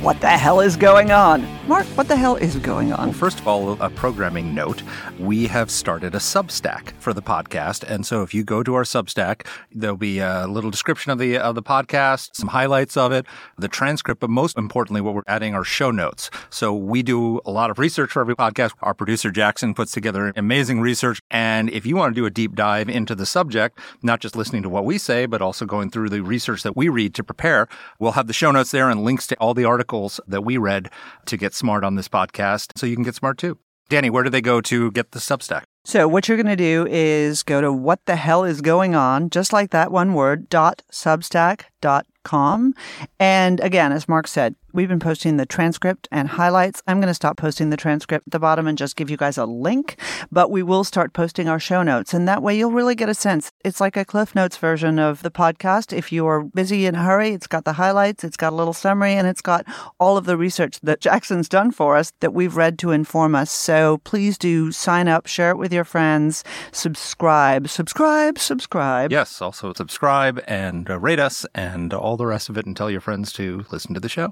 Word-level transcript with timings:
What 0.00 0.20
the 0.20 0.28
hell 0.28 0.60
is 0.60 0.76
going 0.76 1.10
on? 1.10 1.57
Mark, 1.68 1.84
what 1.98 2.08
the 2.08 2.16
hell 2.16 2.36
is 2.36 2.56
going 2.56 2.94
on? 2.94 3.08
Well, 3.08 3.12
first 3.12 3.40
of 3.40 3.46
all, 3.46 3.72
a 3.82 3.90
programming 3.90 4.54
note. 4.54 4.82
We 5.18 5.46
have 5.48 5.70
started 5.70 6.14
a 6.14 6.18
Substack 6.18 6.92
for 6.92 7.12
the 7.12 7.20
podcast. 7.20 7.82
And 7.82 8.06
so 8.06 8.22
if 8.22 8.32
you 8.32 8.42
go 8.42 8.62
to 8.62 8.74
our 8.74 8.84
Substack, 8.84 9.46
there'll 9.70 9.98
be 9.98 10.18
a 10.18 10.46
little 10.46 10.70
description 10.70 11.12
of 11.12 11.18
the 11.18 11.36
of 11.36 11.56
the 11.56 11.62
podcast, 11.62 12.30
some 12.32 12.48
highlights 12.48 12.96
of 12.96 13.12
it, 13.12 13.26
the 13.58 13.68
transcript, 13.68 14.18
but 14.18 14.30
most 14.30 14.56
importantly, 14.56 15.02
what 15.02 15.12
we're 15.12 15.20
adding 15.26 15.52
are 15.52 15.62
show 15.62 15.90
notes. 15.90 16.30
So 16.48 16.74
we 16.74 17.02
do 17.02 17.42
a 17.44 17.50
lot 17.50 17.70
of 17.70 17.78
research 17.78 18.12
for 18.12 18.22
every 18.22 18.34
podcast. 18.34 18.72
Our 18.80 18.94
producer 18.94 19.30
Jackson 19.30 19.74
puts 19.74 19.92
together 19.92 20.32
amazing 20.36 20.80
research. 20.80 21.20
And 21.30 21.68
if 21.68 21.84
you 21.84 21.96
want 21.96 22.14
to 22.14 22.18
do 22.18 22.24
a 22.24 22.30
deep 22.30 22.54
dive 22.54 22.88
into 22.88 23.14
the 23.14 23.26
subject, 23.26 23.78
not 24.02 24.20
just 24.20 24.36
listening 24.36 24.62
to 24.62 24.70
what 24.70 24.86
we 24.86 24.96
say, 24.96 25.26
but 25.26 25.42
also 25.42 25.66
going 25.66 25.90
through 25.90 26.08
the 26.08 26.22
research 26.22 26.62
that 26.62 26.78
we 26.78 26.88
read 26.88 27.14
to 27.16 27.22
prepare, 27.22 27.68
we'll 27.98 28.12
have 28.12 28.26
the 28.26 28.32
show 28.32 28.50
notes 28.50 28.70
there 28.70 28.88
and 28.88 29.04
links 29.04 29.26
to 29.26 29.36
all 29.36 29.52
the 29.52 29.66
articles 29.66 30.18
that 30.26 30.44
we 30.46 30.56
read 30.56 30.88
to 31.26 31.36
get 31.36 31.57
smart 31.58 31.84
on 31.84 31.96
this 31.96 32.08
podcast 32.08 32.72
so 32.76 32.86
you 32.86 32.94
can 32.94 33.04
get 33.04 33.14
smart 33.14 33.38
too. 33.38 33.58
Danny, 33.88 34.10
where 34.10 34.22
do 34.22 34.30
they 34.30 34.42
go 34.42 34.60
to 34.60 34.90
get 34.92 35.12
the 35.12 35.18
Substack? 35.18 35.62
So, 35.84 36.06
what 36.06 36.28
you're 36.28 36.36
going 36.36 36.46
to 36.46 36.56
do 36.56 36.86
is 36.90 37.42
go 37.42 37.62
to 37.62 37.72
what 37.72 38.04
the 38.04 38.16
hell 38.16 38.44
is 38.44 38.60
going 38.60 38.94
on, 38.94 39.30
just 39.30 39.54
like 39.54 39.70
that 39.70 39.90
one 39.90 40.12
word, 40.12 40.50
dot 40.50 40.82
substack 40.92 41.62
dot 41.80 42.06
com. 42.24 42.74
And 43.18 43.58
again, 43.60 43.92
as 43.92 44.06
Mark 44.06 44.26
said, 44.26 44.54
we've 44.78 44.88
been 44.88 45.00
posting 45.00 45.38
the 45.38 45.44
transcript 45.44 46.06
and 46.12 46.28
highlights. 46.28 46.84
I'm 46.86 47.00
going 47.00 47.08
to 47.08 47.14
stop 47.14 47.36
posting 47.36 47.70
the 47.70 47.76
transcript 47.76 48.28
at 48.28 48.30
the 48.30 48.38
bottom 48.38 48.68
and 48.68 48.78
just 48.78 48.94
give 48.94 49.10
you 49.10 49.16
guys 49.16 49.36
a 49.36 49.44
link, 49.44 50.00
but 50.30 50.52
we 50.52 50.62
will 50.62 50.84
start 50.84 51.12
posting 51.12 51.48
our 51.48 51.58
show 51.58 51.82
notes. 51.82 52.14
And 52.14 52.28
that 52.28 52.44
way 52.44 52.56
you'll 52.56 52.70
really 52.70 52.94
get 52.94 53.08
a 53.08 53.14
sense. 53.14 53.50
It's 53.64 53.80
like 53.80 53.96
a 53.96 54.04
Cliff 54.04 54.36
Notes 54.36 54.56
version 54.56 55.00
of 55.00 55.24
the 55.24 55.32
podcast. 55.32 55.92
If 55.92 56.12
you 56.12 56.28
are 56.28 56.44
busy 56.44 56.86
in 56.86 56.94
a 56.94 57.02
hurry, 57.02 57.30
it's 57.30 57.48
got 57.48 57.64
the 57.64 57.72
highlights, 57.72 58.22
it's 58.22 58.36
got 58.36 58.52
a 58.52 58.54
little 58.54 58.72
summary, 58.72 59.14
and 59.14 59.26
it's 59.26 59.42
got 59.42 59.66
all 59.98 60.16
of 60.16 60.26
the 60.26 60.36
research 60.36 60.78
that 60.84 61.00
Jackson's 61.08 61.48
done 61.48 61.72
for 61.72 61.96
us 61.96 62.12
that 62.20 62.32
we've 62.32 62.54
read 62.56 62.78
to 62.78 62.92
inform 62.92 63.34
us. 63.34 63.50
So 63.50 63.98
please 64.04 64.38
do 64.38 64.70
sign 64.70 65.08
up, 65.08 65.26
share 65.26 65.50
it 65.50 65.58
with 65.58 65.72
your 65.72 65.82
friends, 65.82 66.44
subscribe, 66.70 67.66
subscribe, 67.66 68.38
subscribe. 68.38 69.10
Yes, 69.10 69.42
also 69.42 69.72
subscribe 69.72 70.40
and 70.46 70.88
uh, 70.88 71.00
rate 71.00 71.18
us 71.18 71.44
and 71.52 71.92
all 71.92 72.16
the 72.16 72.26
rest 72.26 72.48
of 72.48 72.56
it 72.56 72.64
and 72.64 72.76
tell 72.76 72.92
your 72.92 73.00
friends 73.00 73.32
to 73.32 73.64
listen 73.72 73.92
to 73.92 73.98
the 73.98 74.08
show. 74.08 74.30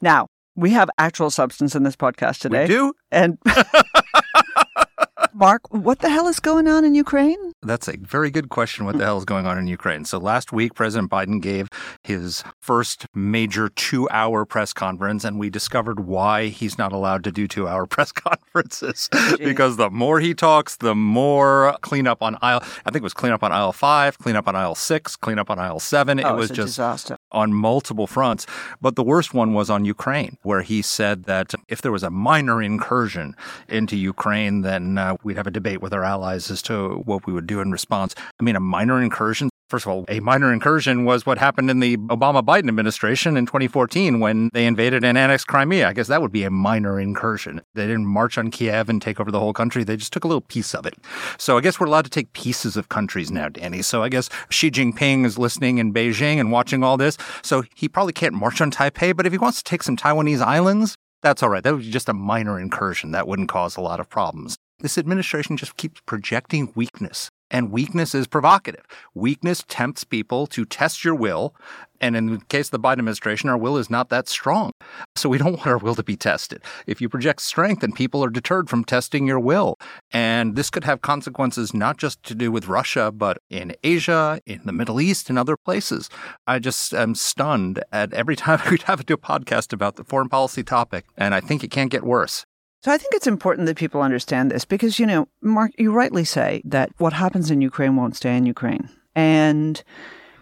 Now, 0.00 0.28
we 0.56 0.70
have 0.70 0.88
actual 0.98 1.30
substance 1.30 1.74
in 1.74 1.82
this 1.82 1.96
podcast 1.96 2.38
today. 2.40 2.62
We 2.62 2.68
do? 2.68 2.92
And 3.10 3.38
Mark, 5.36 5.62
what 5.74 5.98
the 5.98 6.08
hell 6.10 6.28
is 6.28 6.38
going 6.38 6.68
on 6.68 6.84
in 6.84 6.94
Ukraine? 6.94 7.52
That's 7.60 7.88
a 7.88 7.96
very 7.96 8.30
good 8.30 8.50
question. 8.50 8.84
What 8.84 8.92
the 8.92 8.98
hmm. 8.98 9.06
hell 9.06 9.18
is 9.18 9.24
going 9.24 9.46
on 9.46 9.58
in 9.58 9.66
Ukraine? 9.66 10.04
So 10.04 10.18
last 10.18 10.52
week, 10.52 10.74
President 10.74 11.10
Biden 11.10 11.42
gave 11.42 11.68
his 12.04 12.44
first 12.60 13.06
major 13.14 13.68
two 13.68 14.08
hour 14.10 14.44
press 14.44 14.72
conference, 14.72 15.24
and 15.24 15.38
we 15.38 15.50
discovered 15.50 16.00
why 16.00 16.46
he's 16.46 16.78
not 16.78 16.92
allowed 16.92 17.24
to 17.24 17.32
do 17.32 17.48
two 17.48 17.66
hour 17.66 17.84
press 17.94 18.12
conferences. 18.12 19.08
because 19.38 19.76
the 19.76 19.90
more 19.90 20.20
he 20.20 20.34
talks, 20.34 20.76
the 20.76 20.94
more 20.94 21.76
cleanup 21.80 22.22
on 22.22 22.38
aisle, 22.40 22.60
I 22.86 22.90
think 22.90 22.96
it 22.96 23.02
was 23.02 23.14
cleanup 23.14 23.42
on 23.42 23.50
aisle 23.50 23.72
five, 23.72 24.18
cleanup 24.18 24.46
on 24.46 24.54
aisle 24.54 24.76
six, 24.76 25.16
cleanup 25.16 25.50
on 25.50 25.58
aisle 25.58 25.80
seven. 25.80 26.24
Oh, 26.24 26.34
it 26.34 26.36
was 26.36 26.50
just 26.50 26.68
disaster. 26.68 27.16
On 27.34 27.52
multiple 27.52 28.06
fronts. 28.06 28.46
But 28.80 28.96
the 28.96 29.02
worst 29.02 29.34
one 29.34 29.52
was 29.52 29.68
on 29.68 29.84
Ukraine, 29.84 30.38
where 30.42 30.62
he 30.62 30.80
said 30.80 31.24
that 31.24 31.52
if 31.68 31.82
there 31.82 31.92
was 31.92 32.02
a 32.02 32.10
minor 32.10 32.62
incursion 32.62 33.36
into 33.68 33.96
Ukraine, 33.96 34.62
then 34.62 34.96
uh, 34.96 35.16
we'd 35.22 35.36
have 35.36 35.46
a 35.46 35.50
debate 35.50 35.82
with 35.82 35.92
our 35.92 36.04
allies 36.04 36.50
as 36.50 36.62
to 36.62 37.02
what 37.04 37.26
we 37.26 37.32
would 37.32 37.46
do 37.46 37.60
in 37.60 37.70
response. 37.70 38.14
I 38.40 38.44
mean, 38.44 38.56
a 38.56 38.60
minor 38.60 39.02
incursion. 39.02 39.50
First 39.70 39.86
of 39.86 39.92
all, 39.92 40.04
a 40.08 40.20
minor 40.20 40.52
incursion 40.52 41.06
was 41.06 41.24
what 41.24 41.38
happened 41.38 41.70
in 41.70 41.80
the 41.80 41.96
Obama 41.96 42.42
Biden 42.42 42.68
administration 42.68 43.36
in 43.36 43.46
2014 43.46 44.20
when 44.20 44.50
they 44.52 44.66
invaded 44.66 45.04
and 45.04 45.16
annexed 45.16 45.46
Crimea. 45.46 45.88
I 45.88 45.94
guess 45.94 46.08
that 46.08 46.20
would 46.20 46.32
be 46.32 46.44
a 46.44 46.50
minor 46.50 47.00
incursion. 47.00 47.62
They 47.74 47.86
didn't 47.86 48.06
march 48.06 48.36
on 48.36 48.50
Kiev 48.50 48.90
and 48.90 49.00
take 49.00 49.18
over 49.20 49.30
the 49.30 49.40
whole 49.40 49.54
country. 49.54 49.82
They 49.82 49.96
just 49.96 50.12
took 50.12 50.24
a 50.24 50.28
little 50.28 50.42
piece 50.42 50.74
of 50.74 50.84
it. 50.84 50.94
So 51.38 51.56
I 51.56 51.62
guess 51.62 51.80
we're 51.80 51.86
allowed 51.86 52.04
to 52.04 52.10
take 52.10 52.34
pieces 52.34 52.76
of 52.76 52.90
countries 52.90 53.30
now, 53.30 53.48
Danny. 53.48 53.80
So 53.80 54.02
I 54.02 54.10
guess 54.10 54.28
Xi 54.50 54.70
Jinping 54.70 55.24
is 55.24 55.38
listening 55.38 55.78
in 55.78 55.94
Beijing 55.94 56.38
and 56.38 56.52
watching 56.52 56.84
all 56.84 56.98
this. 56.98 57.16
So 57.42 57.64
he 57.74 57.88
probably 57.88 58.12
can't 58.12 58.34
march 58.34 58.60
on 58.60 58.70
Taipei, 58.70 59.16
but 59.16 59.24
if 59.24 59.32
he 59.32 59.38
wants 59.38 59.62
to 59.62 59.64
take 59.64 59.82
some 59.82 59.96
Taiwanese 59.96 60.42
islands, 60.42 60.94
that's 61.22 61.42
all 61.42 61.48
right. 61.48 61.62
That 61.62 61.72
would 61.72 61.82
be 61.82 61.90
just 61.90 62.10
a 62.10 62.14
minor 62.14 62.60
incursion. 62.60 63.12
That 63.12 63.26
wouldn't 63.26 63.48
cause 63.48 63.78
a 63.78 63.80
lot 63.80 63.98
of 63.98 64.10
problems. 64.10 64.58
This 64.80 64.98
administration 64.98 65.56
just 65.56 65.76
keeps 65.78 66.02
projecting 66.04 66.70
weakness, 66.74 67.30
and 67.54 67.70
weakness 67.70 68.16
is 68.16 68.26
provocative. 68.26 68.84
Weakness 69.14 69.64
tempts 69.68 70.02
people 70.02 70.48
to 70.48 70.64
test 70.64 71.04
your 71.04 71.14
will. 71.14 71.54
And 72.00 72.16
in 72.16 72.26
the 72.26 72.38
case 72.46 72.66
of 72.66 72.72
the 72.72 72.80
Biden 72.80 72.98
administration, 72.98 73.48
our 73.48 73.56
will 73.56 73.76
is 73.76 73.88
not 73.88 74.08
that 74.08 74.26
strong. 74.28 74.72
So 75.14 75.28
we 75.28 75.38
don't 75.38 75.52
want 75.58 75.66
our 75.68 75.78
will 75.78 75.94
to 75.94 76.02
be 76.02 76.16
tested. 76.16 76.62
If 76.88 77.00
you 77.00 77.08
project 77.08 77.40
strength, 77.40 77.82
then 77.82 77.92
people 77.92 78.24
are 78.24 78.28
deterred 78.28 78.68
from 78.68 78.82
testing 78.82 79.28
your 79.28 79.38
will. 79.38 79.78
And 80.12 80.56
this 80.56 80.68
could 80.68 80.82
have 80.82 81.00
consequences 81.00 81.72
not 81.72 81.96
just 81.96 82.24
to 82.24 82.34
do 82.34 82.50
with 82.50 82.66
Russia, 82.66 83.12
but 83.12 83.38
in 83.48 83.76
Asia, 83.84 84.40
in 84.46 84.62
the 84.64 84.72
Middle 84.72 85.00
East, 85.00 85.30
and 85.30 85.38
other 85.38 85.56
places. 85.56 86.10
I 86.48 86.58
just 86.58 86.92
am 86.92 87.14
stunned 87.14 87.84
at 87.92 88.12
every 88.12 88.34
time 88.44 88.60
we 88.68 88.78
have 88.86 88.98
to 88.98 89.06
do 89.06 89.14
a 89.14 89.16
podcast 89.16 89.72
about 89.72 89.94
the 89.94 90.02
foreign 90.02 90.28
policy 90.28 90.64
topic. 90.64 91.04
And 91.16 91.36
I 91.36 91.38
think 91.38 91.62
it 91.62 91.70
can't 91.70 91.92
get 91.92 92.02
worse. 92.02 92.46
So 92.84 92.92
I 92.92 92.98
think 92.98 93.14
it's 93.14 93.26
important 93.26 93.64
that 93.66 93.78
people 93.78 94.02
understand 94.02 94.50
this 94.50 94.66
because, 94.66 94.98
you 94.98 95.06
know, 95.06 95.26
Mark, 95.40 95.70
you 95.78 95.90
rightly 95.90 96.22
say 96.22 96.60
that 96.66 96.90
what 96.98 97.14
happens 97.14 97.50
in 97.50 97.62
Ukraine 97.62 97.96
won't 97.96 98.14
stay 98.14 98.36
in 98.36 98.44
Ukraine. 98.44 98.90
And 99.14 99.82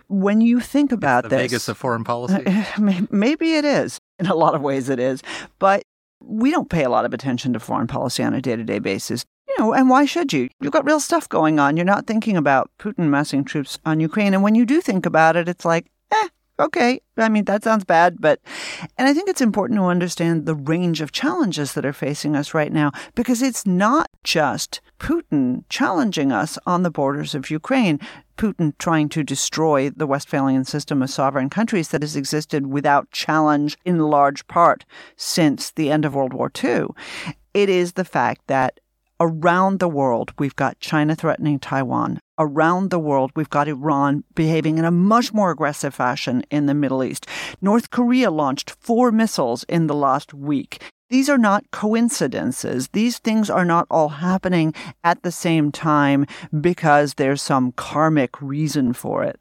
when 0.08 0.40
you 0.40 0.58
think 0.58 0.90
about 0.90 1.22
this 1.22 1.30
the 1.30 1.36
this, 1.36 1.52
Vegas 1.52 1.68
of 1.68 1.78
foreign 1.78 2.02
policy. 2.02 2.42
maybe 3.12 3.54
it 3.54 3.64
is. 3.64 4.00
In 4.18 4.26
a 4.26 4.34
lot 4.34 4.56
of 4.56 4.60
ways, 4.60 4.88
it 4.88 4.98
is. 4.98 5.22
But 5.60 5.84
we 6.20 6.50
don't 6.50 6.68
pay 6.68 6.82
a 6.82 6.90
lot 6.90 7.04
of 7.04 7.14
attention 7.14 7.52
to 7.52 7.60
foreign 7.60 7.86
policy 7.86 8.24
on 8.24 8.34
a 8.34 8.42
day 8.42 8.56
to 8.56 8.64
day 8.64 8.80
basis. 8.80 9.24
You 9.46 9.54
know, 9.60 9.72
and 9.72 9.88
why 9.88 10.04
should 10.04 10.32
you? 10.32 10.48
You've 10.60 10.72
got 10.72 10.84
real 10.84 10.98
stuff 10.98 11.28
going 11.28 11.60
on. 11.60 11.76
You're 11.76 11.86
not 11.86 12.08
thinking 12.08 12.36
about 12.36 12.72
Putin 12.76 13.08
massing 13.08 13.44
troops 13.44 13.78
on 13.86 14.00
Ukraine. 14.00 14.34
And 14.34 14.42
when 14.42 14.56
you 14.56 14.66
do 14.66 14.80
think 14.80 15.06
about 15.06 15.36
it, 15.36 15.48
it's 15.48 15.64
like, 15.64 15.92
eh, 16.10 16.28
okay. 16.62 17.00
I 17.16 17.28
mean, 17.28 17.44
that 17.44 17.64
sounds 17.64 17.84
bad, 17.84 18.16
but, 18.20 18.40
and 18.96 19.08
I 19.08 19.14
think 19.14 19.28
it's 19.28 19.40
important 19.40 19.78
to 19.78 19.84
understand 19.84 20.46
the 20.46 20.54
range 20.54 21.00
of 21.00 21.12
challenges 21.12 21.74
that 21.74 21.84
are 21.84 21.92
facing 21.92 22.34
us 22.36 22.54
right 22.54 22.72
now 22.72 22.92
because 23.14 23.42
it's 23.42 23.66
not 23.66 24.08
just 24.24 24.80
Putin 24.98 25.64
challenging 25.68 26.32
us 26.32 26.58
on 26.66 26.82
the 26.82 26.90
borders 26.90 27.34
of 27.34 27.50
Ukraine. 27.50 28.00
Putin 28.36 28.72
trying 28.78 29.08
to 29.10 29.22
destroy 29.22 29.90
the 29.90 30.06
Westphalian 30.06 30.64
system 30.64 31.02
of 31.02 31.10
sovereign 31.10 31.50
countries 31.50 31.88
that 31.88 32.02
has 32.02 32.16
existed 32.16 32.66
without 32.66 33.10
challenge 33.10 33.76
in 33.84 33.98
large 33.98 34.46
part 34.46 34.84
since 35.16 35.70
the 35.70 35.90
end 35.90 36.04
of 36.04 36.14
World 36.14 36.32
War 36.32 36.50
II. 36.62 36.86
It 37.52 37.68
is 37.68 37.92
the 37.92 38.04
fact 38.04 38.46
that 38.46 38.80
around 39.20 39.78
the 39.78 39.88
world, 39.88 40.32
we've 40.38 40.56
got 40.56 40.80
China 40.80 41.14
threatening 41.14 41.58
Taiwan. 41.58 42.18
Around 42.42 42.90
the 42.90 42.98
world, 42.98 43.30
we've 43.36 43.48
got 43.48 43.68
Iran 43.68 44.24
behaving 44.34 44.76
in 44.76 44.84
a 44.84 44.90
much 44.90 45.32
more 45.32 45.52
aggressive 45.52 45.94
fashion 45.94 46.42
in 46.50 46.66
the 46.66 46.74
Middle 46.74 47.04
East. 47.04 47.24
North 47.60 47.90
Korea 47.90 48.32
launched 48.32 48.70
four 48.80 49.12
missiles 49.12 49.62
in 49.68 49.86
the 49.86 49.94
last 49.94 50.34
week. 50.34 50.82
These 51.08 51.28
are 51.28 51.38
not 51.38 51.70
coincidences. 51.70 52.88
These 52.88 53.18
things 53.18 53.48
are 53.48 53.64
not 53.64 53.86
all 53.92 54.08
happening 54.08 54.74
at 55.04 55.22
the 55.22 55.30
same 55.30 55.70
time 55.70 56.26
because 56.60 57.14
there's 57.14 57.40
some 57.40 57.70
karmic 57.72 58.42
reason 58.42 58.92
for 58.92 59.22
it. 59.22 59.38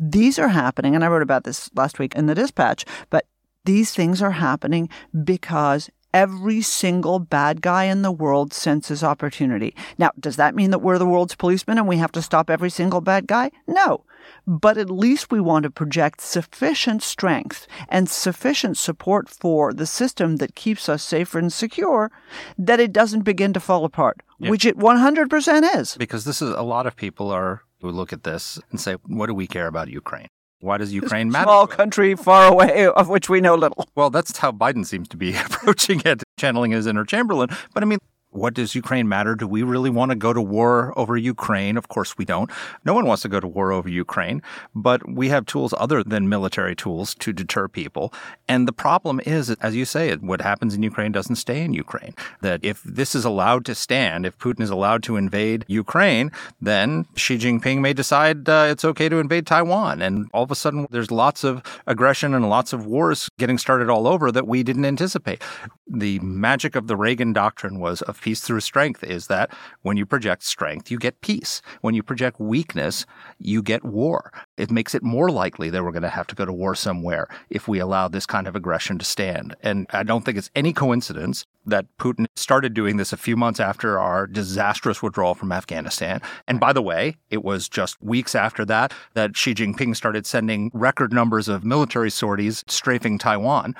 These 0.00 0.38
are 0.38 0.48
happening, 0.48 0.94
and 0.94 1.04
I 1.04 1.08
wrote 1.08 1.20
about 1.20 1.44
this 1.44 1.68
last 1.74 1.98
week 1.98 2.14
in 2.14 2.24
the 2.24 2.34
dispatch, 2.34 2.86
but 3.10 3.26
these 3.66 3.92
things 3.92 4.22
are 4.22 4.30
happening 4.30 4.88
because 5.22 5.90
every 6.14 6.60
single 6.62 7.18
bad 7.18 7.60
guy 7.62 7.84
in 7.84 8.02
the 8.02 8.12
world 8.12 8.52
senses 8.52 9.02
opportunity. 9.04 9.74
Now, 9.98 10.10
does 10.18 10.36
that 10.36 10.54
mean 10.54 10.70
that 10.70 10.78
we're 10.80 10.98
the 10.98 11.06
world's 11.06 11.34
policemen 11.34 11.78
and 11.78 11.86
we 11.88 11.98
have 11.98 12.12
to 12.12 12.22
stop 12.22 12.50
every 12.50 12.70
single 12.70 13.00
bad 13.00 13.26
guy? 13.26 13.50
No. 13.66 14.04
But 14.46 14.76
at 14.78 14.90
least 14.90 15.30
we 15.30 15.40
want 15.40 15.62
to 15.64 15.70
project 15.70 16.20
sufficient 16.20 17.02
strength 17.02 17.66
and 17.88 18.08
sufficient 18.08 18.76
support 18.76 19.28
for 19.28 19.72
the 19.72 19.86
system 19.86 20.36
that 20.36 20.54
keeps 20.54 20.88
us 20.88 21.02
safe 21.02 21.34
and 21.34 21.52
secure 21.52 22.10
that 22.58 22.80
it 22.80 22.92
doesn't 22.92 23.22
begin 23.22 23.52
to 23.52 23.60
fall 23.60 23.84
apart, 23.84 24.20
Yeah. 24.38 24.50
which 24.50 24.64
it 24.66 24.76
100% 24.76 25.76
is. 25.76 25.96
Because 25.96 26.24
this 26.24 26.42
is 26.42 26.50
a 26.54 26.62
lot 26.62 26.86
of 26.86 26.96
people 26.96 27.30
are 27.30 27.62
who 27.80 27.90
look 27.90 28.12
at 28.12 28.24
this 28.24 28.58
and 28.70 28.80
say, 28.80 28.94
what 29.06 29.26
do 29.26 29.34
we 29.34 29.46
care 29.46 29.66
about 29.68 29.88
Ukraine? 29.88 30.26
Why 30.60 30.76
does 30.76 30.92
Ukraine 30.92 31.30
matter? 31.30 31.44
Small 31.44 31.66
country 31.68 32.16
far 32.16 32.50
away 32.50 32.86
of 32.88 33.08
which 33.08 33.28
we 33.28 33.40
know 33.40 33.54
little. 33.54 33.86
Well, 33.94 34.10
that's 34.10 34.36
how 34.38 34.50
Biden 34.50 34.84
seems 34.84 35.08
to 35.08 35.16
be 35.16 35.36
approaching 35.46 36.02
it, 36.04 36.22
channeling 36.38 36.72
his 36.72 36.86
inner 36.86 37.04
Chamberlain. 37.04 37.50
But 37.74 37.82
I 37.82 37.86
mean, 37.86 37.98
what 38.30 38.54
does 38.54 38.74
Ukraine 38.74 39.08
matter? 39.08 39.34
Do 39.34 39.46
we 39.46 39.62
really 39.62 39.90
want 39.90 40.10
to 40.10 40.14
go 40.14 40.32
to 40.32 40.40
war 40.40 40.92
over 40.96 41.16
Ukraine? 41.16 41.76
Of 41.76 41.88
course 41.88 42.18
we 42.18 42.24
don't. 42.24 42.50
No 42.84 42.92
one 42.92 43.06
wants 43.06 43.22
to 43.22 43.28
go 43.28 43.40
to 43.40 43.46
war 43.46 43.72
over 43.72 43.88
Ukraine, 43.88 44.42
but 44.74 45.08
we 45.08 45.28
have 45.30 45.46
tools 45.46 45.72
other 45.78 46.04
than 46.04 46.28
military 46.28 46.76
tools 46.76 47.14
to 47.16 47.32
deter 47.32 47.68
people. 47.68 48.12
And 48.46 48.68
the 48.68 48.72
problem 48.72 49.20
is, 49.24 49.50
as 49.50 49.74
you 49.74 49.84
say, 49.84 50.14
what 50.16 50.40
happens 50.42 50.74
in 50.74 50.82
Ukraine 50.82 51.12
doesn't 51.12 51.36
stay 51.36 51.62
in 51.62 51.72
Ukraine. 51.72 52.14
That 52.42 52.60
if 52.62 52.82
this 52.82 53.14
is 53.14 53.24
allowed 53.24 53.64
to 53.66 53.74
stand, 53.74 54.26
if 54.26 54.38
Putin 54.38 54.60
is 54.60 54.70
allowed 54.70 55.02
to 55.04 55.16
invade 55.16 55.64
Ukraine, 55.68 56.30
then 56.60 57.06
Xi 57.16 57.38
Jinping 57.38 57.80
may 57.80 57.92
decide 57.92 58.48
uh, 58.48 58.66
it's 58.68 58.84
okay 58.84 59.08
to 59.08 59.16
invade 59.16 59.46
Taiwan. 59.46 60.02
And 60.02 60.28
all 60.34 60.42
of 60.42 60.50
a 60.50 60.54
sudden, 60.54 60.86
there's 60.90 61.10
lots 61.10 61.44
of 61.44 61.62
aggression 61.86 62.34
and 62.34 62.48
lots 62.48 62.72
of 62.72 62.86
wars 62.86 63.30
getting 63.38 63.58
started 63.58 63.88
all 63.88 64.06
over 64.06 64.30
that 64.32 64.46
we 64.46 64.62
didn't 64.62 64.84
anticipate. 64.84 65.42
The 65.86 66.18
magic 66.20 66.76
of 66.76 66.86
the 66.86 66.96
Reagan 66.96 67.32
doctrine 67.32 67.80
was 67.80 68.02
peace 68.20 68.40
through 68.40 68.60
strength 68.60 69.02
is 69.04 69.26
that 69.28 69.50
when 69.82 69.96
you 69.96 70.06
project 70.06 70.42
strength, 70.42 70.90
you 70.90 70.98
get 70.98 71.20
peace. 71.20 71.62
When 71.80 71.94
you 71.94 72.02
project 72.02 72.40
weakness, 72.40 73.06
you 73.38 73.62
get 73.62 73.84
war. 73.84 74.32
It 74.56 74.70
makes 74.70 74.94
it 74.94 75.02
more 75.02 75.30
likely 75.30 75.70
that 75.70 75.82
we're 75.82 75.92
going 75.92 76.02
to 76.02 76.08
have 76.08 76.26
to 76.28 76.34
go 76.34 76.44
to 76.44 76.52
war 76.52 76.74
somewhere 76.74 77.28
if 77.50 77.68
we 77.68 77.78
allow 77.78 78.08
this 78.08 78.26
kind 78.26 78.46
of 78.46 78.56
aggression 78.56 78.98
to 78.98 79.04
stand. 79.04 79.54
And 79.62 79.86
I 79.90 80.02
don't 80.02 80.24
think 80.24 80.38
it's 80.38 80.50
any 80.54 80.72
coincidence 80.72 81.44
that 81.66 81.86
Putin 81.98 82.26
started 82.34 82.74
doing 82.74 82.96
this 82.96 83.12
a 83.12 83.16
few 83.16 83.36
months 83.36 83.60
after 83.60 83.98
our 83.98 84.26
disastrous 84.26 85.02
withdrawal 85.02 85.34
from 85.34 85.52
Afghanistan. 85.52 86.20
And 86.46 86.58
by 86.58 86.72
the 86.72 86.82
way, 86.82 87.16
it 87.30 87.44
was 87.44 87.68
just 87.68 88.00
weeks 88.02 88.34
after 88.34 88.64
that 88.64 88.92
that 89.14 89.36
Xi 89.36 89.54
Jinping 89.54 89.94
started 89.94 90.26
sending 90.26 90.70
record 90.72 91.12
numbers 91.12 91.48
of 91.48 91.64
military 91.64 92.10
sorties 92.10 92.64
strafing 92.68 93.18
Taiwan 93.18 93.74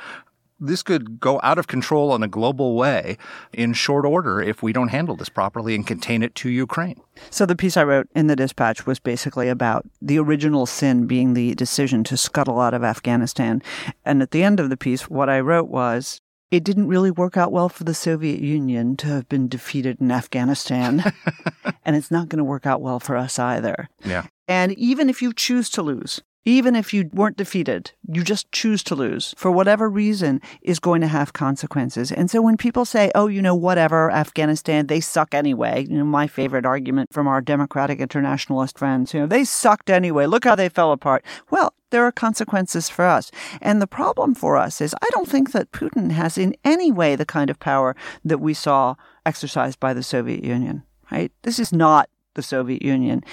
this 0.61 0.83
could 0.83 1.21
go 1.21 1.41
out 1.43 1.59
of 1.59 1.67
control 1.67 2.15
in 2.15 2.23
a 2.23 2.29
global 2.29 2.75
way 2.75 3.17
in 3.53 3.73
short 3.73 4.05
order 4.05 4.41
if 4.41 4.63
we 4.63 4.73
don't 4.73 4.89
handle 4.89 5.17
this 5.17 5.29
properly 5.29 5.75
and 5.75 5.87
contain 5.87 6.23
it 6.23 6.35
to 6.37 6.49
Ukraine. 6.49 7.01
So 7.31 7.47
the 7.47 7.57
piece 7.57 7.77
I 7.77 7.85
wrote 7.85 8.09
in 8.15 8.27
the 8.27 8.37
dispatch 8.37 8.87
was 8.87 8.99
basically 8.99 9.49
about 9.49 9.89
the 10.01 10.19
original 10.19 10.67
sin 10.67 11.07
being 11.07 11.35
the 11.35 11.55
decision 11.55 12.05
to 12.05 12.17
scuttle 12.17 12.61
out 12.61 12.75
of 12.75 12.85
Afghanistan. 12.85 13.63
And 14.05 14.23
at 14.23 14.31
the 14.31 14.43
end 14.43 14.61
of 14.61 14.71
the 14.71 14.77
piece, 14.77 15.09
what 15.09 15.29
I 15.29 15.41
wrote 15.41 15.69
was 15.69 16.21
it 16.51 16.65
didn't 16.65 16.89
really 16.89 17.11
work 17.11 17.37
out 17.37 17.53
well 17.53 17.69
for 17.69 17.85
the 17.85 17.95
Soviet 17.95 18.41
Union 18.41 18.97
to 18.97 19.07
have 19.09 19.29
been 19.29 19.49
defeated 19.49 20.01
in 20.01 20.11
Afghanistan. 20.11 21.13
and 21.85 21.95
it's 21.95 22.11
not 22.11 22.29
going 22.29 22.39
to 22.39 22.45
work 22.45 22.67
out 22.67 22.81
well 22.81 23.01
for 23.01 23.17
us 23.17 23.39
either. 23.39 23.89
Yeah. 24.05 24.27
And 24.47 24.73
even 24.73 25.11
if 25.11 25.21
you 25.21 25.35
choose 25.35 25.69
to 25.71 25.83
lose, 25.83 26.23
even 26.45 26.75
if 26.75 26.95
you 26.95 27.11
weren't 27.13 27.37
defeated, 27.37 27.93
you 28.11 28.23
just 28.23 28.51
choose 28.53 28.83
to 28.85 28.95
lose 28.95 29.35
for 29.37 29.51
whatever 29.51 29.89
reason 29.89 30.41
is 30.63 30.79
going 30.79 31.01
to 31.01 31.07
have 31.07 31.33
consequences. 31.33 32.11
And 32.11 32.31
so 32.31 32.41
when 32.41 32.57
people 32.57 32.85
say, 32.85 33.11
oh, 33.15 33.27
you 33.27 33.43
know, 33.43 33.55
whatever, 33.55 34.11
Afghanistan, 34.11 34.87
they 34.87 35.01
suck 35.01 35.35
anyway, 35.35 35.87
you 35.89 35.99
know, 35.99 36.05
my 36.05 36.27
favorite 36.27 36.65
argument 36.65 37.13
from 37.13 37.27
our 37.29 37.41
democratic 37.41 38.01
internationalist 38.01 38.79
friends, 38.79 39.13
you 39.13 39.21
know, 39.21 39.27
they 39.27 39.45
sucked 39.45 39.91
anyway. 39.91 40.27
Look 40.27 40.45
how 40.45 40.55
they 40.55 40.69
fell 40.69 40.93
apart. 40.93 41.25
Well, 41.51 41.75
there 41.91 42.05
are 42.05 42.13
consequences 42.13 42.89
for 42.89 43.05
us. 43.05 43.31
And 43.61 43.81
the 43.81 43.87
problem 43.87 44.35
for 44.35 44.57
us 44.57 44.81
is 44.81 44.95
I 45.03 45.09
don't 45.11 45.29
think 45.29 45.53
that 45.53 45.73
Putin 45.73 46.13
has 46.13 46.39
in 46.39 46.55
any 46.65 46.93
way 46.93 47.17
the 47.17 47.27
kind 47.27 47.51
of 47.51 47.59
power 47.59 47.97
that 48.25 48.39
we 48.39 48.55
saw 48.55 48.95
exercised 49.27 49.81
by 49.81 49.95
the 49.95 50.03
Soviet 50.03 50.45
Union, 50.45 50.83
right? 51.11 51.33
This 51.43 51.59
is 51.59 51.73
not 51.73 52.09
the 52.35 52.43
Soviet 52.43 52.83
Union 52.83 53.25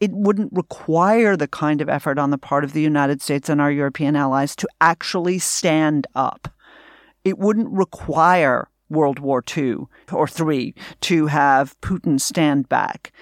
it 0.00 0.12
wouldn't 0.12 0.52
require 0.52 1.36
the 1.36 1.46
kind 1.46 1.80
of 1.80 1.88
effort 1.88 2.18
on 2.18 2.30
the 2.30 2.38
part 2.38 2.64
of 2.64 2.72
the 2.72 2.80
United 2.80 3.20
States 3.20 3.48
and 3.48 3.60
our 3.60 3.70
European 3.70 4.16
allies 4.16 4.56
to 4.56 4.68
actually 4.80 5.38
stand 5.38 6.06
up. 6.14 6.48
It 7.22 7.38
wouldn't 7.38 7.70
require 7.70 8.68
World 8.88 9.18
War 9.18 9.44
II 9.56 9.76
or 10.10 10.26
III 10.26 10.74
to 11.02 11.26
have 11.26 11.80
Putin 11.80 12.20
stand 12.20 12.68
back. 12.68 13.12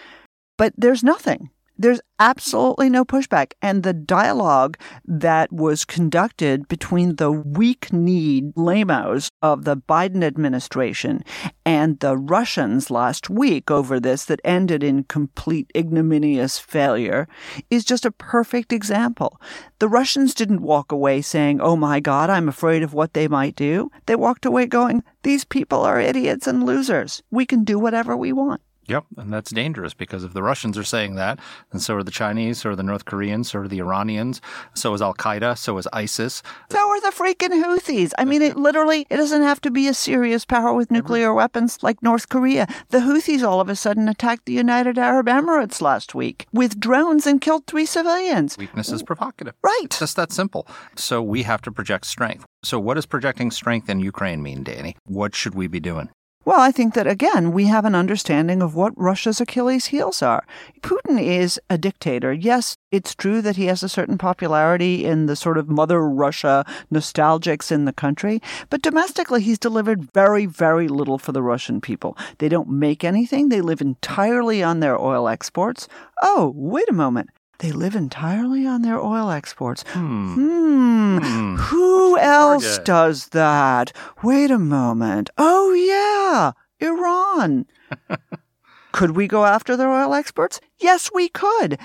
But 0.56 0.72
there's 0.78 1.04
nothing. 1.04 1.50
There's 1.78 2.00
absolutely 2.18 2.90
no 2.90 3.04
pushback. 3.04 3.52
And 3.62 3.82
the 3.82 3.92
dialogue 3.92 4.76
that 5.04 5.52
was 5.52 5.84
conducted 5.84 6.66
between 6.66 7.16
the 7.16 7.30
weak 7.30 7.92
kneed 7.92 8.52
lamos 8.56 9.28
of 9.42 9.64
the 9.64 9.76
Biden 9.76 10.24
administration 10.24 11.22
and 11.64 12.00
the 12.00 12.16
Russians 12.16 12.90
last 12.90 13.30
week 13.30 13.70
over 13.70 14.00
this 14.00 14.24
that 14.24 14.40
ended 14.42 14.82
in 14.82 15.04
complete 15.04 15.70
ignominious 15.76 16.58
failure 16.58 17.28
is 17.70 17.84
just 17.84 18.04
a 18.04 18.10
perfect 18.10 18.72
example. 18.72 19.40
The 19.78 19.88
Russians 19.88 20.34
didn't 20.34 20.62
walk 20.62 20.90
away 20.90 21.22
saying, 21.22 21.60
Oh 21.60 21.76
my 21.76 22.00
God, 22.00 22.28
I'm 22.28 22.48
afraid 22.48 22.82
of 22.82 22.94
what 22.94 23.14
they 23.14 23.28
might 23.28 23.54
do. 23.54 23.90
They 24.06 24.16
walked 24.16 24.44
away 24.44 24.66
going, 24.66 25.04
These 25.22 25.44
people 25.44 25.82
are 25.82 26.00
idiots 26.00 26.48
and 26.48 26.66
losers. 26.66 27.22
We 27.30 27.46
can 27.46 27.62
do 27.62 27.78
whatever 27.78 28.16
we 28.16 28.32
want. 28.32 28.62
Yep, 28.88 29.04
and 29.18 29.32
that's 29.32 29.50
dangerous 29.50 29.92
because 29.92 30.24
if 30.24 30.32
the 30.32 30.42
Russians 30.42 30.78
are 30.78 30.84
saying 30.84 31.16
that, 31.16 31.38
then 31.70 31.80
so 31.80 31.96
are 31.96 32.02
the 32.02 32.10
Chinese, 32.10 32.62
so 32.62 32.70
are 32.70 32.76
the 32.76 32.82
North 32.82 33.04
Koreans, 33.04 33.50
so 33.50 33.60
are 33.60 33.68
the 33.68 33.80
Iranians, 33.80 34.40
so 34.74 34.94
is 34.94 35.02
Al 35.02 35.12
Qaeda, 35.12 35.58
so 35.58 35.76
is 35.76 35.86
ISIS. 35.92 36.42
So 36.70 36.78
are 36.78 37.00
the 37.02 37.14
freaking 37.14 37.62
Houthis. 37.62 38.12
I 38.18 38.24
mean, 38.24 38.40
it 38.40 38.56
literally 38.56 39.06
it 39.10 39.16
doesn't 39.16 39.42
have 39.42 39.60
to 39.62 39.70
be 39.70 39.88
a 39.88 39.94
serious 39.94 40.46
power 40.46 40.72
with 40.72 40.90
nuclear 40.90 41.34
weapons 41.34 41.78
like 41.82 42.02
North 42.02 42.30
Korea. 42.30 42.66
The 42.88 43.00
Houthis 43.00 43.46
all 43.46 43.60
of 43.60 43.68
a 43.68 43.76
sudden 43.76 44.08
attacked 44.08 44.46
the 44.46 44.54
United 44.54 44.98
Arab 44.98 45.26
Emirates 45.26 45.82
last 45.82 46.14
week 46.14 46.46
with 46.52 46.80
drones 46.80 47.26
and 47.26 47.40
killed 47.42 47.66
three 47.66 47.86
civilians. 47.86 48.56
Weakness 48.56 48.88
is 48.90 49.02
provocative. 49.02 49.54
Right. 49.62 49.88
Just 49.90 50.16
that 50.16 50.32
simple. 50.32 50.66
So 50.96 51.22
we 51.22 51.42
have 51.42 51.60
to 51.62 51.70
project 51.70 52.06
strength. 52.06 52.46
So 52.62 52.80
what 52.80 52.94
does 52.94 53.06
projecting 53.06 53.50
strength 53.50 53.88
in 53.90 54.00
Ukraine 54.00 54.42
mean, 54.42 54.62
Danny? 54.62 54.96
What 55.04 55.34
should 55.34 55.54
we 55.54 55.66
be 55.66 55.80
doing? 55.80 56.08
Well, 56.48 56.60
I 56.60 56.72
think 56.72 56.94
that 56.94 57.06
again, 57.06 57.52
we 57.52 57.66
have 57.66 57.84
an 57.84 57.94
understanding 57.94 58.62
of 58.62 58.74
what 58.74 58.94
Russia's 58.96 59.38
Achilles 59.38 59.84
heels 59.88 60.22
are. 60.22 60.46
Putin 60.80 61.22
is 61.22 61.60
a 61.68 61.76
dictator. 61.76 62.32
Yes, 62.32 62.74
it's 62.90 63.14
true 63.14 63.42
that 63.42 63.56
he 63.56 63.66
has 63.66 63.82
a 63.82 63.88
certain 63.90 64.16
popularity 64.16 65.04
in 65.04 65.26
the 65.26 65.36
sort 65.36 65.58
of 65.58 65.68
mother 65.68 66.08
Russia 66.08 66.64
nostalgics 66.90 67.70
in 67.70 67.84
the 67.84 67.92
country, 67.92 68.40
but 68.70 68.80
domestically, 68.80 69.42
he's 69.42 69.58
delivered 69.58 70.10
very, 70.14 70.46
very 70.46 70.88
little 70.88 71.18
for 71.18 71.32
the 71.32 71.42
Russian 71.42 71.82
people. 71.82 72.16
They 72.38 72.48
don't 72.48 72.70
make 72.70 73.04
anything, 73.04 73.50
they 73.50 73.60
live 73.60 73.82
entirely 73.82 74.62
on 74.62 74.80
their 74.80 74.98
oil 74.98 75.28
exports. 75.28 75.86
Oh, 76.22 76.54
wait 76.56 76.88
a 76.88 76.94
moment. 76.94 77.28
They 77.58 77.72
live 77.72 77.96
entirely 77.96 78.66
on 78.66 78.82
their 78.82 79.00
oil 79.00 79.30
exports. 79.30 79.82
Hmm. 79.88 80.34
Hmm. 80.34 81.18
Hmm. 81.18 81.56
Who 81.56 82.16
else 82.18 82.64
Target. 82.64 82.84
does 82.86 83.28
that? 83.28 83.92
Wait 84.22 84.50
a 84.50 84.58
moment. 84.58 85.30
Oh, 85.36 85.72
yeah. 85.72 86.52
Iran. 86.80 87.66
could 88.92 89.16
we 89.16 89.26
go 89.26 89.44
after 89.44 89.76
their 89.76 89.90
oil 89.90 90.14
exports? 90.14 90.60
Yes, 90.78 91.10
we 91.12 91.28
could. 91.28 91.78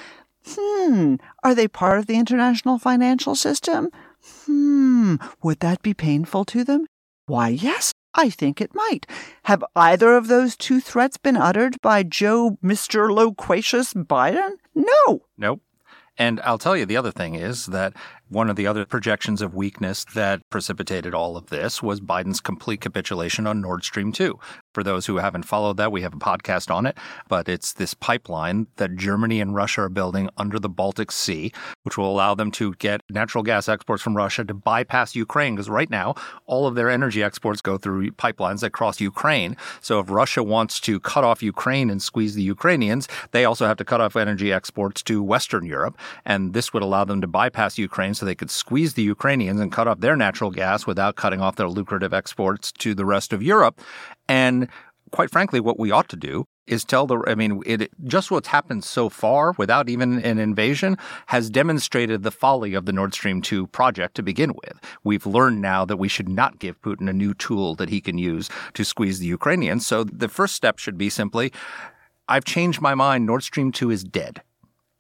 Hmm. 0.48 1.16
Are 1.44 1.56
they 1.56 1.68
part 1.68 1.98
of 1.98 2.06
the 2.06 2.18
international 2.18 2.78
financial 2.78 3.34
system? 3.34 3.90
Hmm. 4.46 5.16
Would 5.42 5.60
that 5.62 5.82
be 5.82 5.94
painful 5.94 6.46
to 6.46 6.64
them? 6.64 6.86
Why, 7.26 7.48
yes, 7.50 7.94
I 8.16 8.30
think 8.30 8.62
it 8.62 8.76
might. 8.76 9.08
Have 9.44 9.64
either 9.76 10.16
of 10.16 10.28
those 10.28 10.56
two 10.56 10.80
threats 10.80 11.18
been 11.18 11.38
uttered 11.38 11.82
by 11.82 12.04
Joe 12.04 12.58
Mr. 12.64 13.12
Loquacious 13.12 13.94
Biden? 13.94 14.52
No. 14.76 15.26
Nope. 15.38 15.62
And 16.18 16.40
I'll 16.42 16.60
tell 16.60 16.78
you, 16.78 16.86
the 16.86 16.98
other 16.98 17.12
thing 17.12 17.34
is 17.34 17.66
that 17.68 17.94
one 18.34 18.50
of 18.50 18.56
the 18.56 18.66
other 18.66 18.84
projections 18.84 19.42
of 19.44 19.54
weakness 19.54 20.06
that 20.16 20.42
precipitated 20.50 21.14
all 21.14 21.38
of 21.38 21.48
this 21.48 21.84
was 21.84 22.02
Biden's 22.02 22.42
complete 22.42 22.82
capitulation 22.82 23.46
on 23.46 23.62
Nord 23.62 23.84
Stream 23.84 24.12
2. 24.12 24.40
For 24.74 24.84
those 24.84 25.06
who 25.06 25.18
haven't 25.18 25.44
followed 25.44 25.78
that, 25.78 25.92
we 25.92 26.02
have 26.02 26.16
a 26.16 26.18
podcast 26.18 26.74
on 26.74 26.88
it, 26.88 26.98
but 27.30 27.48
it's 27.48 27.74
this 27.74 27.94
pipeline 27.94 28.66
that 28.78 28.96
Germany 28.96 29.40
and 29.40 29.54
Russia 29.54 29.82
are 29.82 29.90
building 29.90 30.30
under 30.36 30.58
the 30.58 30.68
Baltic 30.68 31.12
Sea, 31.12 31.54
which 31.84 31.96
will 31.96 32.10
allow 32.10 32.34
them 32.34 32.50
to 32.52 32.74
get 32.76 33.02
natural 33.10 33.44
gas 33.44 33.70
exports 33.70 34.02
from 34.02 34.18
Russia 34.18 34.44
to 34.44 34.54
bypass 34.54 35.16
Ukraine. 35.16 35.54
Because 35.54 35.70
right 35.70 35.90
now, 35.90 36.16
all 36.48 36.66
of 36.66 36.74
their 36.74 36.90
energy 36.90 37.22
exports 37.22 37.62
go 37.62 37.78
through 37.78 38.12
pipelines 38.14 38.62
that 38.62 38.72
cross 38.72 39.00
Ukraine. 39.00 39.56
So 39.80 40.00
if 40.00 40.10
Russia 40.10 40.42
wants 40.42 40.80
to 40.82 41.00
cut 41.00 41.24
off 41.24 41.44
Ukraine 41.44 41.92
and 41.92 42.02
squeeze 42.02 42.34
the 42.34 42.42
Ukrainians, 42.42 43.08
they 43.32 43.46
also 43.46 43.68
have 43.68 43.78
to 43.78 43.86
cut 43.86 44.02
off 44.02 44.16
energy 44.16 44.52
exports 44.52 45.04
to 45.04 45.22
Western 45.22 45.68
Europe. 45.68 46.00
And 46.26 46.54
this 46.54 46.74
would 46.74 46.82
allow 46.82 47.06
them 47.06 47.22
to 47.22 47.28
bypass 47.28 47.78
Ukraine 47.78 48.16
so 48.16 48.23
they 48.24 48.36
could 48.36 48.52
squeeze 48.52 48.94
the 48.94 49.04
Ukrainians 49.04 49.60
and 49.60 49.72
cut 49.72 49.88
off 49.88 50.00
their 50.00 50.16
natural 50.16 50.52
gas 50.52 50.88
without 50.88 51.16
cutting 51.16 51.42
off 51.42 51.56
their 51.56 51.70
lucrative 51.70 52.14
exports 52.14 52.72
to 52.74 52.94
the 52.94 53.06
rest 53.06 53.34
of 53.34 53.44
Europe. 53.44 53.80
And 54.28 54.68
quite 55.12 55.32
frankly, 55.32 55.60
what 55.60 55.80
we 55.80 55.92
ought 55.92 56.10
to 56.10 56.16
do 56.16 56.46
is 56.66 56.86
tell 56.86 57.06
the, 57.06 57.22
I 57.28 57.36
mean, 57.36 57.62
it, 57.66 57.92
just 58.06 58.32
what's 58.32 58.48
happened 58.48 58.84
so 58.84 59.10
far 59.10 59.54
without 59.58 59.90
even 59.90 60.24
an 60.24 60.40
invasion 60.40 60.98
has 61.28 61.50
demonstrated 61.50 62.24
the 62.24 62.32
folly 62.32 62.74
of 62.74 62.86
the 62.86 62.94
Nord 62.94 63.14
Stream 63.14 63.42
2 63.42 63.68
project 63.68 64.16
to 64.16 64.24
begin 64.24 64.54
with. 64.54 64.80
We've 65.04 65.26
learned 65.26 65.62
now 65.62 65.86
that 65.86 65.98
we 65.98 66.08
should 66.08 66.30
not 66.30 66.60
give 66.60 66.82
Putin 66.82 67.10
a 67.10 67.14
new 67.14 67.34
tool 67.34 67.76
that 67.76 67.90
he 67.90 68.00
can 68.00 68.18
use 68.18 68.50
to 68.76 68.86
squeeze 68.86 69.20
the 69.20 69.28
Ukrainians. 69.28 69.86
So 69.86 70.04
the 70.04 70.30
first 70.30 70.56
step 70.56 70.80
should 70.80 70.98
be 70.98 71.10
simply, 71.10 71.52
I've 72.28 72.46
changed 72.46 72.82
my 72.82 72.96
mind. 72.96 73.26
Nord 73.26 73.44
Stream 73.44 73.72
2 73.72 73.92
is 73.92 74.04
dead. 74.04 74.42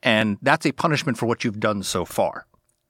And 0.01 0.37
that's 0.41 0.65
a 0.65 0.73
punishment 0.73 1.17
for 1.17 1.25
what 1.25 1.45
you've 1.45 1.61
done 1.61 1.81
so 1.81 2.03
far. 2.03 2.45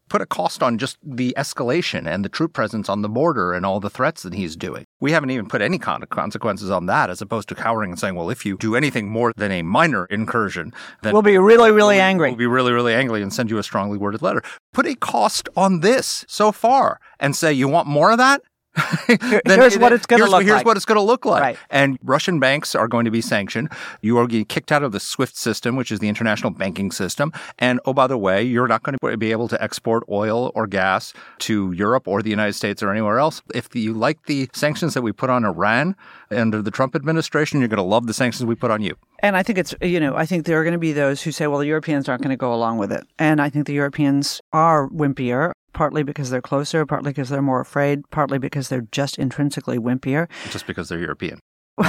Put 0.10 0.22
a 0.22 0.26
cost 0.26 0.62
on 0.62 0.78
just 0.78 0.98
the 1.04 1.34
escalation 1.38 2.08
and 2.08 2.24
the 2.24 2.30
troop 2.30 2.54
presence 2.54 2.90
on 2.90 3.02
the 3.02 3.10
border 3.10 3.54
and 3.54 3.66
all 3.66 3.80
the 3.80 3.90
threats 3.90 4.24
that 4.24 4.34
he's 4.34 4.56
doing. 4.56 4.86
We 5.00 5.12
haven't 5.12 5.32
even 5.32 5.48
put 5.48 5.62
any 5.62 5.80
of 5.84 6.10
consequences 6.10 6.70
on 6.70 6.86
that, 6.88 7.10
as 7.10 7.22
opposed 7.22 7.50
to 7.50 7.56
cowering 7.56 7.92
and 7.92 8.00
saying, 8.00 8.16
well, 8.16 8.30
if 8.30 8.46
you 8.46 8.58
do 8.58 8.76
anything 8.76 9.10
more 9.10 9.34
than 9.36 9.52
a 9.52 9.62
minor 9.64 10.06
incursion, 10.06 10.74
then 11.02 11.14
We'll 11.14 11.22
be 11.22 11.38
really, 11.38 11.72
really 11.72 11.96
we'll- 11.96 12.04
angry. 12.04 12.30
We'll 12.30 12.38
be 12.38 12.46
really, 12.48 12.72
really 12.72 12.94
angry 12.94 13.22
and 13.22 13.34
send 13.34 13.50
you 13.50 13.58
a 13.58 13.64
strongly 13.64 13.98
worded 13.98 14.22
letter. 14.22 14.44
Put 14.74 14.86
a 14.86 14.96
cost 14.96 15.50
on 15.56 15.80
this 15.82 16.26
so 16.28 16.52
far 16.52 17.00
and 17.20 17.36
say, 17.36 17.54
you 17.54 17.68
want 17.68 17.88
more 17.88 18.12
of 18.12 18.18
that? 18.18 18.42
Here's 19.46 19.78
what 19.78 19.94
it's 19.94 20.06
gonna 20.06 20.26
look 20.26 20.44
Here's 20.44 20.58
like. 20.58 20.66
what 20.66 20.78
it's 20.78 20.86
going 20.86 20.98
to 20.98 21.02
look 21.02 21.26
like. 21.26 21.42
Right. 21.42 21.58
And 21.70 22.00
Russian 22.04 22.40
banks 22.40 22.74
are 22.74 22.88
going 22.88 23.06
to 23.06 23.12
be 23.12 23.22
sanctioned. 23.22 23.70
You 24.02 24.18
are 24.18 24.28
getting 24.28 24.46
kicked 24.46 24.72
out 24.72 24.84
of 24.84 24.92
the 24.92 25.00
SWIFT 25.00 25.38
system, 25.38 25.76
which 25.76 25.92
is 25.92 26.00
the 26.00 26.10
international 26.10 26.52
banking 26.52 26.92
system. 26.92 27.32
And 27.60 27.80
oh, 27.86 27.94
by 27.94 28.08
the 28.08 28.18
way, 28.18 28.44
you're 28.44 28.68
not 28.68 28.84
going 28.84 28.98
to 28.98 29.18
be 29.18 29.32
able 29.32 29.48
to 29.50 29.62
export 29.62 30.04
oil 30.10 30.52
or 30.56 30.68
gas 30.68 31.14
to 31.40 31.72
Europe 31.72 32.08
or 32.08 32.22
the 32.22 32.30
United 32.30 32.54
States 32.54 32.82
or 32.82 32.90
anywhere 32.92 33.20
else. 33.20 33.42
If 33.54 33.76
you 33.76 33.94
like 33.94 34.26
the 34.26 34.50
sanctions 34.54 34.94
that 34.96 35.02
we 35.02 35.12
put 35.12 35.30
on 35.30 35.46
Iran 35.46 35.96
under 36.32 36.62
the 36.62 36.72
Trump 36.72 36.96
administration, 36.96 37.60
you're 37.60 37.70
going 37.70 37.78
to 37.78 37.84
love 37.84 38.08
the 38.08 38.14
sanctions 38.14 38.46
we 38.46 38.56
put 38.56 38.72
on 38.72 38.82
you. 38.82 38.96
And 39.20 39.38
I 39.38 39.44
think 39.44 39.58
it's, 39.58 39.74
you 39.82 40.00
know, 40.00 40.16
I 40.16 40.26
think 40.26 40.46
there 40.46 40.60
are 40.60 40.64
going 40.64 40.74
to 40.74 40.80
be 40.80 40.94
those 40.94 41.22
who 41.22 41.32
say, 41.32 41.48
well, 41.48 41.60
the 41.60 41.68
Europeans 41.68 42.10
aren't 42.10 42.24
going 42.24 42.32
to 42.32 42.38
go 42.38 42.54
along 42.54 42.78
with 42.78 42.92
it. 42.92 43.06
And 43.20 43.42
I 43.42 43.50
think 43.50 43.68
the 43.68 43.74
Europeans 43.74 44.42
are 44.52 44.90
wimpier, 44.90 45.54
partly 45.74 46.04
because 46.04 46.30
they're 46.30 46.42
closer, 46.42 46.86
partly 46.86 47.12
because 47.12 47.30
they're 47.30 47.42
more 47.42 47.60
afraid, 47.62 48.10
partly 48.12 48.38
because 48.38 48.70
they're 48.70 48.88
just 48.92 49.18
intrinsically 49.18 49.78
wimpier. 49.78 50.28
Just 50.52 50.68
because 50.68 50.90
they're 50.90 51.00
European. 51.00 51.40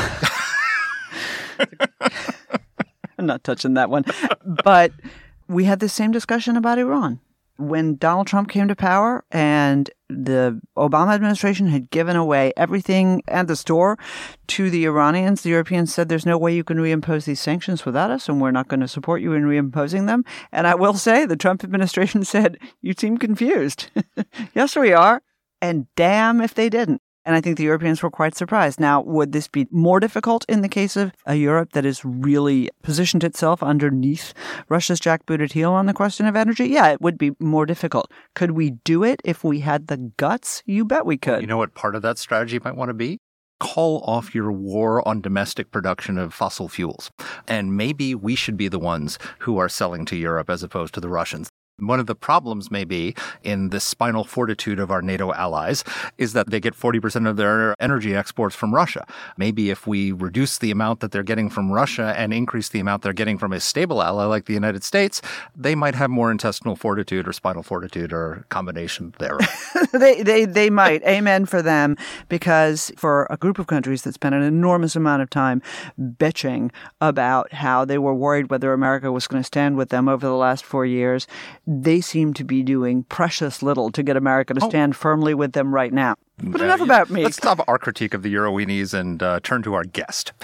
I'm 3.19 3.27
not 3.27 3.45
touching 3.45 3.75
that 3.75 3.91
one. 3.91 4.05
but 4.65 4.93
we 5.49 5.65
had 5.65 5.81
the 5.81 5.89
same 5.89 6.11
discussion 6.11 6.57
about 6.57 6.79
Iran. 6.79 7.21
When 7.57 7.97
Donald 7.97 8.27
Trump 8.27 8.49
came 8.49 8.67
to 8.69 8.75
power 8.75 9.25
and 9.31 9.89
the 10.09 10.61
Obama 10.77 11.15
administration 11.15 11.69
had 11.69 11.91
given 11.91 12.17
away 12.17 12.53
everything 12.57 13.23
at 13.29 13.47
the 13.47 13.57
store 13.57 13.99
to 14.49 14.71
the 14.71 14.85
Iranians, 14.85 15.43
the 15.43 15.51
Europeans 15.51 15.95
said, 15.95 16.09
There's 16.09 16.27
no 16.27 16.37
way 16.37 16.55
you 16.55 16.65
can 16.65 16.79
reimpose 16.79 17.25
these 17.27 17.41
sanctions 17.41 17.87
without 17.87 18.11
us, 18.11 18.29
and 18.29 18.41
we're 18.41 18.51
not 18.51 18.69
going 18.69 18.81
to 18.81 18.89
support 18.89 19.23
you 19.23 19.33
in 19.33 19.45
reimposing 19.45 20.07
them. 20.07 20.25
And 20.51 20.67
I 20.67 20.75
will 20.75 20.95
say, 20.95 21.27
the 21.27 21.37
Trump 21.37 21.63
administration 21.63 22.25
said, 22.25 22.59
You 22.81 22.95
seem 22.97 23.19
confused. 23.19 23.91
yes, 24.55 24.75
we 24.77 24.93
are. 24.93 25.23
And 25.63 25.87
damn 25.97 26.41
if 26.41 26.55
they 26.55 26.69
didn't. 26.69 27.03
And 27.27 27.35
I 27.35 27.41
think 27.41 27.57
the 27.57 27.65
Europeans 27.65 28.03
were 28.03 28.11
quite 28.11 28.35
surprised. 28.37 28.79
Now, 28.79 29.01
would 29.01 29.33
this 29.33 29.49
be 29.49 29.67
more 29.71 29.99
difficult 29.99 30.45
in 30.49 30.61
the 30.61 30.69
case 30.69 30.97
of 30.97 31.13
a 31.25 31.37
Europe 31.37 31.73
that 31.73 31.85
has 31.85 32.05
really 32.05 32.71
positioned 32.83 33.25
itself 33.25 33.63
underneath 33.63 34.35
Russia's 34.69 35.01
jackbooted 35.01 35.53
heel 35.53 35.73
on 35.73 35.87
the 35.87 35.95
question 35.95 36.27
of 36.27 36.37
energy? 36.37 36.67
Yeah, 36.67 36.89
it 36.89 37.01
would 37.01 37.17
be 37.17 37.33
more 37.39 37.65
difficult. 37.67 38.11
Could 38.35 38.51
we 38.53 38.71
do 38.85 39.03
it 39.05 39.21
if 39.25 39.43
we 39.43 39.61
had 39.61 39.87
the 39.87 39.97
guts? 40.17 40.63
You 40.67 40.85
bet 40.85 41.07
we 41.07 41.17
could. 41.17 41.41
You 41.41 41.47
know 41.47 41.57
what 41.57 41.75
part 41.75 41.95
of 41.95 42.03
that 42.03 42.19
strategy 42.19 42.59
might 42.63 42.77
want 42.77 42.91
to 42.91 42.95
be? 42.95 43.19
Call 43.61 44.03
off 44.05 44.35
your 44.35 44.53
war 44.53 45.07
on 45.09 45.23
domestic 45.23 45.71
production 45.71 46.19
of 46.19 46.35
fossil 46.35 46.69
fuels. 46.69 47.11
And 47.49 47.75
maybe 47.77 48.15
we 48.15 48.35
should 48.35 48.57
be 48.57 48.69
the 48.69 48.79
ones 48.79 49.19
who 49.41 49.57
are 49.57 49.69
selling 49.69 50.05
to 50.07 50.17
Europe 50.17 50.51
as 50.51 50.63
opposed 50.63 50.93
to 50.95 51.01
the 51.01 51.09
Russians. 51.09 51.49
One 51.81 51.99
of 51.99 52.07
the 52.07 52.15
problems, 52.15 52.71
maybe, 52.71 53.17
in 53.43 53.71
the 53.71 53.81
spinal 53.81 54.23
fortitude 54.23 54.79
of 54.79 54.93
our 54.93 55.03
NATO 55.03 55.33
allies 55.33 55.83
is 56.19 56.33
that 56.33 56.51
they 56.51 56.61
get 56.61 56.73
40% 56.73 57.29
of 57.29 57.37
their 57.37 57.75
energy 57.81 58.15
exports 58.15 58.55
from 58.55 58.73
Russia. 58.73 59.05
Maybe 59.37 59.71
if 59.71 59.85
we 59.85 60.13
reduce 60.13 60.57
the 60.59 60.71
amount 60.71 61.01
that 61.01 61.11
they're 61.11 61.25
getting 61.25 61.51
from 61.51 61.73
Russia 61.73 62.15
and 62.17 62.33
increase 62.33 62.69
the 62.69 62.79
amount 62.79 63.03
they're 63.03 63.13
getting 63.13 63.39
from 63.39 63.53
a 63.53 63.59
stable 63.59 64.03
ally 64.03 64.25
like 64.25 64.45
the 64.45 64.55
United 64.55 64.85
States, 64.85 65.21
they 65.57 65.75
might 65.75 65.97
have 65.97 66.11
more 66.11 66.31
intestinal 66.31 66.77
fortitude 66.77 67.27
or 67.27 67.33
spinal 67.33 67.65
fortitude 67.65 68.13
or 68.13 68.47
combination 68.51 69.13
thereof. 69.19 69.41
they, 69.93 70.23
they, 70.23 70.45
they 70.45 70.71
might. 70.71 71.03
Amen 71.03 71.45
for 71.45 71.61
them. 71.61 71.97
Because 72.29 72.93
for 72.97 73.27
a 73.31 73.37
group 73.37 73.59
of 73.59 73.67
countries 73.67 74.03
that 74.03 74.15
spent 74.15 74.37
an 74.37 74.43
enormous 74.43 74.95
amount 74.95 75.23
of 75.23 75.31
time 75.31 75.61
bitching 75.99 76.71
about 77.01 77.53
how 77.53 77.85
they 77.85 77.99
were 77.99 78.15
worried 78.15 78.49
whether 78.49 78.73
America 78.73 79.11
was 79.11 79.27
going 79.27 79.43
to 79.43 79.47
stand 79.47 79.77
with 79.77 79.89
them 79.89 80.09
over 80.09 80.25
the 80.25 80.37
last 80.37 80.65
four 80.65 80.87
years, 80.87 81.27
they 81.67 82.01
seem 82.01 82.35
to 82.35 82.45
be 82.45 82.63
doing 82.63 83.05
precious 83.05 83.63
little 83.63 83.91
to 83.93 84.03
get 84.03 84.17
America 84.17 84.55
to 84.55 84.61
stand 84.61 84.97
firmly 84.97 85.35
with 85.35 85.53
them 85.53 85.75
right 85.75 85.93
now. 85.93 86.17
But 86.43 86.61
enough 86.61 86.81
about 86.81 87.11
me. 87.11 87.23
Let's 87.23 87.37
stop 87.37 87.65
our 87.69 87.79
critique 87.79 88.13
of 88.13 88.23
the 88.23 88.35
Euroweenies 88.35 88.93
and 88.93 89.23
uh, 89.23 89.39
turn 89.43 89.63
to 89.63 89.75
our 89.75 89.85
guest. 89.85 90.33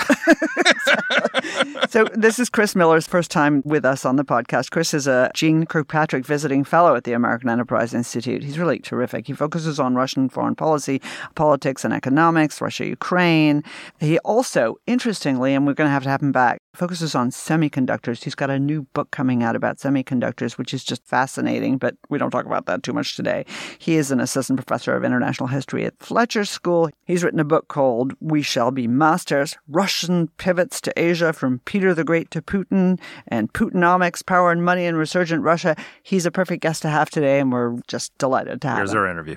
so 1.88 2.04
this 2.14 2.38
is 2.38 2.48
Chris 2.48 2.76
Miller's 2.76 3.06
first 3.06 3.30
time 3.30 3.62
with 3.64 3.84
us 3.84 4.04
on 4.04 4.16
the 4.16 4.24
podcast. 4.24 4.70
Chris 4.70 4.94
is 4.94 5.06
a 5.06 5.30
Jeane 5.34 5.66
Kirkpatrick 5.66 6.24
visiting 6.24 6.64
fellow 6.64 6.94
at 6.94 7.04
the 7.04 7.12
American 7.12 7.48
Enterprise 7.48 7.94
Institute. 7.94 8.42
He's 8.42 8.58
really 8.58 8.78
terrific. 8.78 9.26
He 9.26 9.32
focuses 9.32 9.80
on 9.80 9.94
Russian 9.94 10.28
foreign 10.28 10.54
policy, 10.54 11.00
politics, 11.34 11.84
and 11.84 11.92
economics, 11.92 12.60
Russia, 12.60 12.86
Ukraine. 12.86 13.62
He 13.98 14.18
also, 14.20 14.76
interestingly, 14.86 15.54
and 15.54 15.66
we're 15.66 15.74
going 15.74 15.88
to 15.88 15.92
have 15.92 16.04
to 16.04 16.10
have 16.10 16.22
him 16.22 16.32
back, 16.32 16.62
focuses 16.80 17.14
on 17.14 17.28
semiconductors. 17.28 18.25
He's 18.25 18.34
got 18.34 18.49
a 18.49 18.58
new 18.58 18.84
book 18.94 19.10
coming 19.10 19.42
out 19.42 19.54
about 19.54 19.76
semiconductors, 19.76 20.56
which 20.56 20.72
is 20.72 20.82
just 20.82 21.04
fascinating, 21.04 21.76
but 21.76 21.94
we 22.08 22.16
don't 22.16 22.30
talk 22.30 22.46
about 22.46 22.64
that 22.64 22.82
too 22.82 22.94
much 22.94 23.16
today. 23.16 23.44
He 23.78 23.96
is 23.96 24.10
an 24.10 24.18
assistant 24.18 24.56
professor 24.56 24.96
of 24.96 25.04
international 25.04 25.49
history 25.49 25.84
at 25.84 25.92
Fletcher 25.99 26.46
School. 26.46 26.88
He's 27.04 27.22
written 27.22 27.38
a 27.38 27.44
book 27.44 27.68
called 27.68 28.14
We 28.18 28.40
Shall 28.40 28.70
Be 28.70 28.88
Masters 28.88 29.58
Russian 29.68 30.28
Pivots 30.38 30.80
to 30.80 30.99
Asia 30.99 31.34
from 31.34 31.58
Peter 31.66 31.92
the 31.92 32.02
Great 32.02 32.30
to 32.30 32.40
Putin 32.40 32.99
and 33.28 33.52
Putinomics, 33.52 34.25
Power 34.25 34.50
and 34.50 34.64
Money 34.64 34.87
in 34.87 34.96
Resurgent 34.96 35.42
Russia. 35.42 35.76
He's 36.02 36.25
a 36.25 36.30
perfect 36.30 36.62
guest 36.62 36.80
to 36.80 36.88
have 36.88 37.10
today, 37.10 37.40
and 37.40 37.52
we're 37.52 37.76
just 37.88 38.16
delighted 38.16 38.62
to 38.62 38.68
have 38.68 38.78
Here's 38.78 38.92
him. 38.92 39.00
our 39.00 39.10
interview. 39.10 39.37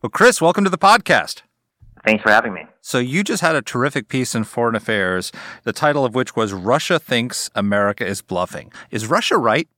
Well, 0.00 0.08
Chris, 0.10 0.40
welcome 0.40 0.64
to 0.64 0.70
the 0.70 0.78
podcast. 0.78 1.42
Thanks 2.04 2.22
for 2.22 2.30
having 2.30 2.52
me. 2.52 2.66
So, 2.80 2.98
you 2.98 3.24
just 3.24 3.40
had 3.40 3.56
a 3.56 3.62
terrific 3.62 4.08
piece 4.08 4.34
in 4.34 4.44
Foreign 4.44 4.74
Affairs, 4.74 5.32
the 5.62 5.72
title 5.72 6.04
of 6.04 6.14
which 6.14 6.36
was 6.36 6.52
Russia 6.52 6.98
Thinks 6.98 7.50
America 7.54 8.06
is 8.06 8.20
Bluffing. 8.20 8.72
Is 8.90 9.06
Russia 9.06 9.38
right? 9.38 9.68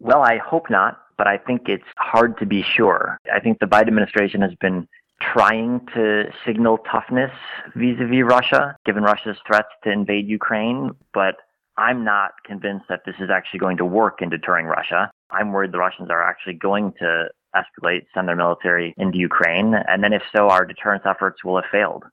Well, 0.00 0.22
I 0.22 0.38
hope 0.38 0.70
not, 0.70 0.98
but 1.16 1.26
I 1.26 1.38
think 1.38 1.68
it's 1.68 1.84
hard 1.96 2.38
to 2.38 2.46
be 2.46 2.62
sure. 2.62 3.18
I 3.32 3.40
think 3.40 3.58
the 3.58 3.66
Biden 3.66 3.88
administration 3.88 4.42
has 4.42 4.54
been 4.60 4.86
trying 5.20 5.86
to 5.94 6.24
signal 6.46 6.78
toughness 6.90 7.30
vis 7.74 7.96
a 8.00 8.06
vis 8.06 8.24
Russia, 8.24 8.76
given 8.86 9.02
Russia's 9.02 9.36
threats 9.46 9.68
to 9.84 9.90
invade 9.90 10.26
Ukraine, 10.28 10.92
but 11.12 11.36
I'm 11.76 12.04
not 12.04 12.32
convinced 12.44 12.86
that 12.88 13.00
this 13.06 13.14
is 13.20 13.30
actually 13.30 13.60
going 13.60 13.76
to 13.78 13.84
work 13.84 14.22
in 14.22 14.28
deterring 14.28 14.66
Russia. 14.66 15.10
I'm 15.30 15.52
worried 15.52 15.72
the 15.72 15.78
Russians 15.78 16.10
are 16.10 16.22
actually 16.22 16.54
going 16.54 16.92
to 16.98 17.28
escalate, 17.54 18.06
send 18.14 18.28
their 18.28 18.36
military 18.36 18.94
into 18.96 19.18
Ukraine, 19.18 19.74
and 19.88 20.02
then 20.02 20.12
if 20.12 20.22
so, 20.34 20.48
our 20.48 20.64
deterrence 20.64 21.04
efforts 21.06 21.44
will 21.44 21.56
have 21.56 21.70
failed. 21.70 22.04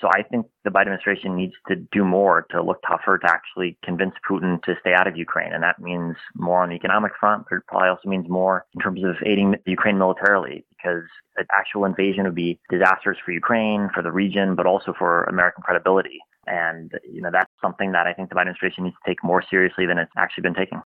So 0.00 0.08
I 0.08 0.22
think 0.22 0.46
the 0.62 0.70
Biden 0.70 0.82
administration 0.82 1.36
needs 1.36 1.54
to 1.68 1.76
do 1.76 2.04
more 2.04 2.46
to 2.50 2.62
look 2.62 2.82
tougher 2.86 3.16
to 3.16 3.30
actually 3.30 3.78
convince 3.82 4.14
Putin 4.28 4.62
to 4.64 4.74
stay 4.80 4.92
out 4.92 5.06
of 5.06 5.16
Ukraine. 5.16 5.54
And 5.54 5.62
that 5.62 5.80
means 5.80 6.16
more 6.34 6.62
on 6.62 6.68
the 6.68 6.74
economic 6.74 7.12
front, 7.18 7.46
but 7.48 7.56
it 7.56 7.66
probably 7.66 7.88
also 7.88 8.08
means 8.08 8.28
more 8.28 8.66
in 8.74 8.80
terms 8.82 9.02
of 9.04 9.16
aiding 9.24 9.56
Ukraine 9.64 9.96
militarily, 9.96 10.66
because 10.76 11.04
an 11.38 11.46
actual 11.50 11.86
invasion 11.86 12.24
would 12.24 12.34
be 12.34 12.60
disastrous 12.68 13.18
for 13.24 13.32
Ukraine, 13.32 13.88
for 13.94 14.02
the 14.02 14.12
region, 14.12 14.54
but 14.54 14.66
also 14.66 14.92
for 14.98 15.24
American 15.24 15.62
credibility. 15.62 16.20
And, 16.46 16.92
you 17.10 17.22
know, 17.22 17.30
that's 17.32 17.50
something 17.62 17.92
that 17.92 18.06
I 18.06 18.12
think 18.12 18.28
the 18.28 18.34
Biden 18.34 18.42
administration 18.42 18.84
needs 18.84 18.96
to 19.02 19.10
take 19.10 19.24
more 19.24 19.42
seriously 19.48 19.86
than 19.86 19.98
it's 19.98 20.12
actually 20.18 20.42
been 20.42 20.54
taking. 20.54 20.82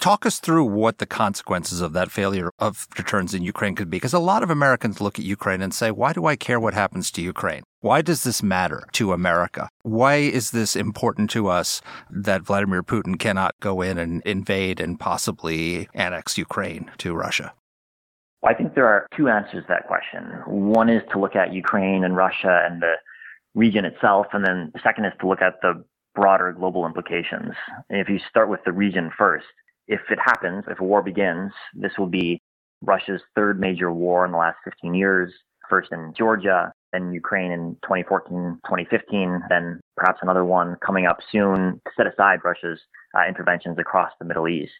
Talk 0.00 0.24
us 0.24 0.40
through 0.40 0.64
what 0.64 0.96
the 0.96 1.04
consequences 1.04 1.82
of 1.82 1.92
that 1.92 2.10
failure 2.10 2.50
of 2.58 2.88
returns 2.96 3.34
in 3.34 3.42
Ukraine 3.42 3.74
could 3.74 3.90
be. 3.90 3.98
Because 3.98 4.14
a 4.14 4.18
lot 4.18 4.42
of 4.42 4.48
Americans 4.48 4.98
look 4.98 5.18
at 5.18 5.26
Ukraine 5.26 5.60
and 5.60 5.74
say, 5.74 5.90
why 5.90 6.14
do 6.14 6.24
I 6.24 6.36
care 6.36 6.58
what 6.58 6.72
happens 6.72 7.10
to 7.10 7.22
Ukraine? 7.22 7.64
Why 7.82 8.00
does 8.00 8.24
this 8.24 8.42
matter 8.42 8.84
to 8.92 9.12
America? 9.12 9.68
Why 9.82 10.14
is 10.14 10.52
this 10.52 10.74
important 10.74 11.28
to 11.32 11.48
us 11.48 11.82
that 12.08 12.40
Vladimir 12.40 12.82
Putin 12.82 13.18
cannot 13.18 13.54
go 13.60 13.82
in 13.82 13.98
and 13.98 14.22
invade 14.24 14.80
and 14.80 14.98
possibly 14.98 15.86
annex 15.92 16.38
Ukraine 16.38 16.90
to 16.96 17.14
Russia? 17.14 17.52
Well, 18.40 18.54
I 18.54 18.56
think 18.56 18.74
there 18.74 18.86
are 18.86 19.06
two 19.14 19.28
answers 19.28 19.64
to 19.64 19.68
that 19.68 19.86
question. 19.86 20.22
One 20.46 20.88
is 20.88 21.02
to 21.12 21.18
look 21.18 21.36
at 21.36 21.52
Ukraine 21.52 22.04
and 22.04 22.16
Russia 22.16 22.66
and 22.66 22.80
the 22.80 22.94
region 23.54 23.84
itself, 23.84 24.28
and 24.32 24.46
then 24.46 24.70
the 24.72 24.80
second 24.82 25.04
is 25.04 25.12
to 25.20 25.28
look 25.28 25.42
at 25.42 25.60
the 25.60 25.84
broader 26.14 26.54
global 26.58 26.86
implications. 26.86 27.52
And 27.90 28.00
if 28.00 28.08
you 28.08 28.18
start 28.30 28.48
with 28.48 28.60
the 28.64 28.72
region 28.72 29.10
first, 29.18 29.44
if 29.90 30.00
it 30.08 30.20
happens, 30.24 30.64
if 30.68 30.78
a 30.78 30.84
war 30.84 31.02
begins, 31.02 31.52
this 31.74 31.90
will 31.98 32.06
be 32.06 32.40
Russia's 32.80 33.20
third 33.34 33.58
major 33.58 33.92
war 33.92 34.24
in 34.24 34.30
the 34.30 34.38
last 34.38 34.58
15 34.64 34.94
years, 34.94 35.32
first 35.68 35.90
in 35.90 36.14
Georgia, 36.16 36.72
then 36.92 37.12
Ukraine 37.12 37.50
in 37.50 37.76
2014, 37.82 38.60
2015, 38.64 39.42
then 39.48 39.80
perhaps 39.96 40.20
another 40.22 40.44
one 40.44 40.76
coming 40.86 41.06
up 41.06 41.18
soon 41.32 41.80
to 41.84 41.90
set 41.96 42.06
aside 42.06 42.38
Russia's 42.44 42.78
uh, 43.16 43.26
interventions 43.28 43.78
across 43.78 44.12
the 44.20 44.24
Middle 44.24 44.46
East. 44.48 44.72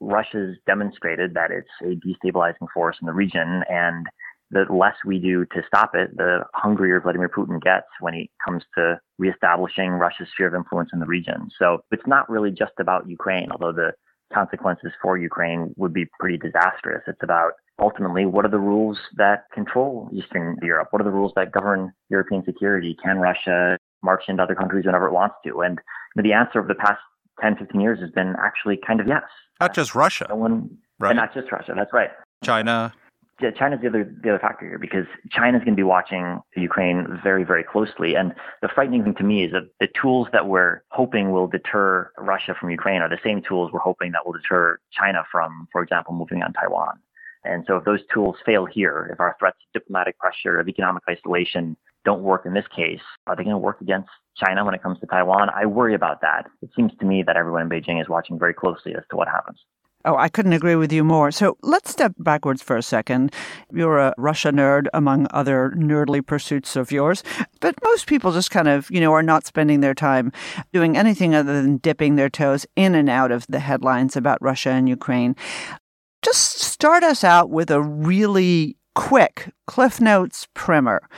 Russia's 0.00 0.56
demonstrated 0.66 1.34
that 1.34 1.52
it's 1.52 1.68
a 1.82 1.94
destabilizing 2.04 2.66
force 2.74 2.96
in 3.00 3.06
the 3.06 3.12
region, 3.12 3.62
and 3.70 4.06
the 4.50 4.64
less 4.68 4.96
we 5.04 5.20
do 5.20 5.44
to 5.46 5.62
stop 5.66 5.92
it, 5.94 6.16
the 6.16 6.40
hungrier 6.54 7.00
Vladimir 7.00 7.28
Putin 7.28 7.62
gets 7.62 7.86
when 8.00 8.14
he 8.14 8.30
comes 8.44 8.64
to 8.76 8.98
reestablishing 9.18 9.92
Russia's 9.92 10.28
sphere 10.34 10.48
of 10.48 10.54
influence 10.54 10.90
in 10.92 10.98
the 10.98 11.06
region. 11.06 11.50
So 11.56 11.78
it's 11.92 12.06
not 12.06 12.28
really 12.28 12.50
just 12.50 12.72
about 12.80 13.08
Ukraine, 13.08 13.50
although 13.52 13.72
the 13.72 13.92
consequences 14.32 14.92
for 15.00 15.16
Ukraine 15.16 15.72
would 15.76 15.92
be 15.92 16.06
pretty 16.18 16.38
disastrous. 16.38 17.02
It's 17.06 17.22
about 17.22 17.52
ultimately 17.80 18.26
what 18.26 18.44
are 18.44 18.50
the 18.50 18.58
rules 18.58 18.98
that 19.16 19.44
control 19.52 20.08
Eastern 20.12 20.56
Europe? 20.62 20.88
What 20.90 21.00
are 21.00 21.04
the 21.04 21.10
rules 21.10 21.32
that 21.36 21.52
govern 21.52 21.92
European 22.08 22.44
security? 22.44 22.96
Can 23.02 23.18
Russia 23.18 23.78
march 24.02 24.24
into 24.28 24.42
other 24.42 24.54
countries 24.54 24.86
whenever 24.86 25.06
it 25.06 25.12
wants 25.12 25.36
to? 25.44 25.60
And 25.60 25.80
the 26.16 26.32
answer 26.32 26.58
of 26.58 26.68
the 26.68 26.74
past 26.74 27.00
10, 27.40 27.56
15 27.56 27.80
years 27.80 28.00
has 28.00 28.10
been 28.10 28.34
actually 28.42 28.78
kind 28.86 29.00
of 29.00 29.06
yes. 29.06 29.22
Not 29.60 29.74
just 29.74 29.94
Russia. 29.94 30.26
No 30.28 30.36
one, 30.36 30.78
right? 30.98 31.10
And 31.10 31.16
not 31.16 31.34
just 31.34 31.50
Russia. 31.52 31.72
That's 31.76 31.92
right. 31.92 32.10
China. 32.44 32.92
Yeah, 33.40 33.50
China's 33.50 33.80
the 33.82 33.88
other 33.88 34.10
the 34.22 34.30
other 34.30 34.38
factor 34.38 34.66
here 34.66 34.78
because 34.78 35.04
China's 35.30 35.60
going 35.60 35.74
to 35.74 35.76
be 35.76 35.82
watching 35.82 36.40
Ukraine 36.56 37.20
very 37.22 37.44
very 37.44 37.62
closely. 37.62 38.14
And 38.14 38.32
the 38.62 38.68
frightening 38.74 39.04
thing 39.04 39.14
to 39.16 39.24
me 39.24 39.44
is 39.44 39.52
that 39.52 39.68
the 39.78 39.88
tools 40.00 40.28
that 40.32 40.48
we're 40.48 40.82
hoping 40.88 41.32
will 41.32 41.46
deter 41.46 42.10
Russia 42.16 42.54
from 42.58 42.70
Ukraine 42.70 43.02
are 43.02 43.10
the 43.10 43.18
same 43.22 43.42
tools 43.46 43.72
we're 43.72 43.80
hoping 43.80 44.12
that 44.12 44.24
will 44.24 44.32
deter 44.32 44.78
China 44.90 45.22
from, 45.30 45.68
for 45.70 45.82
example, 45.82 46.14
moving 46.14 46.42
on 46.42 46.54
Taiwan. 46.54 46.98
And 47.44 47.64
so 47.66 47.76
if 47.76 47.84
those 47.84 48.00
tools 48.12 48.36
fail 48.44 48.64
here, 48.64 49.10
if 49.12 49.20
our 49.20 49.36
threats 49.38 49.58
of 49.68 49.80
diplomatic 49.80 50.18
pressure, 50.18 50.58
of 50.58 50.68
economic 50.68 51.02
isolation 51.08 51.76
don't 52.04 52.22
work 52.22 52.46
in 52.46 52.54
this 52.54 52.66
case, 52.74 53.00
are 53.26 53.36
they 53.36 53.44
going 53.44 53.54
to 53.54 53.58
work 53.58 53.80
against 53.82 54.08
China 54.36 54.64
when 54.64 54.74
it 54.74 54.82
comes 54.82 54.98
to 55.00 55.06
Taiwan? 55.06 55.50
I 55.54 55.66
worry 55.66 55.94
about 55.94 56.22
that. 56.22 56.46
It 56.62 56.70
seems 56.74 56.92
to 57.00 57.06
me 57.06 57.22
that 57.24 57.36
everyone 57.36 57.62
in 57.62 57.68
Beijing 57.68 58.00
is 58.00 58.08
watching 58.08 58.38
very 58.38 58.54
closely 58.54 58.94
as 58.94 59.04
to 59.10 59.16
what 59.16 59.28
happens. 59.28 59.58
Oh, 60.06 60.16
I 60.16 60.28
couldn't 60.28 60.52
agree 60.52 60.76
with 60.76 60.92
you 60.92 61.02
more. 61.02 61.32
So 61.32 61.58
let's 61.62 61.90
step 61.90 62.14
backwards 62.18 62.62
for 62.62 62.76
a 62.76 62.82
second. 62.82 63.34
You're 63.72 63.98
a 63.98 64.14
Russia 64.16 64.52
nerd 64.52 64.86
among 64.94 65.26
other 65.30 65.72
nerdly 65.76 66.24
pursuits 66.24 66.76
of 66.76 66.92
yours, 66.92 67.24
but 67.60 67.74
most 67.82 68.06
people 68.06 68.30
just 68.30 68.52
kind 68.52 68.68
of, 68.68 68.88
you 68.88 69.00
know, 69.00 69.12
are 69.12 69.22
not 69.22 69.46
spending 69.46 69.80
their 69.80 69.94
time 69.94 70.30
doing 70.72 70.96
anything 70.96 71.34
other 71.34 71.60
than 71.60 71.78
dipping 71.78 72.14
their 72.14 72.30
toes 72.30 72.64
in 72.76 72.94
and 72.94 73.10
out 73.10 73.32
of 73.32 73.46
the 73.48 73.58
headlines 73.58 74.16
about 74.16 74.40
Russia 74.40 74.70
and 74.70 74.88
Ukraine. 74.88 75.34
Just 76.22 76.60
start 76.60 77.02
us 77.02 77.24
out 77.24 77.50
with 77.50 77.68
a 77.68 77.82
really 77.82 78.76
quick 78.94 79.52
Cliff 79.66 80.00
Notes 80.00 80.46
primer. 80.54 81.08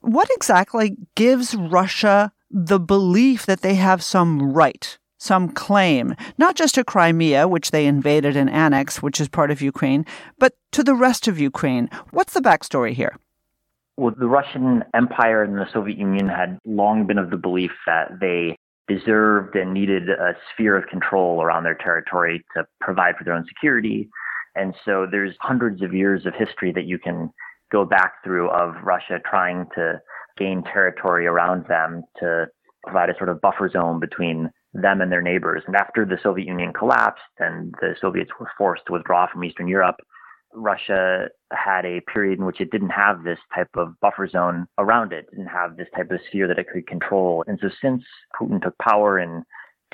What 0.00 0.28
exactly 0.36 0.98
gives 1.14 1.54
Russia 1.54 2.30
the 2.50 2.78
belief 2.78 3.46
that 3.46 3.62
they 3.62 3.76
have 3.76 4.02
some 4.02 4.52
right 4.52 4.98
some 5.18 5.48
claim, 5.50 6.14
not 6.38 6.54
just 6.54 6.76
to 6.76 6.84
Crimea, 6.84 7.46
which 7.48 7.70
they 7.70 7.86
invaded 7.86 8.36
and 8.36 8.48
annexed, 8.48 9.02
which 9.02 9.20
is 9.20 9.28
part 9.28 9.50
of 9.50 9.60
Ukraine, 9.60 10.06
but 10.38 10.54
to 10.72 10.82
the 10.82 10.94
rest 10.94 11.28
of 11.28 11.38
Ukraine. 11.38 11.90
What's 12.10 12.32
the 12.32 12.40
backstory 12.40 12.94
here? 12.94 13.16
Well, 13.96 14.14
the 14.16 14.28
Russian 14.28 14.84
Empire 14.94 15.42
and 15.42 15.56
the 15.56 15.66
Soviet 15.72 15.98
Union 15.98 16.28
had 16.28 16.58
long 16.64 17.06
been 17.06 17.18
of 17.18 17.30
the 17.30 17.36
belief 17.36 17.72
that 17.84 18.20
they 18.20 18.56
deserved 18.86 19.56
and 19.56 19.74
needed 19.74 20.08
a 20.08 20.34
sphere 20.52 20.76
of 20.76 20.86
control 20.86 21.42
around 21.42 21.64
their 21.64 21.74
territory 21.74 22.44
to 22.56 22.64
provide 22.80 23.16
for 23.16 23.24
their 23.24 23.34
own 23.34 23.44
security. 23.46 24.08
And 24.54 24.74
so 24.84 25.06
there's 25.10 25.34
hundreds 25.40 25.82
of 25.82 25.92
years 25.92 26.26
of 26.26 26.34
history 26.34 26.72
that 26.72 26.84
you 26.84 26.98
can 26.98 27.30
go 27.70 27.84
back 27.84 28.14
through 28.24 28.48
of 28.50 28.76
Russia 28.82 29.18
trying 29.28 29.66
to 29.74 30.00
gain 30.38 30.62
territory 30.62 31.26
around 31.26 31.66
them 31.66 32.04
to 32.20 32.46
provide 32.84 33.10
a 33.10 33.16
sort 33.16 33.28
of 33.28 33.40
buffer 33.40 33.68
zone 33.68 34.00
between 34.00 34.50
them 34.82 35.00
and 35.00 35.10
their 35.10 35.22
neighbors. 35.22 35.62
And 35.66 35.76
after 35.76 36.04
the 36.04 36.18
Soviet 36.22 36.46
Union 36.46 36.72
collapsed 36.72 37.22
and 37.38 37.74
the 37.80 37.94
Soviets 38.00 38.30
were 38.38 38.50
forced 38.56 38.84
to 38.86 38.92
withdraw 38.92 39.26
from 39.30 39.44
Eastern 39.44 39.68
Europe, 39.68 39.96
Russia 40.52 41.28
had 41.52 41.84
a 41.84 42.00
period 42.12 42.38
in 42.38 42.46
which 42.46 42.60
it 42.60 42.70
didn't 42.70 42.90
have 42.90 43.22
this 43.22 43.38
type 43.54 43.68
of 43.76 43.98
buffer 44.00 44.26
zone 44.26 44.66
around 44.78 45.12
it, 45.12 45.26
didn't 45.30 45.46
have 45.46 45.76
this 45.76 45.88
type 45.94 46.10
of 46.10 46.20
sphere 46.28 46.48
that 46.48 46.58
it 46.58 46.68
could 46.72 46.86
control. 46.86 47.44
And 47.46 47.58
so 47.60 47.68
since 47.82 48.02
Putin 48.40 48.62
took 48.62 48.76
power 48.78 49.18
in 49.18 49.44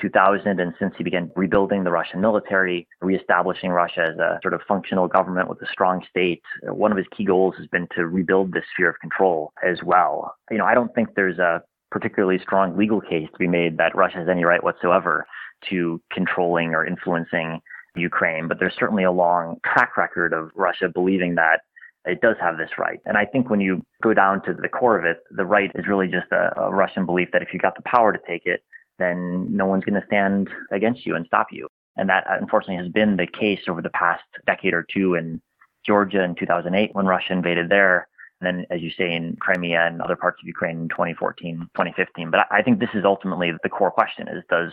2000 0.01 0.59
and 0.59 0.73
since 0.79 0.93
he 0.97 1.03
began 1.03 1.31
rebuilding 1.35 1.83
the 1.83 1.91
Russian 1.91 2.21
military, 2.21 2.87
reestablishing 3.01 3.69
Russia 3.69 4.07
as 4.11 4.17
a 4.17 4.39
sort 4.41 4.53
of 4.53 4.61
functional 4.67 5.07
government 5.07 5.49
with 5.49 5.61
a 5.61 5.67
strong 5.71 6.03
state, 6.09 6.41
one 6.63 6.91
of 6.91 6.97
his 6.97 7.07
key 7.15 7.25
goals 7.25 7.55
has 7.57 7.67
been 7.67 7.87
to 7.95 8.07
rebuild 8.07 8.51
this 8.51 8.65
sphere 8.73 8.89
of 8.89 8.99
control 8.99 9.53
as 9.65 9.79
well. 9.83 10.35
You 10.51 10.57
know, 10.57 10.65
I 10.65 10.73
don't 10.73 10.93
think 10.93 11.09
there's 11.15 11.39
a 11.39 11.61
particularly 11.95 12.37
strong 12.39 12.75
legal 12.75 12.99
case 12.99 13.29
to 13.31 13.37
be 13.39 13.47
made 13.47 13.77
that 13.77 13.95
Russia 13.95 14.17
has 14.17 14.27
any 14.27 14.43
right 14.43 14.61
whatsoever 14.61 15.25
to 15.69 16.01
controlling 16.11 16.75
or 16.75 16.85
influencing 16.85 17.61
Ukraine. 17.95 18.49
But 18.49 18.59
there's 18.59 18.75
certainly 18.77 19.05
a 19.05 19.13
long 19.13 19.61
track 19.63 19.95
record 19.95 20.33
of 20.33 20.51
Russia 20.55 20.89
believing 20.93 21.35
that 21.35 21.61
it 22.03 22.19
does 22.19 22.35
have 22.41 22.57
this 22.57 22.71
right. 22.77 22.99
And 23.05 23.15
I 23.15 23.23
think 23.23 23.49
when 23.49 23.61
you 23.61 23.81
go 24.03 24.13
down 24.13 24.43
to 24.43 24.53
the 24.53 24.67
core 24.67 24.99
of 24.99 25.05
it, 25.05 25.19
the 25.31 25.45
right 25.45 25.71
is 25.73 25.87
really 25.87 26.07
just 26.07 26.29
a, 26.33 26.51
a 26.59 26.69
Russian 26.69 27.05
belief 27.05 27.29
that 27.31 27.41
if 27.41 27.53
you've 27.53 27.61
got 27.61 27.77
the 27.77 27.89
power 27.89 28.11
to 28.11 28.19
take 28.27 28.45
it, 28.45 28.61
then 28.99 29.47
no 29.55 29.65
one's 29.65 29.85
going 29.85 29.99
to 29.99 30.05
stand 30.05 30.49
against 30.73 31.05
you 31.05 31.15
and 31.15 31.25
stop 31.25 31.47
you. 31.49 31.69
And 31.95 32.09
that 32.09 32.27
uh, 32.29 32.35
unfortunately 32.41 32.83
has 32.83 32.91
been 32.91 33.15
the 33.15 33.25
case 33.25 33.61
over 33.69 33.81
the 33.81 33.89
past 33.91 34.23
decade 34.45 34.73
or 34.73 34.85
two 34.93 35.15
in 35.15 35.41
Georgia 35.87 36.25
in 36.25 36.35
2008 36.35 36.89
when 36.93 37.05
Russia 37.05 37.31
invaded 37.31 37.69
there 37.69 38.09
then, 38.45 38.65
as 38.69 38.81
you 38.81 38.91
say, 38.97 39.13
in 39.13 39.37
Crimea 39.39 39.87
and 39.87 40.01
other 40.01 40.15
parts 40.15 40.41
of 40.41 40.47
Ukraine 40.47 40.81
in 40.81 40.89
2014, 40.89 41.69
2015. 41.75 42.31
But 42.31 42.47
I 42.51 42.61
think 42.61 42.79
this 42.79 42.89
is 42.93 43.03
ultimately 43.05 43.51
the 43.63 43.69
core 43.69 43.91
question 43.91 44.27
is 44.27 44.43
does 44.49 44.71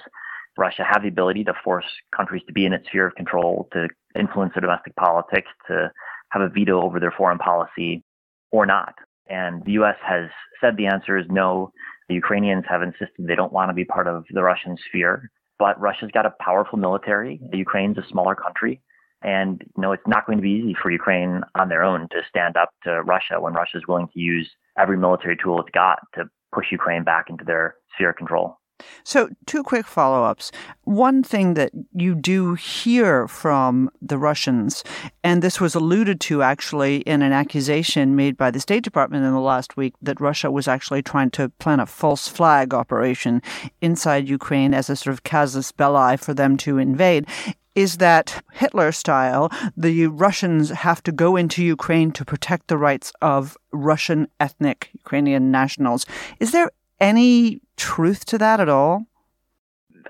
Russia 0.59 0.85
have 0.89 1.03
the 1.03 1.09
ability 1.09 1.45
to 1.45 1.55
force 1.65 1.87
countries 2.15 2.43
to 2.47 2.53
be 2.53 2.67
in 2.67 2.73
its 2.73 2.87
sphere 2.87 3.07
of 3.07 3.15
control, 3.15 3.69
to 3.73 3.89
influence 4.19 4.53
their 4.55 4.61
domestic 4.61 4.95
politics, 4.97 5.49
to 5.69 5.91
have 6.31 6.43
a 6.43 6.49
veto 6.49 6.83
over 6.83 7.01
their 7.01 7.15
foreign 7.17 7.39
policy 7.39 8.03
or 8.51 8.67
not? 8.67 8.95
And 9.29 9.65
the 9.65 9.73
U.S. 9.73 9.97
has 10.03 10.29
said 10.61 10.77
the 10.77 10.87
answer 10.87 11.17
is 11.17 11.27
no. 11.31 11.73
The 12.09 12.15
Ukrainians 12.15 12.65
have 12.69 12.83
insisted 12.83 13.27
they 13.27 13.35
don't 13.35 13.53
want 13.53 13.71
to 13.71 13.75
be 13.75 13.85
part 13.85 14.07
of 14.07 14.25
the 14.31 14.43
Russian 14.43 14.77
sphere. 14.89 15.31
But 15.59 15.81
Russia's 15.81 16.11
got 16.13 16.27
a 16.27 16.35
powerful 16.41 16.79
military. 16.79 17.41
Ukraine's 17.53 17.97
a 17.97 18.05
smaller 18.11 18.35
country. 18.35 18.81
And 19.23 19.63
you 19.77 19.83
know, 19.83 19.93
it's 19.93 20.07
not 20.07 20.27
going 20.27 20.39
to 20.39 20.43
be 20.43 20.51
easy 20.51 20.77
for 20.81 20.91
Ukraine 20.91 21.43
on 21.55 21.69
their 21.69 21.83
own 21.83 22.09
to 22.11 22.23
stand 22.29 22.57
up 22.57 22.71
to 22.85 23.03
Russia 23.03 23.41
when 23.41 23.55
Russia 23.55 23.79
is 23.79 23.87
willing 23.87 24.09
to 24.09 24.21
use 24.21 24.51
every 24.79 24.97
military 24.97 25.37
tool 25.37 25.61
it's 25.61 25.71
got 25.71 25.99
to 26.15 26.25
push 26.53 26.67
Ukraine 26.71 27.05
back 27.05 27.29
into 27.29 27.45
their 27.45 27.77
sphere 27.95 28.11
of 28.11 28.17
control. 28.17 28.59
So, 29.05 29.31
two 29.47 29.63
quick 29.63 29.87
follow 29.87 30.25
ups. 30.25 30.51
One 30.85 31.23
thing 31.23 31.55
that 31.55 31.73
you 31.93 32.15
do 32.15 32.55
hear 32.55 33.29
from 33.29 33.91
the 34.01 34.19
Russians, 34.19 34.83
and 35.23 35.43
this 35.43 35.61
was 35.61 35.75
alluded 35.75 36.21
to 36.23 36.43
actually 36.43 36.99
in 36.99 37.23
an 37.23 37.33
accusation 37.33 38.17
made 38.17 38.37
by 38.37 38.51
the 38.51 38.61
State 38.61 38.85
Department 38.85 39.25
in 39.25 39.33
the 39.33 39.41
last 39.41 39.77
week, 39.77 39.95
that 40.03 40.21
Russia 40.21 40.51
was 40.51 40.69
actually 40.69 41.03
trying 41.03 41.31
to 41.33 41.49
plan 41.61 41.81
a 41.81 41.87
false 41.87 42.29
flag 42.29 42.75
operation 42.75 43.43
inside 43.81 44.29
Ukraine 44.29 44.75
as 44.75 44.91
a 44.91 44.97
sort 44.97 45.15
of 45.15 45.23
casus 45.23 45.73
belli 45.73 46.17
for 46.17 46.35
them 46.35 46.57
to 46.59 46.79
invade, 46.79 47.27
is 47.75 47.99
that 47.99 48.43
Hitler 48.53 48.93
style, 48.93 49.51
the 49.77 50.07
Russians 50.07 50.71
have 50.71 51.03
to 51.05 51.13
go 51.13 51.37
into 51.37 51.65
Ukraine 51.65 52.13
to 52.13 52.25
protect 52.25 52.69
the 52.69 52.79
rights 52.79 53.13
of 53.23 53.57
Russian 53.73 54.29
ethnic 54.39 54.91
Ukrainian 54.93 55.51
nationals. 55.51 56.07
Is 56.39 56.53
there 56.53 56.71
any 57.01 57.61
truth 57.77 58.25
to 58.27 58.39
that 58.39 58.61
at 58.61 58.69
all? 58.69 59.07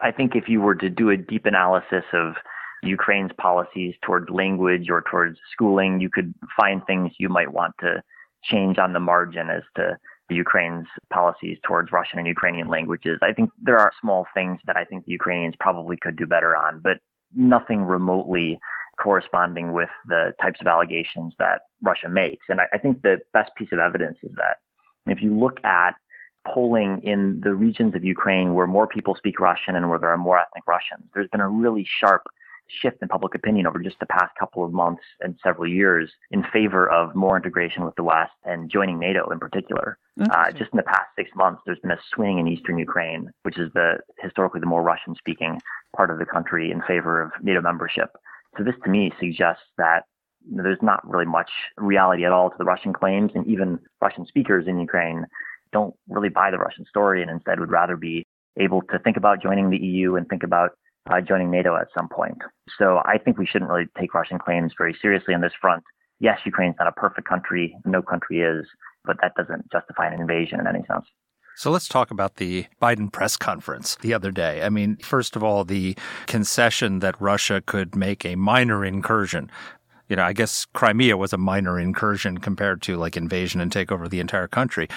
I 0.03 0.11
think 0.11 0.35
if 0.35 0.49
you 0.49 0.61
were 0.61 0.75
to 0.77 0.91
do 0.91 1.11
a 1.11 1.17
deep 1.17 1.47
analysis 1.47 2.05
of 2.13 2.35
Ukraine's 2.83 3.31
policies 3.39 3.95
towards 4.03 4.29
language 4.31 4.91
or 4.91 5.03
towards 5.09 5.39
schooling, 5.53 6.01
you 6.01 6.11
could 6.11 6.35
find 6.57 6.85
things 6.85 7.13
you 7.19 7.29
might 7.29 7.53
want 7.53 7.75
to 7.81 8.03
change 8.43 8.79
on 8.79 8.93
the 8.93 9.01
margin 9.01 9.49
as 9.51 9.63
to 9.77 9.97
Ukraine's 10.29 10.89
policies 11.13 11.59
towards 11.63 11.93
Russian 11.93 12.19
and 12.19 12.27
Ukrainian 12.27 12.69
languages. 12.69 13.19
I 13.23 13.33
think 13.33 13.51
there 13.63 13.79
are 13.79 13.93
small 14.01 14.27
things 14.35 14.59
that 14.67 14.77
I 14.77 14.85
think 14.85 15.05
the 15.05 15.13
Ukrainians 15.13 15.55
probably 15.61 15.97
could 15.97 16.17
do 16.17 16.27
better 16.27 16.57
on, 16.57 16.81
but 16.81 16.99
nothing 17.35 17.83
remotely 17.83 18.59
corresponding 19.01 19.73
with 19.73 19.89
the 20.07 20.33
types 20.41 20.61
of 20.61 20.67
allegations 20.67 21.35
that 21.39 21.63
Russia 21.83 22.09
makes. 22.09 22.45
And 22.49 22.61
I, 22.61 22.65
I 22.73 22.79
think 22.79 23.03
the 23.03 23.19
best 23.33 23.51
piece 23.57 23.73
of 23.73 23.79
evidence 23.79 24.19
is 24.23 24.33
that 24.37 24.59
if 25.07 25.23
you 25.23 25.37
look 25.37 25.63
at 25.65 25.93
polling 26.47 27.01
in 27.03 27.41
the 27.43 27.55
regions 27.55 27.95
of 27.95 28.05
Ukraine 28.05 28.55
where 28.55 28.67
more 28.67 28.87
people 28.87 29.15
speak 29.15 29.41
Russian 29.41 29.77
and 29.77 29.89
where 29.89 29.99
there 29.99 30.11
are 30.11 30.19
more 30.19 30.39
ethnic 30.39 30.65
Russians, 30.67 31.05
there's 31.15 31.29
been 31.29 31.41
a 31.41 31.49
really 31.49 31.87
sharp 31.89 32.23
shift 32.81 32.99
in 33.03 33.09
public 33.09 33.35
opinion 33.35 33.67
over 33.67 33.79
just 33.79 33.99
the 34.01 34.07
past 34.07 34.33
couple 34.39 34.65
of 34.65 34.73
months 34.73 35.03
and 35.21 35.39
several 35.43 35.69
years 35.69 36.11
in 36.31 36.45
favor 36.53 36.91
of 36.91 37.15
more 37.15 37.37
integration 37.37 37.85
with 37.85 37.95
the 37.97 38.03
West 38.03 38.33
and 38.45 38.71
joining 38.71 38.99
NATO 38.99 39.29
in 39.31 39.39
particular. 39.39 39.99
Uh, 40.21 40.51
just 40.53 40.73
in 40.73 40.77
the 40.77 40.83
past 40.83 41.07
six 41.17 41.31
months, 41.35 41.63
there's 41.65 41.79
been 41.79 41.91
a 41.91 41.99
swing 42.15 42.39
in 42.39 42.47
eastern 42.47 42.79
Ukraine, 42.79 43.31
which 43.43 43.59
is 43.59 43.73
the 43.73 43.99
historically 44.21 44.61
the 44.61 44.67
more 44.67 44.83
Russian 44.83 45.15
speaking 45.17 45.61
part 45.97 46.11
of 46.11 46.19
the 46.19 46.27
country 46.27 46.71
in 46.71 46.83
favor 46.83 47.23
of 47.23 47.31
NATO 47.43 47.61
membership. 47.63 48.11
So 48.57 48.65
this 48.65 48.75
to 48.85 48.91
me 48.91 49.13
suggests 49.19 49.65
that 49.79 50.05
there's 50.51 50.83
not 50.83 51.09
really 51.09 51.25
much 51.25 51.51
reality 51.77 52.25
at 52.25 52.33
all 52.33 52.51
to 52.51 52.57
the 52.59 52.65
Russian 52.65 52.93
claims, 52.93 53.33
and 53.35 53.47
even 53.47 53.79
Russian 54.01 54.27
speakers 54.27 54.67
in 54.67 54.79
Ukraine 54.79 55.27
don't 55.73 55.95
really 56.09 56.29
buy 56.29 56.51
the 56.51 56.59
Russian 56.59 56.85
story 56.87 57.23
and 57.23 57.31
instead 57.31 57.59
would 57.59 57.71
rather 57.71 57.97
be 57.97 58.27
able 58.59 58.83
to 58.83 58.99
think 58.99 59.17
about 59.17 59.43
joining 59.43 59.71
the 59.71 59.79
EU 59.79 60.17
and 60.17 60.29
think 60.29 60.43
about 60.43 60.73
uh, 61.11 61.21
joining 61.21 61.51
NATO 61.51 61.77
at 61.77 61.89
some 61.97 62.09
point. 62.09 62.39
So 62.79 63.03
I 63.05 63.19
think 63.19 63.39
we 63.39 63.47
shouldn't 63.47 63.71
really 63.71 63.87
take 63.99 64.15
Russian 64.15 64.39
claims 64.39 64.73
very 64.77 64.97
seriously 65.01 65.35
on 65.35 65.41
this 65.41 65.53
front. 65.61 65.83
Yes, 66.21 66.39
Ukraine's 66.45 66.77
not 66.79 66.89
a 66.89 66.93
perfect 66.93 67.29
country. 67.29 67.77
No 67.85 68.03
country 68.03 68.41
is, 68.41 68.67
but 69.05 69.17
that 69.23 69.35
doesn't 69.35 69.71
justify 69.73 70.07
an 70.07 70.21
invasion 70.21 70.61
in 70.61 70.67
any 70.67 70.85
sense. 70.87 71.07
So 71.57 71.71
let's 71.71 71.89
talk 71.89 72.11
about 72.11 72.37
the 72.37 72.67
Biden 72.81 73.13
press 73.13 73.37
conference 73.37 73.97
the 73.97 74.15
other 74.15 74.31
day. 74.31 74.63
I 74.63 74.71
mean, 74.71 74.97
first 75.03 75.37
of 75.37 75.45
all, 75.45 75.65
the 75.65 75.97
concession 76.27 77.01
that 77.01 77.21
Russia 77.21 77.63
could 77.65 77.95
make 77.95 78.25
a 78.25 78.37
minor 78.37 78.85
incursion 78.85 79.51
you 80.13 80.17
know, 80.17 80.25
I 80.25 80.35
guess 80.35 80.67
Crimea 80.75 81.17
was 81.17 81.33
a 81.33 81.39
minor 81.39 81.81
incursion 81.81 82.37
compared 82.37 82.83
to 82.83 82.99
like 82.99 83.17
invasion 83.17 83.63
and 83.63 83.73
take 83.73 83.91
over 83.91 84.09
the 84.09 84.21
entire 84.21 84.47
country. 84.47 84.89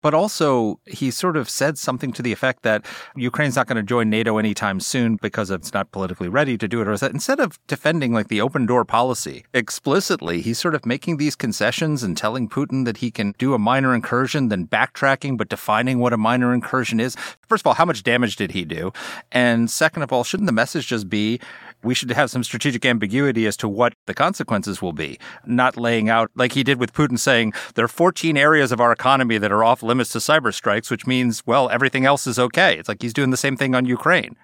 But 0.00 0.14
also, 0.14 0.78
he 0.86 1.10
sort 1.10 1.36
of 1.36 1.48
said 1.50 1.76
something 1.76 2.12
to 2.12 2.22
the 2.22 2.32
effect 2.32 2.62
that 2.62 2.86
Ukraine's 3.16 3.56
not 3.56 3.66
going 3.66 3.76
to 3.76 3.82
join 3.82 4.08
NATO 4.08 4.38
anytime 4.38 4.78
soon 4.78 5.16
because 5.16 5.50
it's 5.50 5.72
not 5.72 5.90
politically 5.90 6.28
ready 6.28 6.56
to 6.56 6.68
do 6.68 6.80
it. 6.80 6.88
Or 6.88 6.96
that 6.96 7.12
instead 7.12 7.40
of 7.40 7.58
defending 7.66 8.12
like 8.12 8.28
the 8.28 8.40
open 8.40 8.64
door 8.64 8.84
policy 8.84 9.44
explicitly, 9.52 10.40
he's 10.40 10.58
sort 10.58 10.76
of 10.76 10.86
making 10.86 11.16
these 11.16 11.34
concessions 11.34 12.02
and 12.02 12.16
telling 12.16 12.48
Putin 12.48 12.84
that 12.84 12.98
he 12.98 13.10
can 13.10 13.34
do 13.38 13.54
a 13.54 13.58
minor 13.58 13.94
incursion, 13.94 14.48
then 14.48 14.66
backtracking, 14.66 15.36
but 15.36 15.48
defining 15.48 15.98
what 15.98 16.12
a 16.12 16.16
minor 16.16 16.54
incursion 16.54 17.00
is. 17.00 17.16
First 17.48 17.62
of 17.62 17.68
all, 17.68 17.74
how 17.74 17.84
much 17.84 18.02
damage 18.02 18.36
did 18.36 18.52
he 18.52 18.64
do? 18.64 18.92
And 19.32 19.70
second 19.70 20.02
of 20.02 20.12
all, 20.12 20.24
shouldn't 20.24 20.46
the 20.46 20.52
message 20.52 20.88
just 20.88 21.08
be 21.08 21.40
we 21.82 21.94
should 21.94 22.10
have 22.10 22.30
some 22.30 22.42
strategic 22.42 22.84
ambiguity 22.84 23.46
as 23.46 23.56
to 23.58 23.68
what 23.68 23.94
the 24.06 24.14
consequences 24.14 24.82
will 24.82 24.92
be, 24.92 25.18
not 25.46 25.76
laying 25.76 26.08
out 26.08 26.30
like 26.34 26.52
he 26.52 26.64
did 26.64 26.80
with 26.80 26.92
Putin 26.92 27.18
saying 27.18 27.52
there 27.74 27.84
are 27.84 27.88
14 27.88 28.36
areas 28.36 28.72
of 28.72 28.80
our 28.80 28.92
economy 28.92 29.38
that 29.38 29.52
are 29.52 29.62
off 29.62 29.82
limits 29.82 30.10
to 30.10 30.18
cyber 30.18 30.52
strikes, 30.52 30.90
which 30.90 31.06
means, 31.06 31.46
well, 31.46 31.68
everything 31.70 32.04
else 32.04 32.26
is 32.26 32.38
okay. 32.38 32.76
It's 32.78 32.88
like 32.88 33.00
he's 33.00 33.12
doing 33.12 33.30
the 33.30 33.36
same 33.36 33.56
thing 33.56 33.74
on 33.74 33.86
Ukraine. 33.86 34.36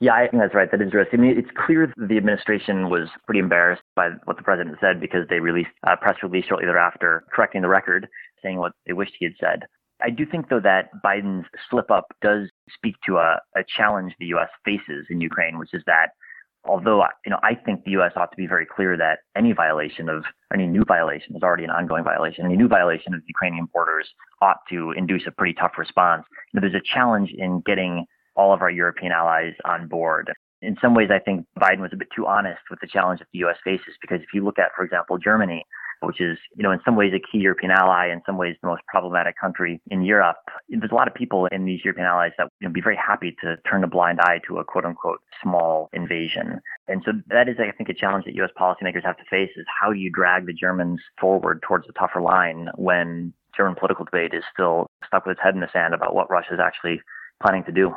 Yeah, 0.00 0.12
I 0.14 0.28
think 0.28 0.40
that's 0.40 0.54
right. 0.54 0.70
That 0.70 0.80
is 0.80 0.86
interesting. 0.86 1.18
I 1.18 1.22
mean, 1.22 1.38
it's 1.38 1.50
clear 1.66 1.92
the 1.96 2.16
administration 2.16 2.88
was 2.88 3.08
pretty 3.26 3.40
embarrassed 3.40 3.82
by 3.96 4.10
what 4.24 4.36
the 4.36 4.44
president 4.44 4.76
said 4.80 5.00
because 5.00 5.26
they 5.28 5.40
released 5.40 5.70
a 5.84 5.96
press 5.96 6.16
release 6.22 6.44
shortly 6.46 6.66
thereafter 6.66 7.24
correcting 7.32 7.62
the 7.62 7.68
record, 7.68 8.08
saying 8.42 8.58
what 8.58 8.72
they 8.86 8.92
wished 8.92 9.14
he 9.18 9.24
had 9.24 9.34
said. 9.40 9.68
I 10.00 10.10
do 10.10 10.24
think, 10.24 10.48
though, 10.48 10.60
that 10.60 10.90
Biden's 11.04 11.46
slip 11.68 11.90
up 11.90 12.06
does 12.22 12.48
speak 12.72 12.96
to 13.06 13.16
a, 13.16 13.40
a 13.56 13.64
challenge 13.76 14.14
the 14.18 14.26
U.S. 14.26 14.48
faces 14.64 15.06
in 15.10 15.20
Ukraine, 15.20 15.58
which 15.58 15.74
is 15.74 15.82
that 15.86 16.10
although 16.64 17.04
you 17.24 17.30
know 17.30 17.38
I 17.42 17.54
think 17.54 17.84
the 17.84 17.92
U.S. 17.92 18.12
ought 18.16 18.30
to 18.30 18.36
be 18.36 18.46
very 18.46 18.66
clear 18.66 18.96
that 18.96 19.20
any 19.36 19.52
violation 19.52 20.08
of 20.08 20.24
any 20.52 20.66
new 20.66 20.84
violation 20.84 21.34
is 21.36 21.42
already 21.42 21.64
an 21.64 21.70
ongoing 21.70 22.04
violation. 22.04 22.44
Any 22.44 22.56
new 22.56 22.68
violation 22.68 23.14
of 23.14 23.22
Ukrainian 23.26 23.68
borders 23.72 24.08
ought 24.40 24.58
to 24.70 24.92
induce 24.92 25.26
a 25.26 25.30
pretty 25.32 25.54
tough 25.54 25.72
response. 25.78 26.24
You 26.52 26.60
know, 26.60 26.68
there's 26.68 26.80
a 26.80 26.94
challenge 26.94 27.30
in 27.36 27.62
getting 27.66 28.04
all 28.36 28.52
of 28.52 28.62
our 28.62 28.70
European 28.70 29.12
allies 29.12 29.54
on 29.64 29.88
board. 29.88 30.32
In 30.62 30.76
some 30.80 30.94
ways, 30.94 31.08
I 31.12 31.18
think 31.18 31.46
Biden 31.58 31.80
was 31.80 31.90
a 31.92 31.96
bit 31.96 32.08
too 32.14 32.26
honest 32.26 32.60
with 32.70 32.80
the 32.80 32.86
challenge 32.86 33.20
that 33.20 33.28
the 33.32 33.40
U.S. 33.40 33.56
faces 33.64 33.94
because 34.00 34.20
if 34.20 34.28
you 34.34 34.44
look 34.44 34.58
at, 34.58 34.70
for 34.76 34.84
example, 34.84 35.18
Germany, 35.18 35.64
which 36.00 36.20
is, 36.20 36.38
you 36.56 36.62
know, 36.62 36.70
in 36.70 36.80
some 36.84 36.96
ways 36.96 37.12
a 37.14 37.18
key 37.18 37.38
European 37.38 37.70
ally, 37.70 38.10
in 38.10 38.22
some 38.26 38.36
ways 38.36 38.56
the 38.62 38.68
most 38.68 38.82
problematic 38.86 39.38
country 39.38 39.80
in 39.90 40.02
Europe. 40.02 40.36
There's 40.68 40.90
a 40.90 40.94
lot 40.94 41.08
of 41.08 41.14
people 41.14 41.46
in 41.46 41.64
these 41.64 41.84
European 41.84 42.06
allies 42.06 42.32
that 42.38 42.48
you 42.60 42.68
know, 42.68 42.72
be 42.72 42.80
very 42.80 42.96
happy 42.96 43.36
to 43.42 43.56
turn 43.68 43.84
a 43.84 43.88
blind 43.88 44.20
eye 44.20 44.40
to 44.46 44.58
a 44.58 44.64
quote 44.64 44.84
unquote 44.84 45.20
small 45.42 45.88
invasion. 45.92 46.60
And 46.86 47.02
so 47.04 47.12
that 47.28 47.48
is, 47.48 47.56
I 47.58 47.70
think, 47.72 47.88
a 47.88 47.94
challenge 47.94 48.24
that 48.26 48.34
U.S. 48.36 48.50
policymakers 48.58 49.04
have 49.04 49.16
to 49.18 49.24
face 49.30 49.50
is 49.56 49.66
how 49.80 49.92
do 49.92 49.98
you 49.98 50.10
drag 50.10 50.46
the 50.46 50.52
Germans 50.52 51.00
forward 51.20 51.62
towards 51.62 51.86
a 51.88 51.92
tougher 51.92 52.20
line 52.20 52.68
when 52.76 53.32
German 53.56 53.74
political 53.74 54.04
debate 54.04 54.34
is 54.34 54.44
still 54.52 54.86
stuck 55.06 55.26
with 55.26 55.36
its 55.36 55.42
head 55.42 55.54
in 55.54 55.60
the 55.60 55.68
sand 55.72 55.94
about 55.94 56.14
what 56.14 56.30
Russia 56.30 56.54
is 56.54 56.60
actually 56.60 57.00
planning 57.42 57.64
to 57.64 57.72
do. 57.72 57.92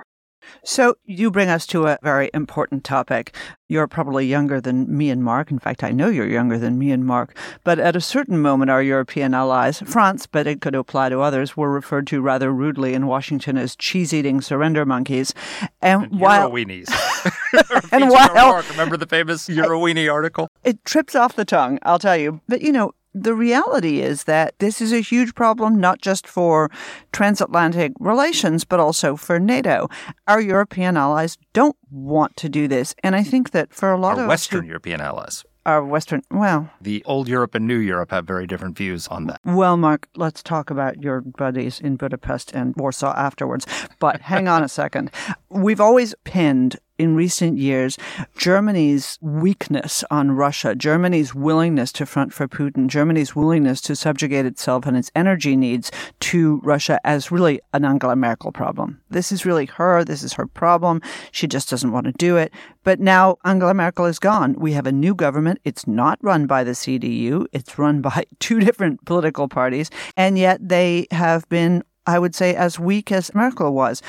So, 0.64 0.96
you 1.06 1.32
bring 1.32 1.50
us 1.50 1.66
to 1.68 1.88
a 1.88 1.98
very 2.02 2.30
important 2.34 2.84
topic. 2.84 3.36
You're 3.68 3.88
probably 3.88 4.26
younger 4.26 4.60
than 4.60 4.96
me 4.96 5.10
and 5.10 5.24
Mark. 5.24 5.52
In 5.52 5.60
fact, 5.60 5.84
I 5.84 5.92
know 5.92 6.10
you're 6.10 6.28
younger 6.28 6.58
than 6.58 6.78
me 6.78 6.92
and 6.92 7.06
Mark. 7.06 7.38
But 7.64 7.80
at 7.80 7.96
a 7.96 8.02
certain 8.02 8.40
moment, 8.40 8.70
our 8.70 8.84
European 8.84 9.34
allies, 9.34 9.80
France, 9.80 10.28
but 10.28 10.48
it 10.48 10.62
could 10.62 10.76
apply 10.76 11.10
to 11.10 11.22
others, 11.22 11.56
were 11.56 11.72
referred 11.72 12.08
to 12.08 12.22
rather 12.22 12.52
rudely 12.52 12.94
in 12.94 13.08
Washington 13.08 13.58
as 13.58 13.76
cheese 13.76 14.14
eating 14.14 14.42
surrender 14.42 14.86
monkeys. 14.86 15.34
And, 15.82 16.04
and 16.04 16.20
while. 16.20 16.52
Euroweenies. 16.52 16.90
and 17.92 18.10
while. 18.10 18.64
Remember 18.70 18.98
the 18.98 19.08
famous 19.08 19.48
Euroweenie 19.50 20.12
article? 20.12 20.48
It 20.64 20.84
trips 20.86 21.16
off 21.16 21.36
the 21.36 21.46
tongue, 21.46 21.80
I'll 21.84 22.00
tell 22.00 22.18
you. 22.18 22.42
But, 22.48 22.62
you 22.62 22.72
know, 22.72 22.94
the 23.14 23.34
reality 23.34 24.02
is 24.02 24.24
that 24.26 24.58
this 24.60 24.82
is 24.82 24.94
a 24.94 25.02
huge 25.02 25.36
problem, 25.36 25.80
not 25.80 26.02
just 26.02 26.28
for 26.28 26.72
transatlantic 27.12 27.94
relations, 28.00 28.64
but 28.64 28.80
also 28.80 29.16
for 29.16 29.40
NATO. 29.40 29.90
Our 30.28 30.42
European 30.42 30.98
allies 30.98 31.38
don't 31.54 31.76
want 31.90 32.38
to 32.38 32.50
do 32.50 32.68
this. 32.68 32.96
And 33.04 33.16
I 33.16 33.24
think 33.24 33.52
that 33.52 33.74
for 33.74 33.92
a 33.92 33.98
lot 33.98 34.18
Our 34.18 34.24
of 34.24 34.30
Western 34.30 34.62
who, 34.62 34.68
European 34.68 35.02
allies. 35.02 35.44
Our 35.66 35.86
Western, 35.86 36.24
well. 36.32 36.72
The 36.82 37.04
old 37.06 37.28
Europe 37.28 37.54
and 37.54 37.68
New 37.68 37.78
Europe 37.78 38.10
have 38.12 38.26
very 38.26 38.48
different 38.48 38.76
views 38.76 39.08
on 39.10 39.28
that. 39.28 39.40
Well, 39.46 39.78
Mark, 39.78 40.08
let's 40.16 40.42
talk 40.42 40.72
about 40.72 41.04
your 41.04 41.22
buddies 41.22 41.80
in 41.80 41.98
Budapest 41.98 42.52
and 42.54 42.76
Warsaw 42.76 43.14
afterwards. 43.16 43.68
But 44.00 44.22
hang 44.22 44.48
on 44.48 44.64
a 44.64 44.70
second. 44.70 45.12
We've 45.50 45.82
always 45.82 46.16
pinned 46.24 46.80
in 47.02 47.16
recent 47.16 47.58
years 47.58 47.98
Germany's 48.38 49.18
weakness 49.22 50.04
on 50.12 50.32
Russia, 50.34 50.76
Germany's 50.76 51.34
willingness 51.34 51.92
to 51.94 52.06
front 52.06 52.32
for 52.32 52.48
Putin, 52.48 52.88
Germany's 52.88 53.36
willingness 53.36 53.82
to 53.82 53.96
subjugate 53.96 54.46
itself 54.46 54.86
and 54.86 54.96
its 54.96 55.12
energy 55.16 55.56
needs 55.56 55.92
to 56.20 56.62
Russia 56.64 57.00
as 57.04 57.32
really 57.32 57.60
an 57.74 57.84
Angela 57.86 58.16
Merkel 58.16 58.52
problem. 58.52 59.02
This 59.10 59.32
is 59.32 59.46
really 59.46 59.66
her. 59.66 60.04
This 60.06 60.22
is 60.22 60.34
her 60.34 60.46
problem. 60.46 61.02
She 61.32 61.48
just 61.48 61.72
doesn't 61.72 61.92
want 61.92 62.06
to 62.06 62.12
do 62.14 62.38
it. 62.38 62.54
But 62.84 63.00
now 63.00 63.38
Angela 63.44 63.74
Merkel 63.74 64.06
is 64.06 64.20
gone. 64.20 64.54
We 64.60 64.74
have 64.74 64.86
a 64.86 64.92
new 64.92 65.16
government. 65.16 65.60
It's 65.64 65.88
not 65.88 66.20
run 66.22 66.46
by 66.46 66.64
the 66.64 66.72
CDU. 66.72 67.48
It's 67.52 67.80
run 67.80 68.02
by 68.10 68.26
two 68.40 68.60
different 68.60 69.06
political 69.06 69.48
parties. 69.48 69.90
And 70.16 70.38
yet 70.38 70.60
they 70.62 71.08
have 71.10 71.50
been, 71.50 71.84
I 72.06 72.20
would 72.20 72.36
say, 72.36 72.54
as 72.54 72.78
weak 72.78 73.12
as 73.12 73.34
Merkel 73.34 73.74
was. 73.74 74.04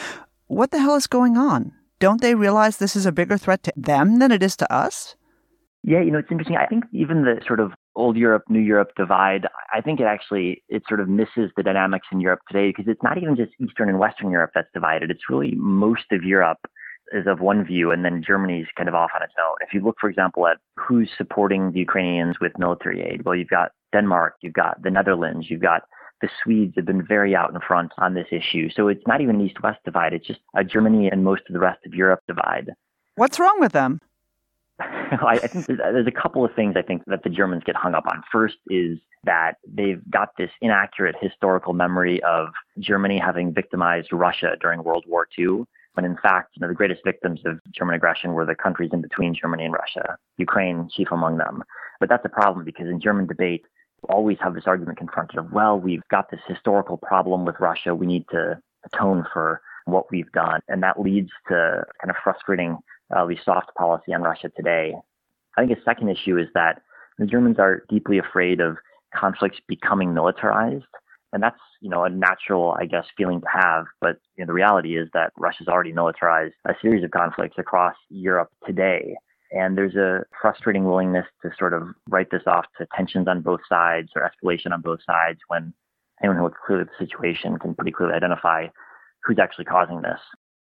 What 0.48 0.72
the 0.72 0.78
hell 0.78 0.96
is 0.96 1.06
going 1.06 1.38
on? 1.38 1.72
Don't 2.02 2.20
they 2.20 2.34
realize 2.34 2.78
this 2.78 2.96
is 2.96 3.06
a 3.06 3.12
bigger 3.12 3.38
threat 3.38 3.62
to 3.62 3.72
them 3.76 4.18
than 4.18 4.32
it 4.32 4.42
is 4.42 4.56
to 4.56 4.72
us? 4.72 5.14
Yeah, 5.84 6.00
you 6.00 6.10
know, 6.10 6.18
it's 6.18 6.32
interesting. 6.32 6.56
I 6.56 6.66
think 6.66 6.82
even 6.92 7.22
the 7.22 7.40
sort 7.46 7.60
of 7.60 7.70
old 7.94 8.16
Europe, 8.16 8.42
new 8.48 8.58
Europe 8.58 8.90
divide, 8.96 9.46
I 9.72 9.80
think 9.80 10.00
it 10.00 10.04
actually 10.04 10.64
it 10.68 10.82
sort 10.88 10.98
of 10.98 11.08
misses 11.08 11.52
the 11.56 11.62
dynamics 11.62 12.08
in 12.10 12.18
Europe 12.18 12.40
today 12.48 12.70
because 12.70 12.86
it's 12.88 13.02
not 13.04 13.18
even 13.18 13.36
just 13.36 13.52
Eastern 13.60 13.88
and 13.88 14.00
Western 14.00 14.32
Europe 14.32 14.50
that's 14.52 14.66
divided. 14.74 15.12
It's 15.12 15.30
really 15.30 15.54
most 15.54 16.06
of 16.10 16.24
Europe 16.24 16.58
is 17.12 17.28
of 17.28 17.38
one 17.38 17.64
view, 17.64 17.92
and 17.92 18.04
then 18.04 18.24
Germany's 18.26 18.66
kind 18.76 18.88
of 18.88 18.96
off 18.96 19.10
on 19.14 19.22
its 19.22 19.34
own. 19.38 19.54
If 19.60 19.72
you 19.72 19.80
look, 19.80 19.96
for 20.00 20.10
example, 20.10 20.48
at 20.48 20.56
who's 20.76 21.10
supporting 21.16 21.70
the 21.70 21.78
Ukrainians 21.78 22.40
with 22.40 22.58
military 22.58 23.00
aid, 23.00 23.24
well, 23.24 23.36
you've 23.36 23.48
got 23.48 23.70
Denmark, 23.92 24.34
you've 24.40 24.54
got 24.54 24.82
the 24.82 24.90
Netherlands, 24.90 25.46
you've 25.50 25.62
got 25.62 25.82
the 26.22 26.30
Swedes 26.42 26.74
have 26.76 26.86
been 26.86 27.04
very 27.04 27.36
out 27.36 27.52
in 27.52 27.60
front 27.60 27.92
on 27.98 28.14
this 28.14 28.28
issue. 28.30 28.70
So 28.74 28.88
it's 28.88 29.06
not 29.06 29.20
even 29.20 29.36
an 29.36 29.42
east 29.42 29.62
west 29.62 29.80
divide, 29.84 30.14
it's 30.14 30.26
just 30.26 30.40
a 30.56 30.64
Germany 30.64 31.08
and 31.08 31.24
most 31.24 31.42
of 31.48 31.52
the 31.52 31.58
rest 31.58 31.84
of 31.84 31.94
Europe 31.94 32.20
divide. 32.26 32.70
What's 33.16 33.38
wrong 33.38 33.58
with 33.60 33.72
them? 33.72 34.00
I, 34.80 35.38
I 35.42 35.46
think 35.46 35.66
there's, 35.66 36.06
a 36.06 36.10
couple 36.10 36.44
of 36.44 36.54
things 36.54 36.74
I 36.76 36.82
think 36.82 37.02
that 37.06 37.24
the 37.24 37.30
Germans 37.30 37.62
get 37.64 37.76
hung 37.76 37.94
up 37.94 38.06
on. 38.06 38.22
First 38.32 38.56
is 38.68 38.98
that 39.24 39.56
they've 39.66 40.00
got 40.10 40.30
this 40.38 40.50
inaccurate 40.60 41.14
historical 41.20 41.74
memory 41.74 42.22
of 42.22 42.48
Germany 42.78 43.18
having 43.18 43.52
victimized 43.52 44.12
Russia 44.12 44.56
during 44.60 44.82
World 44.82 45.04
War 45.06 45.28
II, 45.38 45.64
when 45.94 46.04
in 46.04 46.16
fact, 46.16 46.52
you 46.54 46.60
know, 46.60 46.68
the 46.68 46.74
greatest 46.74 47.02
victims 47.04 47.40
of 47.44 47.60
German 47.72 47.94
aggression 47.94 48.32
were 48.32 48.46
the 48.46 48.54
countries 48.54 48.90
in 48.92 49.02
between 49.02 49.34
Germany 49.34 49.64
and 49.64 49.74
Russia, 49.74 50.16
Ukraine 50.38 50.88
chief 50.90 51.08
among 51.12 51.36
them. 51.36 51.62
But 52.00 52.08
that's 52.08 52.24
a 52.24 52.30
problem 52.30 52.64
because 52.64 52.88
in 52.88 53.00
German 53.00 53.26
debate, 53.26 53.64
always 54.08 54.38
have 54.40 54.54
this 54.54 54.66
argument 54.66 54.98
confronted 54.98 55.38
of, 55.38 55.52
well, 55.52 55.78
we've 55.78 56.06
got 56.10 56.30
this 56.30 56.40
historical 56.46 56.96
problem 56.96 57.44
with 57.44 57.56
Russia. 57.60 57.94
We 57.94 58.06
need 58.06 58.26
to 58.30 58.60
atone 58.84 59.24
for 59.32 59.60
what 59.84 60.10
we've 60.10 60.30
done. 60.32 60.60
And 60.68 60.82
that 60.82 61.00
leads 61.00 61.30
to 61.48 61.84
kind 62.00 62.10
of 62.10 62.16
frustrating, 62.22 62.78
uh, 63.14 63.24
least 63.24 63.44
soft 63.44 63.74
policy 63.76 64.14
on 64.14 64.22
Russia 64.22 64.50
today. 64.56 64.94
I 65.56 65.66
think 65.66 65.78
a 65.78 65.82
second 65.82 66.08
issue 66.08 66.38
is 66.38 66.48
that 66.54 66.82
the 67.18 67.26
Germans 67.26 67.58
are 67.58 67.84
deeply 67.88 68.18
afraid 68.18 68.60
of 68.60 68.76
conflicts 69.14 69.58
becoming 69.68 70.14
militarized. 70.14 70.84
And 71.32 71.42
that's, 71.42 71.60
you 71.80 71.88
know, 71.88 72.04
a 72.04 72.10
natural, 72.10 72.76
I 72.78 72.84
guess, 72.84 73.06
feeling 73.16 73.40
to 73.40 73.46
have. 73.52 73.86
But 74.00 74.18
you 74.36 74.44
know, 74.44 74.46
the 74.46 74.52
reality 74.52 74.98
is 74.98 75.08
that 75.14 75.32
Russia's 75.36 75.68
already 75.68 75.92
militarized 75.92 76.54
a 76.66 76.74
series 76.80 77.04
of 77.04 77.10
conflicts 77.10 77.58
across 77.58 77.94
Europe 78.10 78.50
today. 78.66 79.16
And 79.52 79.76
there's 79.76 79.96
a 79.96 80.24
frustrating 80.40 80.84
willingness 80.84 81.26
to 81.42 81.50
sort 81.58 81.74
of 81.74 81.88
write 82.08 82.30
this 82.30 82.42
off 82.46 82.64
to 82.78 82.86
tensions 82.96 83.28
on 83.28 83.42
both 83.42 83.60
sides 83.68 84.08
or 84.16 84.28
escalation 84.28 84.72
on 84.72 84.80
both 84.80 85.00
sides 85.06 85.40
when 85.48 85.74
anyone 86.22 86.38
who 86.38 86.44
looks 86.44 86.58
clearly 86.66 86.82
at 86.82 86.88
the 86.98 87.06
situation 87.06 87.58
can 87.58 87.74
pretty 87.74 87.92
clearly 87.92 88.14
identify 88.14 88.66
who's 89.22 89.38
actually 89.38 89.66
causing 89.66 90.00
this. 90.02 90.18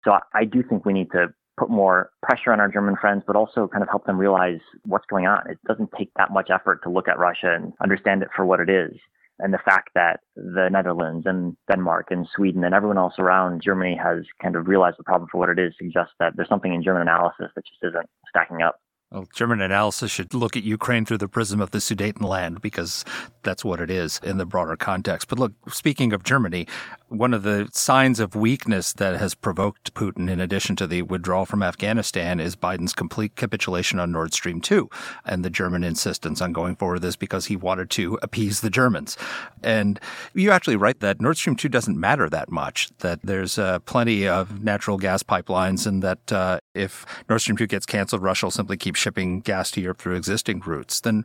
So 0.05 0.19
I 0.35 0.45
do 0.45 0.63
think 0.63 0.85
we 0.85 0.93
need 0.93 1.11
to 1.13 1.33
put 1.57 1.71
more 1.71 2.11
pressure 2.23 2.53
on 2.53 2.61
our 2.61 2.69
German 2.69 2.97
friends, 3.01 3.23
but 3.27 3.37
also 3.37 3.69
kind 3.69 3.83
of 3.83 3.89
help 3.89 4.07
them 4.07 4.19
realize 4.19 4.59
what's 4.85 5.07
going 5.07 5.27
on. 5.27 5.49
It 5.49 5.59
doesn't 5.67 5.91
take 5.97 6.11
that 6.17 6.33
much 6.33 6.51
effort 6.51 6.83
to 6.83 6.91
look 6.91 7.09
at 7.09 7.19
Russia 7.19 7.55
and 7.55 7.73
understand 7.81 8.23
it 8.23 8.29
for 8.35 8.45
what 8.45 8.61
it 8.61 8.69
is. 8.69 8.93
And 9.41 9.53
the 9.53 9.59
fact 9.59 9.91
that 9.95 10.21
the 10.37 10.69
Netherlands 10.71 11.27
and 11.27 11.57
Denmark 11.69 12.09
and 12.11 12.27
Sweden 12.35 12.63
and 12.65 12.75
everyone 12.75 12.99
else 12.99 13.15
around 13.19 13.63
Germany 13.63 13.99
has 14.01 14.25
kind 14.41 14.55
of 14.55 14.69
realized 14.69 14.97
the 14.99 15.05
problem 15.05 15.29
for 15.31 15.39
what 15.39 15.49
it 15.49 15.59
is 15.59 15.75
suggests 15.77 16.15
that 16.21 16.37
there's 16.37 16.49
something 16.49 16.73
in 16.73 16.85
German 16.85 17.03
analysis 17.03 17.51
that 17.55 17.65
just 17.67 17.83
isn't 17.83 18.09
stacking 18.29 18.63
up. 18.63 18.81
Well, 19.11 19.29
German 19.33 19.61
analysis 19.61 20.11
should 20.11 20.35
look 20.35 20.57
at 20.57 20.65
Ukraine 20.65 21.05
through 21.05 21.19
the 21.19 21.29
prism 21.29 21.61
of 21.61 21.71
the 21.71 21.79
Sudetenland 21.79 22.61
because 22.61 23.05
that's 23.45 23.65
what 23.65 23.81
it 23.81 23.89
is 23.89 24.19
in 24.25 24.39
the 24.39 24.47
broader 24.47 24.77
context. 24.77 25.29
But 25.29 25.39
look, 25.39 25.53
speaking 25.69 26.13
of 26.13 26.25
Germany, 26.25 26.67
one 27.15 27.33
of 27.33 27.43
the 27.45 27.69
signs 27.73 28.19
of 28.21 28.35
weakness 28.35 28.93
that 28.95 29.19
has 29.19 29.35
provoked 29.35 29.95
Putin, 29.95 30.29
in 30.29 30.41
addition 30.41 30.77
to 30.77 30.87
the 30.87 31.03
withdrawal 31.03 31.47
from 31.47 31.63
Afghanistan, 31.63 32.41
is 32.41 32.57
Biden's 32.57 32.93
complete 32.93 33.37
capitulation 33.37 33.99
on 33.99 34.13
Nord 34.13 34.35
Stream 34.35 34.61
2 34.61 34.91
and 35.25 35.45
the 35.45 35.51
German 35.51 35.85
insistence 35.85 36.41
on 36.41 36.53
going 36.53 36.77
forward 36.77 36.95
with 36.95 37.03
this 37.03 37.17
because 37.17 37.47
he 37.47 37.57
wanted 37.57 37.91
to 37.91 38.19
appease 38.23 38.61
the 38.61 38.71
Germans. 38.71 39.17
And 39.63 40.01
you 40.35 40.51
actually 40.51 40.77
write 40.77 41.01
that 41.01 41.21
Nord 41.21 41.37
Stream 41.37 41.57
2 41.57 41.69
doesn't 41.69 41.99
matter 41.99 42.29
that 42.29 42.51
much, 42.51 42.91
that 42.99 43.21
there's 43.23 43.59
uh, 43.59 43.79
plenty 43.81 44.27
of 44.27 44.63
natural 44.63 44.99
gas 44.99 45.23
pipelines, 45.23 45.87
and 45.87 46.03
that 46.03 46.33
uh, 46.33 46.61
if 46.75 47.07
Nord 47.29 47.41
Stream 47.41 47.57
2 47.57 47.67
gets 47.67 47.87
canceled, 47.87 48.23
Russia 48.23 48.47
will 48.47 48.51
simply 48.51 48.77
keep 48.77 48.97
shipping 48.97 49.41
gas 49.41 49.71
to 49.73 49.81
Europe 49.81 49.99
through 49.99 50.17
existing 50.17 50.61
routes. 50.61 51.01
Then 51.01 51.25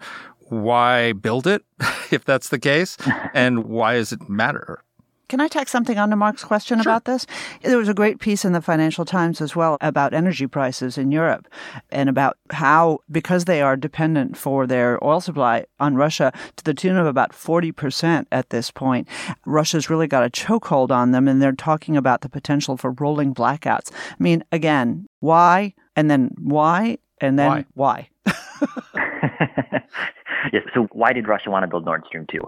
why 0.50 1.14
build 1.14 1.48
it 1.48 1.64
if 2.12 2.26
that's 2.26 2.50
the 2.50 2.60
case? 2.60 2.98
and 3.34 3.66
why 3.66 3.96
does 3.96 4.12
it 4.12 4.30
matter? 4.30 4.84
Can 5.30 5.40
I 5.40 5.48
tack 5.48 5.70
something 5.70 6.00
on 6.00 6.10
to 6.10 6.16
Mark's 6.16 6.44
question 6.44 6.82
sure. 6.82 6.92
about 6.92 7.06
this? 7.06 7.28
There 7.62 7.78
was 7.78 7.88
a 7.88 7.94
great 7.94 8.20
piece 8.20 8.44
in 8.44 8.54
the 8.54 8.64
Financial 8.64 9.06
Times 9.06 9.42
as 9.42 9.56
well 9.56 9.78
about 9.80 10.12
energy 10.12 10.48
prices 10.48 10.98
in 10.98 11.12
Europe 11.12 11.48
and 11.92 12.10
about 12.10 12.38
how, 12.50 13.00
because 13.12 13.46
they 13.46 13.62
are 13.62 13.78
dependent 13.78 14.36
for 14.36 14.66
their 14.66 15.02
oil 15.04 15.22
supply 15.22 15.66
on 15.80 15.96
Russia 15.96 16.34
to 16.56 16.64
the 16.64 16.74
tune 16.74 16.98
of 16.98 17.06
about 17.06 17.32
40% 17.32 18.26
at 18.32 18.50
this 18.50 18.72
point, 18.72 19.08
Russia's 19.46 19.88
really 19.88 20.08
got 20.08 20.26
a 20.26 20.32
chokehold 20.32 20.90
on 20.90 21.12
them 21.12 21.28
and 21.28 21.40
they're 21.40 21.52
talking 21.52 21.96
about 21.96 22.22
the 22.22 22.30
potential 22.30 22.76
for 22.76 22.92
rolling 22.94 23.36
blackouts. 23.36 23.92
I 23.94 24.16
mean, 24.18 24.44
again, 24.52 25.08
why? 25.20 25.76
And 25.96 26.10
then 26.10 26.32
why? 26.40 26.98
And 27.22 27.38
then 27.38 27.68
why? 27.76 28.10
why? 28.26 28.34
yes. 30.52 30.64
So 30.74 30.88
why 30.92 31.14
did 31.14 31.28
Russia 31.28 31.52
want 31.52 31.62
to 31.64 31.68
build 31.68 31.86
Nord 31.86 32.04
Stream 32.08 32.26
2? 32.32 32.40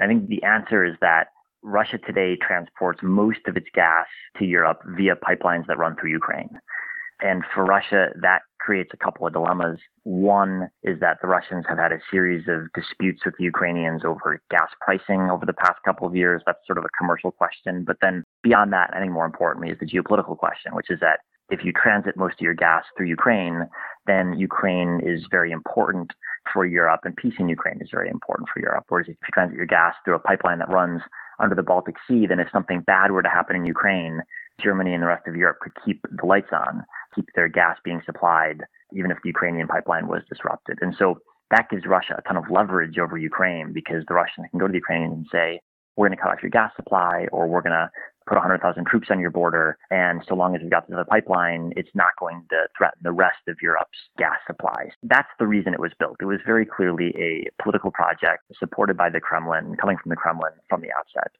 I 0.00 0.06
think 0.06 0.28
the 0.28 0.42
answer 0.42 0.86
is 0.86 0.94
that 1.02 1.26
Russia 1.62 1.98
today 1.98 2.36
transports 2.36 3.00
most 3.02 3.40
of 3.46 3.56
its 3.56 3.68
gas 3.74 4.06
to 4.38 4.44
Europe 4.44 4.80
via 4.96 5.16
pipelines 5.16 5.66
that 5.66 5.78
run 5.78 5.96
through 5.96 6.10
Ukraine. 6.10 6.58
And 7.22 7.44
for 7.54 7.64
Russia, 7.64 8.08
that 8.22 8.42
creates 8.60 8.90
a 8.94 8.96
couple 8.96 9.26
of 9.26 9.32
dilemmas. 9.32 9.78
One 10.04 10.70
is 10.82 11.00
that 11.00 11.18
the 11.20 11.28
Russians 11.28 11.66
have 11.68 11.78
had 11.78 11.92
a 11.92 12.00
series 12.10 12.46
of 12.48 12.72
disputes 12.74 13.24
with 13.24 13.34
the 13.36 13.44
Ukrainians 13.44 14.04
over 14.04 14.40
gas 14.50 14.70
pricing 14.80 15.28
over 15.30 15.44
the 15.44 15.52
past 15.52 15.82
couple 15.84 16.06
of 16.06 16.16
years. 16.16 16.42
That's 16.46 16.66
sort 16.66 16.78
of 16.78 16.84
a 16.84 16.98
commercial 16.98 17.30
question. 17.30 17.84
But 17.84 17.98
then 18.00 18.24
beyond 18.42 18.72
that, 18.72 18.90
I 18.94 19.00
think 19.00 19.12
more 19.12 19.26
importantly 19.26 19.70
is 19.70 19.78
the 19.78 19.86
geopolitical 19.86 20.36
question, 20.36 20.74
which 20.74 20.90
is 20.90 21.00
that 21.00 21.20
if 21.50 21.64
you 21.64 21.72
transit 21.72 22.16
most 22.16 22.34
of 22.34 22.40
your 22.40 22.54
gas 22.54 22.84
through 22.96 23.06
Ukraine, 23.06 23.66
then 24.06 24.38
Ukraine 24.38 25.00
is 25.04 25.26
very 25.30 25.50
important 25.50 26.12
for 26.52 26.64
Europe 26.64 27.00
and 27.04 27.16
peace 27.16 27.34
in 27.38 27.48
Ukraine 27.48 27.80
is 27.80 27.90
very 27.90 28.08
important 28.08 28.48
for 28.52 28.60
Europe. 28.60 28.84
Whereas 28.88 29.08
if 29.08 29.16
you 29.20 29.28
transit 29.32 29.56
your 29.56 29.66
gas 29.66 29.94
through 30.04 30.14
a 30.14 30.20
pipeline 30.20 30.60
that 30.60 30.70
runs 30.70 31.02
under 31.40 31.54
the 31.54 31.62
Baltic 31.62 31.96
Sea, 32.06 32.26
then 32.26 32.40
if 32.40 32.48
something 32.52 32.80
bad 32.80 33.10
were 33.10 33.22
to 33.22 33.28
happen 33.28 33.56
in 33.56 33.64
Ukraine, 33.64 34.22
Germany 34.60 34.94
and 34.94 35.02
the 35.02 35.06
rest 35.06 35.26
of 35.26 35.36
Europe 35.36 35.58
could 35.60 35.72
keep 35.84 36.04
the 36.10 36.26
lights 36.26 36.52
on, 36.52 36.84
keep 37.14 37.26
their 37.34 37.48
gas 37.48 37.78
being 37.84 38.02
supplied, 38.04 38.62
even 38.92 39.10
if 39.10 39.18
the 39.22 39.28
Ukrainian 39.28 39.66
pipeline 39.66 40.06
was 40.06 40.22
disrupted. 40.28 40.78
And 40.80 40.94
so 40.98 41.20
that 41.50 41.68
gives 41.70 41.86
Russia 41.86 42.14
a 42.18 42.22
ton 42.22 42.36
of 42.36 42.50
leverage 42.50 42.98
over 42.98 43.16
Ukraine 43.16 43.72
because 43.72 44.04
the 44.06 44.14
Russians 44.14 44.46
can 44.50 44.60
go 44.60 44.66
to 44.66 44.72
the 44.72 44.78
Ukrainians 44.78 45.14
and 45.14 45.26
say, 45.32 45.60
we're 45.96 46.08
going 46.08 46.16
to 46.16 46.22
cut 46.22 46.32
off 46.32 46.42
your 46.42 46.50
gas 46.50 46.72
supply 46.76 47.26
or 47.32 47.46
we're 47.46 47.62
going 47.62 47.72
to 47.72 47.90
put 48.26 48.34
100,000 48.36 48.86
troops 48.86 49.08
on 49.10 49.20
your 49.20 49.30
border. 49.30 49.78
And 49.90 50.22
so 50.28 50.34
long 50.34 50.54
as 50.54 50.62
we've 50.62 50.70
got 50.70 50.90
other 50.92 51.04
pipeline, 51.04 51.72
it's 51.76 51.90
not 51.94 52.12
going 52.18 52.44
to 52.50 52.68
threaten 52.76 53.00
the 53.02 53.12
rest 53.12 53.38
of 53.48 53.56
Europe's 53.62 53.98
gas 54.18 54.38
supplies. 54.46 54.90
That's 55.02 55.28
the 55.38 55.46
reason 55.46 55.74
it 55.74 55.80
was 55.80 55.92
built. 55.98 56.16
It 56.20 56.26
was 56.26 56.40
very 56.46 56.66
clearly 56.66 57.14
a 57.16 57.48
political 57.62 57.90
project 57.90 58.44
supported 58.58 58.96
by 58.96 59.10
the 59.10 59.20
Kremlin, 59.20 59.76
coming 59.80 59.96
from 60.02 60.10
the 60.10 60.16
Kremlin 60.16 60.52
from 60.68 60.80
the 60.80 60.88
outset. 60.96 61.32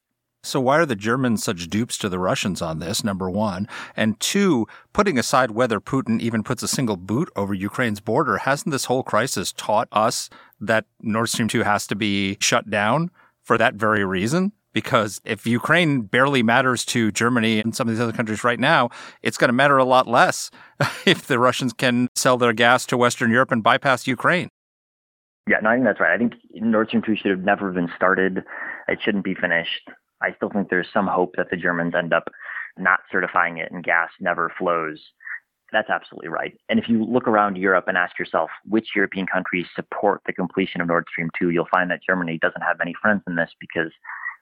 So, 0.43 0.59
why 0.59 0.79
are 0.79 0.87
the 0.87 0.97
Germans 0.97 1.45
such 1.45 1.69
dupes 1.69 1.99
to 1.99 2.09
the 2.09 2.19
Russians 2.19 2.63
on 2.63 2.79
this? 2.79 3.05
Number 3.05 3.29
one. 3.29 3.69
And 3.95 4.19
two, 4.21 4.67
putting 4.95 5.19
aside 5.19 5.51
whether 5.51 5.81
Putin 5.81 6.19
even 6.21 6.43
puts 6.43 6.63
a 6.63 6.69
single 6.69 6.97
boot 6.97 7.31
over 7.37 7.53
Ukraine's 7.53 8.01
border, 8.01 8.39
hasn't 8.39 8.73
this 8.73 8.87
whole 8.87 9.03
crisis 9.03 9.53
taught 9.53 9.89
us 9.93 10.31
that 10.59 10.87
Nord 11.03 11.29
Stream 11.29 11.49
2 11.49 11.63
has 11.63 11.87
to 11.89 11.95
be 11.95 12.39
shut 12.41 12.71
down 12.71 13.11
for 13.43 13.59
that 13.59 13.75
very 13.75 14.03
reason? 14.03 14.53
Because 14.73 15.21
if 15.25 15.47
Ukraine 15.47 16.03
barely 16.03 16.43
matters 16.43 16.85
to 16.87 17.11
Germany 17.11 17.59
and 17.59 17.75
some 17.75 17.89
of 17.89 17.95
these 17.95 18.01
other 18.01 18.13
countries 18.13 18.45
right 18.45 18.61
now, 18.61 18.91
it's 19.23 19.37
going 19.37 19.49
to 19.49 19.53
matter 19.53 19.79
a 19.79 19.85
lot 19.85 20.07
less 20.07 20.51
if 21.07 21.27
the 21.27 21.39
Russians 21.39 21.73
can 21.73 22.09
sell 22.15 22.37
their 22.37 22.53
gas 22.53 22.87
to 22.87 22.97
Western 22.97 23.31
Europe 23.31 23.51
and 23.51 23.63
bypass 23.63 24.07
Ukraine. 24.07 24.49
Yeah, 25.49 25.59
no, 25.63 25.71
I 25.71 25.75
think 25.75 25.87
that's 25.87 26.01
right. 26.01 26.15
I 26.15 26.19
think 26.19 26.35
Nord 26.55 26.89
Stream 26.89 27.03
2 27.05 27.17
should 27.17 27.31
have 27.31 27.43
never 27.45 27.73
been 27.73 27.91
started. 27.97 28.45
It 28.87 28.99
shouldn't 29.03 29.25
be 29.25 29.35
finished. 29.35 29.91
I 30.23 30.33
still 30.37 30.51
think 30.51 30.69
there's 30.69 30.89
some 30.93 31.07
hope 31.07 31.35
that 31.37 31.51
the 31.51 31.57
Germans 31.57 31.95
end 31.97 32.13
up 32.13 32.29
not 32.79 33.01
certifying 33.11 33.59
it 33.59 33.73
and 33.73 33.83
gas 33.83 34.11
never 34.21 34.53
flows. 34.59 35.01
That's 35.73 35.91
absolutely 35.91 36.29
right. 36.29 36.57
And 36.69 36.79
if 36.79 36.89
you 36.89 37.05
look 37.05 37.29
around 37.29 37.57
Europe 37.57 37.85
and 37.87 37.97
ask 37.97 38.19
yourself 38.19 38.51
which 38.69 38.89
European 38.95 39.27
countries 39.27 39.67
support 39.75 40.21
the 40.27 40.33
completion 40.33 40.81
of 40.81 40.89
Nord 40.89 41.07
Stream 41.11 41.31
2, 41.39 41.51
you'll 41.51 41.69
find 41.71 41.91
that 41.91 42.01
Germany 42.07 42.39
doesn't 42.41 42.63
have 42.63 42.81
any 42.81 42.95
friends 43.01 43.23
in 43.27 43.37
this 43.37 43.51
because 43.61 43.93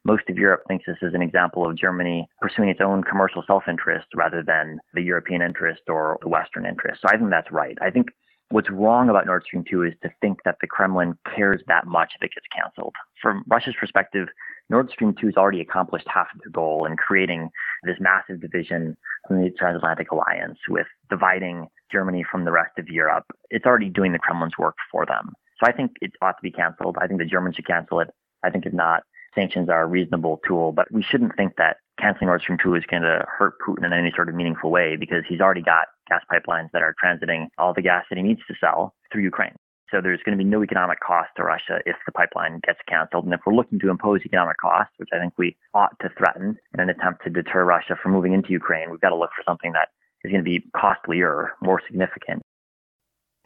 most 0.04 0.24
of 0.28 0.36
Europe 0.36 0.62
thinks 0.68 0.84
this 0.86 0.96
is 1.02 1.14
an 1.14 1.22
example 1.22 1.68
of 1.68 1.76
Germany 1.76 2.28
pursuing 2.40 2.68
its 2.68 2.80
own 2.82 3.02
commercial 3.02 3.42
self 3.46 3.64
interest 3.68 4.06
rather 4.14 4.42
than 4.42 4.78
the 4.94 5.02
European 5.02 5.42
interest 5.42 5.82
or 5.88 6.18
the 6.22 6.28
Western 6.28 6.66
interest. 6.66 7.02
So 7.02 7.08
I 7.08 7.16
think 7.16 7.30
that's 7.30 7.50
right. 7.50 7.76
I 7.80 7.90
think 7.90 8.08
what's 8.50 8.70
wrong 8.70 9.08
about 9.08 9.26
Nord 9.26 9.44
Stream 9.44 9.64
2 9.68 9.82
is 9.84 9.92
to 10.02 10.10
think 10.20 10.38
that 10.44 10.56
the 10.60 10.66
Kremlin 10.66 11.18
cares 11.34 11.62
that 11.68 11.86
much 11.86 12.12
if 12.16 12.24
it 12.24 12.30
gets 12.34 12.46
canceled. 12.54 12.94
From 13.20 13.44
Russia's 13.48 13.74
perspective, 13.78 14.28
Nord 14.70 14.90
Stream 14.90 15.14
2 15.18 15.26
has 15.26 15.36
already 15.36 15.60
accomplished 15.60 16.06
half 16.12 16.28
of 16.34 16.40
their 16.40 16.50
goal 16.50 16.84
in 16.84 16.96
creating 16.96 17.50
this 17.84 17.96
massive 18.00 18.40
division 18.40 18.96
in 19.30 19.42
the 19.42 19.50
transatlantic 19.58 20.10
alliance 20.10 20.58
with 20.68 20.86
dividing 21.10 21.66
Germany 21.90 22.24
from 22.30 22.44
the 22.44 22.52
rest 22.52 22.78
of 22.78 22.88
Europe. 22.88 23.24
It's 23.50 23.66
already 23.66 23.88
doing 23.88 24.12
the 24.12 24.18
Kremlin's 24.18 24.58
work 24.58 24.76
for 24.90 25.06
them. 25.06 25.32
So 25.58 25.68
I 25.68 25.72
think 25.72 25.92
it 26.00 26.12
ought 26.22 26.32
to 26.32 26.42
be 26.42 26.50
canceled. 26.50 26.96
I 27.00 27.06
think 27.06 27.18
the 27.20 27.26
Germans 27.26 27.56
should 27.56 27.66
cancel 27.66 28.00
it. 28.00 28.08
I 28.44 28.50
think 28.50 28.66
if 28.66 28.72
not, 28.72 29.02
sanctions 29.38 29.68
are 29.68 29.82
a 29.82 29.86
reasonable 29.86 30.40
tool, 30.46 30.72
but 30.72 30.90
we 30.90 31.02
shouldn't 31.02 31.36
think 31.36 31.54
that 31.58 31.76
canceling 32.00 32.26
Nord 32.26 32.42
Stream 32.42 32.58
2 32.62 32.74
is 32.74 32.84
going 32.90 33.02
to 33.02 33.24
hurt 33.28 33.54
Putin 33.66 33.86
in 33.86 33.92
any 33.92 34.12
sort 34.14 34.28
of 34.28 34.34
meaningful 34.34 34.70
way 34.70 34.96
because 34.96 35.22
he's 35.28 35.40
already 35.40 35.62
got 35.62 35.86
gas 36.08 36.22
pipelines 36.32 36.70
that 36.72 36.82
are 36.82 36.94
transiting 37.02 37.46
all 37.58 37.72
the 37.72 37.82
gas 37.82 38.04
that 38.10 38.16
he 38.16 38.22
needs 38.22 38.40
to 38.48 38.54
sell 38.60 38.94
through 39.12 39.22
Ukraine. 39.22 39.54
So 39.90 40.00
there's 40.02 40.20
going 40.24 40.36
to 40.36 40.42
be 40.42 40.48
no 40.48 40.62
economic 40.62 40.98
cost 41.00 41.30
to 41.36 41.44
Russia 41.44 41.80
if 41.86 41.96
the 42.04 42.12
pipeline 42.12 42.60
gets 42.66 42.78
canceled. 42.88 43.24
And 43.24 43.32
if 43.32 43.40
we're 43.46 43.54
looking 43.54 43.78
to 43.78 43.90
impose 43.90 44.20
economic 44.24 44.56
costs, 44.60 44.92
which 44.98 45.08
I 45.14 45.18
think 45.18 45.32
we 45.38 45.56
ought 45.72 45.98
to 46.02 46.10
threaten 46.18 46.56
in 46.74 46.80
an 46.80 46.90
attempt 46.90 47.24
to 47.24 47.30
deter 47.30 47.64
Russia 47.64 47.96
from 48.02 48.12
moving 48.12 48.34
into 48.34 48.50
Ukraine, 48.50 48.90
we've 48.90 49.00
got 49.00 49.10
to 49.10 49.16
look 49.16 49.30
for 49.34 49.42
something 49.46 49.72
that 49.72 49.88
is 50.24 50.30
going 50.30 50.44
to 50.44 50.48
be 50.48 50.62
costlier, 50.76 51.52
more 51.62 51.80
significant. 51.86 52.42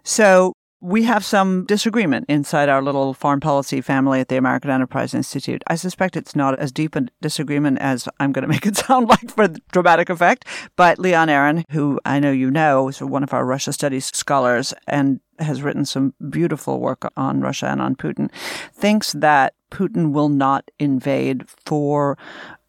So 0.03 0.53
we 0.83 1.05
have 1.05 1.25
some 1.25 1.65
disagreement 1.65 2.27
inside 2.29 2.69
our 2.69 2.83
little 2.83 3.15
foreign 3.15 3.39
policy 3.39 3.81
family 3.81 4.19
at 4.19 4.27
the 4.27 4.37
American 4.37 4.69
Enterprise 4.69 5.15
Institute. 5.15 5.63
I 5.69 5.77
suspect 5.77 6.17
it's 6.17 6.35
not 6.35 6.59
as 6.59 6.73
deep 6.73 6.97
a 6.97 7.03
disagreement 7.21 7.79
as 7.79 8.09
I'm 8.19 8.33
going 8.33 8.43
to 8.43 8.49
make 8.49 8.67
it 8.67 8.77
sound 8.89 9.09
like 9.09 9.31
for 9.31 9.47
dramatic 9.71 10.11
effect. 10.11 10.45
But 10.75 10.99
Leon 10.99 11.29
Aron, 11.29 11.65
who 11.71 12.01
I 12.05 12.19
know 12.19 12.33
you 12.33 12.51
know, 12.51 12.89
is 12.89 13.01
one 13.01 13.23
of 13.23 13.33
our 13.33 13.47
Russia 13.47 13.73
studies 13.73 14.07
scholars 14.07 14.75
and 14.89 15.21
has 15.39 15.63
written 15.63 15.85
some 15.85 16.15
beautiful 16.31 16.81
work 16.81 17.09
on 17.17 17.41
Russia 17.41 17.67
and 17.67 17.81
on 17.81 17.95
Putin, 17.95 18.29
thinks 18.75 19.13
that 19.13 19.55
Putin 19.71 20.11
will 20.11 20.29
not 20.29 20.69
invade 20.81 21.49
for 21.49 22.19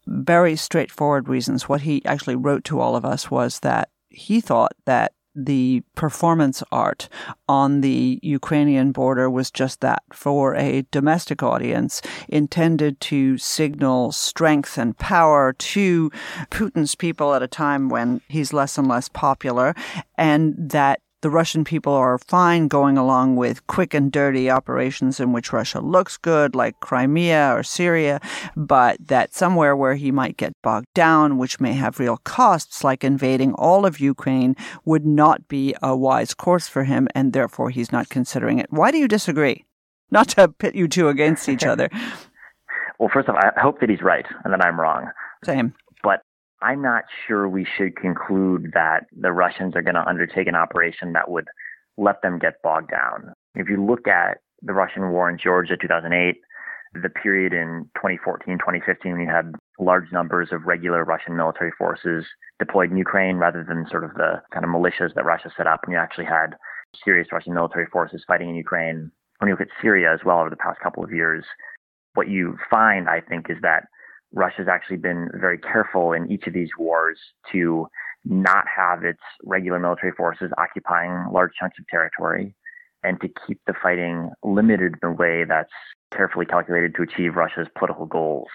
very 0.06 0.54
straightforward 0.54 1.28
reasons. 1.28 1.68
What 1.68 1.80
he 1.80 2.04
actually 2.04 2.36
wrote 2.36 2.62
to 2.64 2.78
all 2.78 2.94
of 2.94 3.04
us 3.04 3.28
was 3.28 3.58
that 3.60 3.88
he 4.08 4.40
thought 4.40 4.72
that 4.84 5.12
the 5.34 5.82
performance 5.94 6.62
art 6.70 7.08
on 7.48 7.80
the 7.80 8.20
Ukrainian 8.22 8.92
border 8.92 9.28
was 9.28 9.50
just 9.50 9.80
that 9.80 10.02
for 10.12 10.54
a 10.54 10.86
domestic 10.90 11.42
audience 11.42 12.00
intended 12.28 13.00
to 13.00 13.36
signal 13.38 14.12
strength 14.12 14.78
and 14.78 14.96
power 14.98 15.52
to 15.52 16.10
Putin's 16.50 16.94
people 16.94 17.34
at 17.34 17.42
a 17.42 17.48
time 17.48 17.88
when 17.88 18.20
he's 18.28 18.52
less 18.52 18.78
and 18.78 18.88
less 18.88 19.08
popular 19.08 19.74
and 20.16 20.54
that 20.56 21.00
the 21.24 21.30
Russian 21.30 21.64
people 21.64 21.94
are 21.94 22.18
fine 22.18 22.68
going 22.68 22.98
along 22.98 23.36
with 23.36 23.66
quick 23.66 23.94
and 23.94 24.12
dirty 24.12 24.50
operations 24.50 25.18
in 25.18 25.32
which 25.32 25.54
Russia 25.54 25.80
looks 25.80 26.18
good, 26.18 26.54
like 26.54 26.78
Crimea 26.80 27.50
or 27.56 27.62
Syria, 27.62 28.20
but 28.54 28.98
that 29.08 29.32
somewhere 29.32 29.74
where 29.74 29.94
he 29.94 30.12
might 30.12 30.36
get 30.36 30.52
bogged 30.60 30.92
down, 30.92 31.38
which 31.38 31.60
may 31.60 31.72
have 31.72 31.98
real 31.98 32.18
costs, 32.18 32.84
like 32.84 33.02
invading 33.02 33.54
all 33.54 33.86
of 33.86 34.00
Ukraine, 34.00 34.54
would 34.84 35.06
not 35.06 35.48
be 35.48 35.74
a 35.82 35.96
wise 35.96 36.34
course 36.34 36.68
for 36.68 36.84
him, 36.84 37.08
and 37.14 37.32
therefore 37.32 37.70
he's 37.70 37.90
not 37.90 38.10
considering 38.10 38.58
it. 38.58 38.66
Why 38.68 38.90
do 38.90 38.98
you 38.98 39.08
disagree? 39.08 39.64
Not 40.10 40.28
to 40.36 40.48
pit 40.48 40.74
you 40.74 40.88
two 40.88 41.08
against 41.08 41.48
each 41.48 41.64
other. 41.72 41.88
well, 42.98 43.08
first 43.10 43.30
of 43.30 43.34
all, 43.34 43.40
I 43.40 43.58
hope 43.58 43.80
that 43.80 43.88
he's 43.88 44.02
right 44.02 44.26
and 44.44 44.52
that 44.52 44.62
I'm 44.62 44.78
wrong. 44.78 45.10
Same. 45.42 45.72
I'm 46.64 46.80
not 46.80 47.04
sure 47.26 47.46
we 47.46 47.66
should 47.76 47.94
conclude 47.94 48.72
that 48.72 49.04
the 49.12 49.32
Russians 49.32 49.76
are 49.76 49.82
going 49.82 49.96
to 49.96 50.08
undertake 50.08 50.46
an 50.46 50.54
operation 50.54 51.12
that 51.12 51.30
would 51.30 51.46
let 51.98 52.22
them 52.22 52.38
get 52.38 52.62
bogged 52.62 52.90
down. 52.90 53.34
If 53.54 53.68
you 53.68 53.84
look 53.84 54.08
at 54.08 54.38
the 54.62 54.72
Russian 54.72 55.10
war 55.10 55.28
in 55.28 55.36
Georgia 55.36 55.76
2008, 55.76 56.36
the 57.02 57.08
period 57.10 57.52
in 57.52 57.90
2014, 57.96 58.56
2015 58.56 59.12
when 59.12 59.20
you 59.20 59.28
had 59.28 59.52
large 59.78 60.10
numbers 60.10 60.48
of 60.52 60.64
regular 60.64 61.04
Russian 61.04 61.36
military 61.36 61.72
forces 61.76 62.24
deployed 62.58 62.90
in 62.90 62.96
Ukraine 62.96 63.36
rather 63.36 63.62
than 63.62 63.86
sort 63.90 64.04
of 64.04 64.14
the 64.14 64.40
kind 64.50 64.64
of 64.64 64.70
militias 64.70 65.14
that 65.14 65.26
Russia 65.26 65.50
set 65.54 65.66
up. 65.66 65.80
And 65.84 65.92
you 65.92 65.98
actually 65.98 66.26
had 66.26 66.56
serious 67.04 67.28
Russian 67.30 67.52
military 67.52 67.86
forces 67.92 68.24
fighting 68.26 68.48
in 68.48 68.54
Ukraine. 68.54 69.10
When 69.38 69.48
you 69.48 69.54
look 69.54 69.60
at 69.60 69.82
Syria 69.82 70.14
as 70.14 70.20
well 70.24 70.38
over 70.38 70.50
the 70.50 70.56
past 70.56 70.80
couple 70.80 71.04
of 71.04 71.12
years, 71.12 71.44
what 72.14 72.28
you 72.28 72.56
find, 72.70 73.08
I 73.08 73.20
think, 73.20 73.50
is 73.50 73.58
that 73.60 73.88
Russia's 74.34 74.68
actually 74.68 74.96
been 74.96 75.30
very 75.34 75.58
careful 75.58 76.12
in 76.12 76.30
each 76.30 76.46
of 76.46 76.52
these 76.52 76.70
wars 76.78 77.18
to 77.52 77.86
not 78.24 78.64
have 78.74 79.04
its 79.04 79.22
regular 79.44 79.78
military 79.78 80.12
forces 80.12 80.50
occupying 80.58 81.26
large 81.32 81.52
chunks 81.58 81.78
of 81.78 81.86
territory 81.88 82.54
and 83.02 83.20
to 83.20 83.28
keep 83.46 83.60
the 83.66 83.74
fighting 83.80 84.30
limited 84.42 84.94
in 85.02 85.08
a 85.08 85.12
way 85.12 85.44
that's 85.44 85.70
carefully 86.10 86.46
calculated 86.46 86.94
to 86.94 87.02
achieve 87.02 87.36
Russia's 87.36 87.68
political 87.78 88.06
goals. 88.06 88.48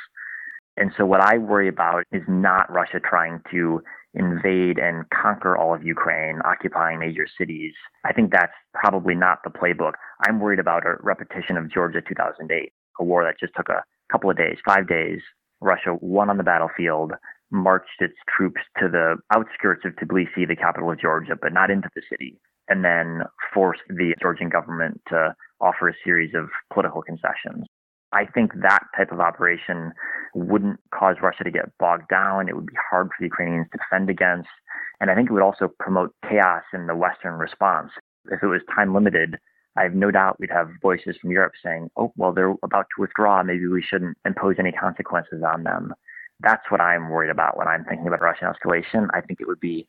And 0.76 0.92
so 0.98 1.06
what 1.06 1.22
I 1.22 1.38
worry 1.38 1.68
about 1.68 2.04
is 2.12 2.24
not 2.28 2.72
Russia 2.72 3.00
trying 3.00 3.42
to 3.52 3.82
invade 4.14 4.80
and 4.80 5.08
conquer 5.12 5.56
all 5.56 5.76
of 5.76 5.84
Ukraine, 5.84 6.40
occupying 6.46 7.00
major 7.00 7.28
cities. 7.38 7.74
I 8.06 8.14
think 8.14 8.32
that's 8.32 8.54
probably 8.74 9.14
not 9.14 9.40
the 9.44 9.52
playbook. 9.52 9.94
I'm 10.28 10.40
worried 10.40 10.60
about 10.60 10.86
a 10.86 10.96
repetition 11.02 11.58
of 11.58 11.72
Georgia 11.72 12.02
2008, 12.02 12.74
a 13.00 13.04
war 13.04 13.24
that 13.24 13.40
just 13.40 13.54
took 13.56 13.70
a 13.70 13.84
couple 14.12 14.32
of 14.32 14.38
days, 14.38 14.58
five 14.66 14.88
days. 14.88 15.22
Russia 15.62 15.96
won 16.02 16.30
on 16.30 16.38
the 16.38 16.44
battlefield, 16.44 17.14
marched 17.52 18.00
its 18.00 18.16
troops 18.28 18.62
to 18.80 18.88
the 18.88 19.16
outskirts 19.34 19.84
of 19.86 19.94
Tbilisi, 19.96 20.48
the 20.48 20.56
capital 20.56 20.92
of 20.92 21.00
Georgia, 21.00 21.36
but 21.40 21.54
not 21.54 21.72
into 21.72 21.90
the 21.96 22.02
city, 22.10 22.40
and 22.68 22.86
then 22.86 23.22
forced 23.54 23.82
the 23.90 24.14
Georgian 24.22 24.50
government 24.50 25.02
to 25.10 25.36
offer 25.60 25.90
a 25.90 25.94
series 26.04 26.34
of 26.36 26.50
political 26.72 27.02
concessions. 27.02 27.66
I 28.12 28.26
think 28.26 28.54
that 28.62 28.84
type 28.98 29.12
of 29.12 29.20
operation 29.20 29.92
wouldn't 30.34 30.80
cause 30.94 31.18
Russia 31.22 31.44
to 31.44 31.52
get 31.52 31.78
bogged 31.80 32.10
down. 32.10 32.50
It 32.50 32.56
would 32.56 32.66
be 32.66 32.74
hard 32.90 33.08
for 33.08 33.16
the 33.20 33.26
Ukrainians 33.26 33.68
to 33.72 33.78
defend 33.78 34.10
against. 34.10 34.50
And 35.00 35.12
I 35.12 35.16
think 35.16 35.30
it 35.30 35.34
would 35.34 35.44
also 35.44 35.68
promote 35.80 36.16
chaos 36.28 36.64
in 36.74 36.88
the 36.88 36.96
Western 36.96 37.34
response. 37.34 37.92
If 38.32 38.42
it 38.42 38.48
was 38.48 38.62
time 38.76 38.94
limited, 38.94 39.38
I 39.80 39.84
have 39.84 39.94
no 39.94 40.12
doubt 40.12 40.42
we'd 40.42 40.52
have 40.52 40.70
voices 40.82 41.16
from 41.22 41.32
Europe 41.32 41.54
saying, 41.64 41.90
oh, 41.96 42.12
well, 42.18 42.34
they're 42.34 42.54
about 42.64 42.88
to 42.96 43.02
withdraw. 43.02 43.42
Maybe 43.44 43.66
we 43.66 43.82
shouldn't 43.82 44.18
impose 44.26 44.58
any 44.60 44.74
consequences 44.74 45.42
on 45.42 45.64
them. 45.64 45.94
That's 46.42 46.70
what 46.70 46.82
I'm 46.82 47.10
worried 47.10 47.30
about 47.30 47.58
when 47.58 47.70
I'm 47.70 47.86
thinking 47.86 48.06
about 48.06 48.22
Russian 48.22 48.50
escalation. 48.50 49.08
I 49.14 49.22
think 49.22 49.40
it 49.40 49.48
would 49.48 49.62
be 49.62 49.88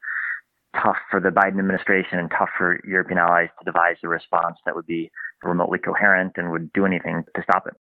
tough 0.81 0.98
for 1.11 1.18
the 1.18 1.31
Biden 1.31 1.59
administration 1.59 2.20
and 2.20 2.31
tough 2.31 2.50
for 2.57 2.81
European 2.87 3.18
allies 3.18 3.48
to 3.59 3.64
devise 3.64 3.96
a 4.05 4.09
response 4.09 4.59
that 4.64 4.76
would 4.76 4.87
be 4.87 5.11
remotely 5.42 5.81
coherent 5.81 6.35
and 6.37 6.53
would 6.53 6.72
do 6.72 6.87
anything 6.87 7.24
to 7.35 7.42
stop 7.42 7.66
it. 7.66 7.74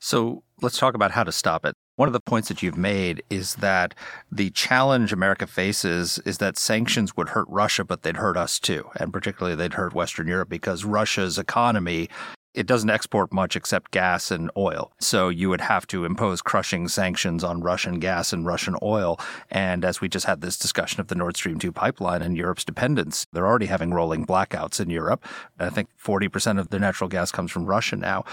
So 0.00 0.42
let's 0.60 0.78
talk 0.78 0.94
about 0.94 1.12
how 1.12 1.22
to 1.22 1.30
stop 1.32 1.64
it. 1.64 1.76
One 1.96 2.10
of 2.10 2.12
the 2.12 2.20
points 2.20 2.48
that 2.48 2.62
you've 2.62 2.76
made 2.76 3.22
is 3.30 3.54
that 3.56 3.94
the 4.30 4.50
challenge 4.50 5.14
America 5.14 5.46
faces 5.46 6.18
is 6.26 6.36
that 6.38 6.58
sanctions 6.58 7.16
would 7.16 7.30
hurt 7.30 7.46
Russia, 7.48 7.84
but 7.84 8.02
they'd 8.02 8.18
hurt 8.18 8.36
us 8.36 8.60
too. 8.60 8.90
And 8.96 9.14
particularly 9.14 9.56
they'd 9.56 9.72
hurt 9.72 9.94
Western 9.94 10.28
Europe 10.28 10.50
because 10.50 10.84
Russia's 10.84 11.38
economy 11.38 12.10
it 12.56 12.66
doesn't 12.66 12.88
export 12.88 13.32
much 13.34 13.54
except 13.54 13.90
gas 13.90 14.30
and 14.30 14.50
oil. 14.56 14.90
So 14.98 15.28
you 15.28 15.50
would 15.50 15.60
have 15.60 15.86
to 15.88 16.06
impose 16.06 16.40
crushing 16.40 16.88
sanctions 16.88 17.44
on 17.44 17.60
Russian 17.60 18.00
gas 18.00 18.32
and 18.32 18.46
Russian 18.46 18.76
oil. 18.82 19.20
And 19.50 19.84
as 19.84 20.00
we 20.00 20.08
just 20.08 20.24
had 20.24 20.40
this 20.40 20.56
discussion 20.58 21.00
of 21.00 21.08
the 21.08 21.14
Nord 21.14 21.36
Stream 21.36 21.58
2 21.58 21.70
pipeline 21.70 22.22
and 22.22 22.34
Europe's 22.34 22.64
dependence, 22.64 23.26
they're 23.30 23.46
already 23.46 23.66
having 23.66 23.92
rolling 23.92 24.24
blackouts 24.24 24.80
in 24.80 24.88
Europe. 24.88 25.22
I 25.58 25.68
think 25.68 25.90
40% 26.02 26.58
of 26.58 26.70
their 26.70 26.80
natural 26.80 27.08
gas 27.08 27.30
comes 27.30 27.52
from 27.52 27.66
Russia 27.66 27.96
now. 27.96 28.24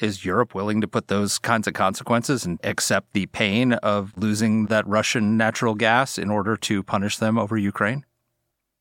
Is 0.00 0.24
Europe 0.24 0.54
willing 0.54 0.80
to 0.80 0.88
put 0.88 1.08
those 1.08 1.38
kinds 1.38 1.66
of 1.66 1.74
consequences 1.74 2.46
and 2.46 2.58
accept 2.64 3.12
the 3.12 3.26
pain 3.26 3.74
of 3.74 4.12
losing 4.16 4.66
that 4.66 4.86
Russian 4.86 5.36
natural 5.36 5.74
gas 5.74 6.16
in 6.16 6.30
order 6.30 6.56
to 6.56 6.82
punish 6.82 7.18
them 7.18 7.38
over 7.38 7.58
Ukraine? 7.58 8.06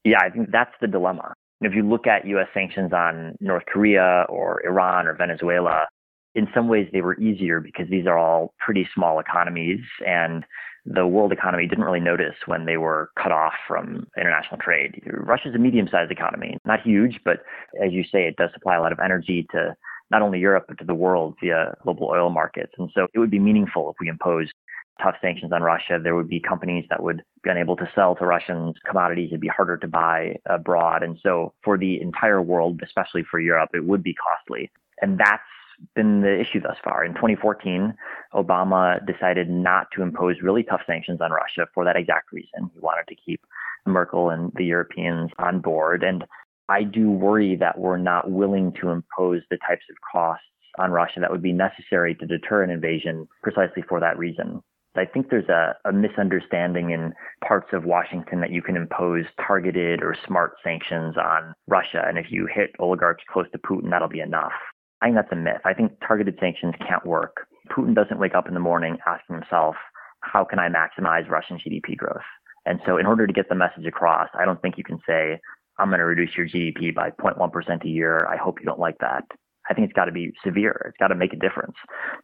Yeah, 0.05 0.19
I 0.21 0.29
think 0.29 0.51
that's 0.51 0.73
the 0.79 0.87
dilemma. 0.87 1.33
If 1.59 1.73
you 1.75 1.83
look 1.83 2.07
at 2.07 2.25
U.S. 2.25 2.47
sanctions 2.53 2.93
on 2.93 3.35
North 3.41 3.65
Korea 3.65 4.25
or 4.29 4.65
Iran 4.65 5.07
or 5.07 5.13
Venezuela, 5.13 5.87
in 6.35 6.47
some 6.53 6.69
ways 6.69 6.87
they 6.93 7.01
were 7.01 7.19
easier 7.19 7.59
because 7.59 7.89
these 7.89 8.07
are 8.07 8.17
all 8.17 8.53
pretty 8.57 8.87
small 8.95 9.19
economies 9.19 9.81
and 10.07 10.45
the 10.85 11.05
world 11.05 11.33
economy 11.33 11.67
didn't 11.67 11.83
really 11.83 11.99
notice 11.99 12.35
when 12.45 12.65
they 12.65 12.77
were 12.77 13.11
cut 13.21 13.33
off 13.33 13.53
from 13.67 14.07
international 14.17 14.57
trade. 14.57 15.01
Russia's 15.05 15.53
a 15.53 15.57
medium 15.57 15.89
sized 15.91 16.11
economy, 16.11 16.57
not 16.65 16.81
huge, 16.81 17.19
but 17.25 17.43
as 17.83 17.91
you 17.91 18.03
say, 18.03 18.23
it 18.23 18.37
does 18.37 18.51
supply 18.53 18.75
a 18.75 18.81
lot 18.81 18.93
of 18.93 18.99
energy 19.03 19.45
to 19.51 19.75
not 20.11 20.21
only 20.21 20.39
Europe, 20.39 20.65
but 20.67 20.77
to 20.79 20.85
the 20.85 20.93
world 20.93 21.35
via 21.41 21.75
global 21.83 22.07
oil 22.07 22.29
markets. 22.29 22.73
And 22.77 22.89
so 22.93 23.07
it 23.13 23.19
would 23.19 23.31
be 23.31 23.39
meaningful 23.39 23.89
if 23.89 23.95
we 23.99 24.09
imposed 24.09 24.51
tough 25.01 25.15
sanctions 25.21 25.51
on 25.51 25.61
Russia. 25.61 25.99
There 26.01 26.15
would 26.15 26.27
be 26.27 26.39
companies 26.39 26.85
that 26.89 27.01
would 27.01 27.23
be 27.43 27.49
unable 27.49 27.75
to 27.77 27.89
sell 27.95 28.15
to 28.15 28.25
Russians 28.25 28.75
commodities. 28.85 29.29
It'd 29.29 29.41
be 29.41 29.47
harder 29.47 29.77
to 29.77 29.87
buy 29.87 30.35
abroad. 30.45 31.03
And 31.03 31.17
so 31.23 31.53
for 31.63 31.77
the 31.77 32.01
entire 32.01 32.41
world, 32.41 32.81
especially 32.83 33.23
for 33.29 33.39
Europe, 33.39 33.71
it 33.73 33.85
would 33.85 34.03
be 34.03 34.15
costly. 34.15 34.71
And 35.01 35.17
that's 35.17 35.41
been 35.95 36.21
the 36.21 36.39
issue 36.39 36.59
thus 36.59 36.75
far. 36.83 37.05
In 37.05 37.13
2014, 37.13 37.93
Obama 38.33 39.05
decided 39.05 39.49
not 39.49 39.87
to 39.95 40.01
impose 40.01 40.35
really 40.41 40.63
tough 40.63 40.81
sanctions 40.85 41.21
on 41.21 41.31
Russia 41.31 41.67
for 41.73 41.85
that 41.85 41.95
exact 41.95 42.33
reason. 42.33 42.69
He 42.73 42.79
wanted 42.79 43.07
to 43.07 43.15
keep 43.15 43.41
Merkel 43.85 44.29
and 44.29 44.51
the 44.55 44.65
Europeans 44.65 45.31
on 45.39 45.59
board. 45.59 46.03
And 46.03 46.25
I 46.69 46.83
do 46.83 47.09
worry 47.09 47.55
that 47.55 47.79
we're 47.79 47.97
not 47.97 48.29
willing 48.29 48.73
to 48.79 48.89
impose 48.89 49.41
the 49.49 49.57
types 49.57 49.85
of 49.89 49.95
costs 50.11 50.45
on 50.77 50.91
Russia 50.91 51.19
that 51.19 51.31
would 51.31 51.41
be 51.41 51.51
necessary 51.51 52.15
to 52.15 52.27
deter 52.27 52.63
an 52.63 52.69
invasion 52.69 53.27
precisely 53.41 53.83
for 53.87 53.99
that 53.99 54.17
reason. 54.17 54.61
I 54.95 55.05
think 55.05 55.29
there's 55.29 55.49
a, 55.49 55.75
a, 55.85 55.93
misunderstanding 55.93 56.91
in 56.91 57.13
parts 57.47 57.69
of 57.73 57.85
Washington 57.85 58.41
that 58.41 58.51
you 58.51 58.61
can 58.61 58.75
impose 58.75 59.25
targeted 59.45 60.01
or 60.01 60.15
smart 60.27 60.53
sanctions 60.63 61.15
on 61.15 61.53
Russia. 61.67 62.03
And 62.05 62.17
if 62.17 62.27
you 62.31 62.47
hit 62.53 62.71
oligarchs 62.79 63.23
close 63.31 63.45
to 63.51 63.59
Putin, 63.59 63.91
that'll 63.91 64.09
be 64.09 64.19
enough. 64.19 64.51
I 65.01 65.05
think 65.05 65.15
that's 65.15 65.31
a 65.31 65.35
myth. 65.35 65.61
I 65.63 65.73
think 65.73 65.93
targeted 66.05 66.37
sanctions 66.39 66.73
can't 66.85 67.05
work. 67.05 67.47
Putin 67.71 67.95
doesn't 67.95 68.19
wake 68.19 68.35
up 68.35 68.47
in 68.47 68.53
the 68.53 68.59
morning 68.59 68.97
asking 69.07 69.35
himself, 69.35 69.75
how 70.21 70.43
can 70.43 70.59
I 70.59 70.67
maximize 70.67 71.29
Russian 71.29 71.57
GDP 71.57 71.95
growth? 71.95 72.25
And 72.65 72.79
so, 72.85 72.97
in 72.97 73.05
order 73.05 73.25
to 73.25 73.33
get 73.33 73.47
the 73.47 73.55
message 73.55 73.85
across, 73.85 74.27
I 74.37 74.43
don't 74.43 74.61
think 74.61 74.77
you 74.77 74.83
can 74.83 74.99
say, 75.07 75.39
I'm 75.79 75.89
going 75.89 75.99
to 75.99 76.05
reduce 76.05 76.35
your 76.35 76.47
GDP 76.47 76.93
by 76.93 77.11
0.1% 77.11 77.83
a 77.83 77.87
year. 77.87 78.27
I 78.27 78.37
hope 78.37 78.59
you 78.59 78.65
don't 78.65 78.79
like 78.79 78.97
that. 78.99 79.23
I 79.69 79.73
think 79.73 79.85
it's 79.85 79.93
got 79.95 80.05
to 80.05 80.11
be 80.11 80.33
severe. 80.43 80.85
It's 80.87 80.97
got 80.97 81.07
to 81.07 81.15
make 81.15 81.31
a 81.31 81.37
difference. 81.37 81.75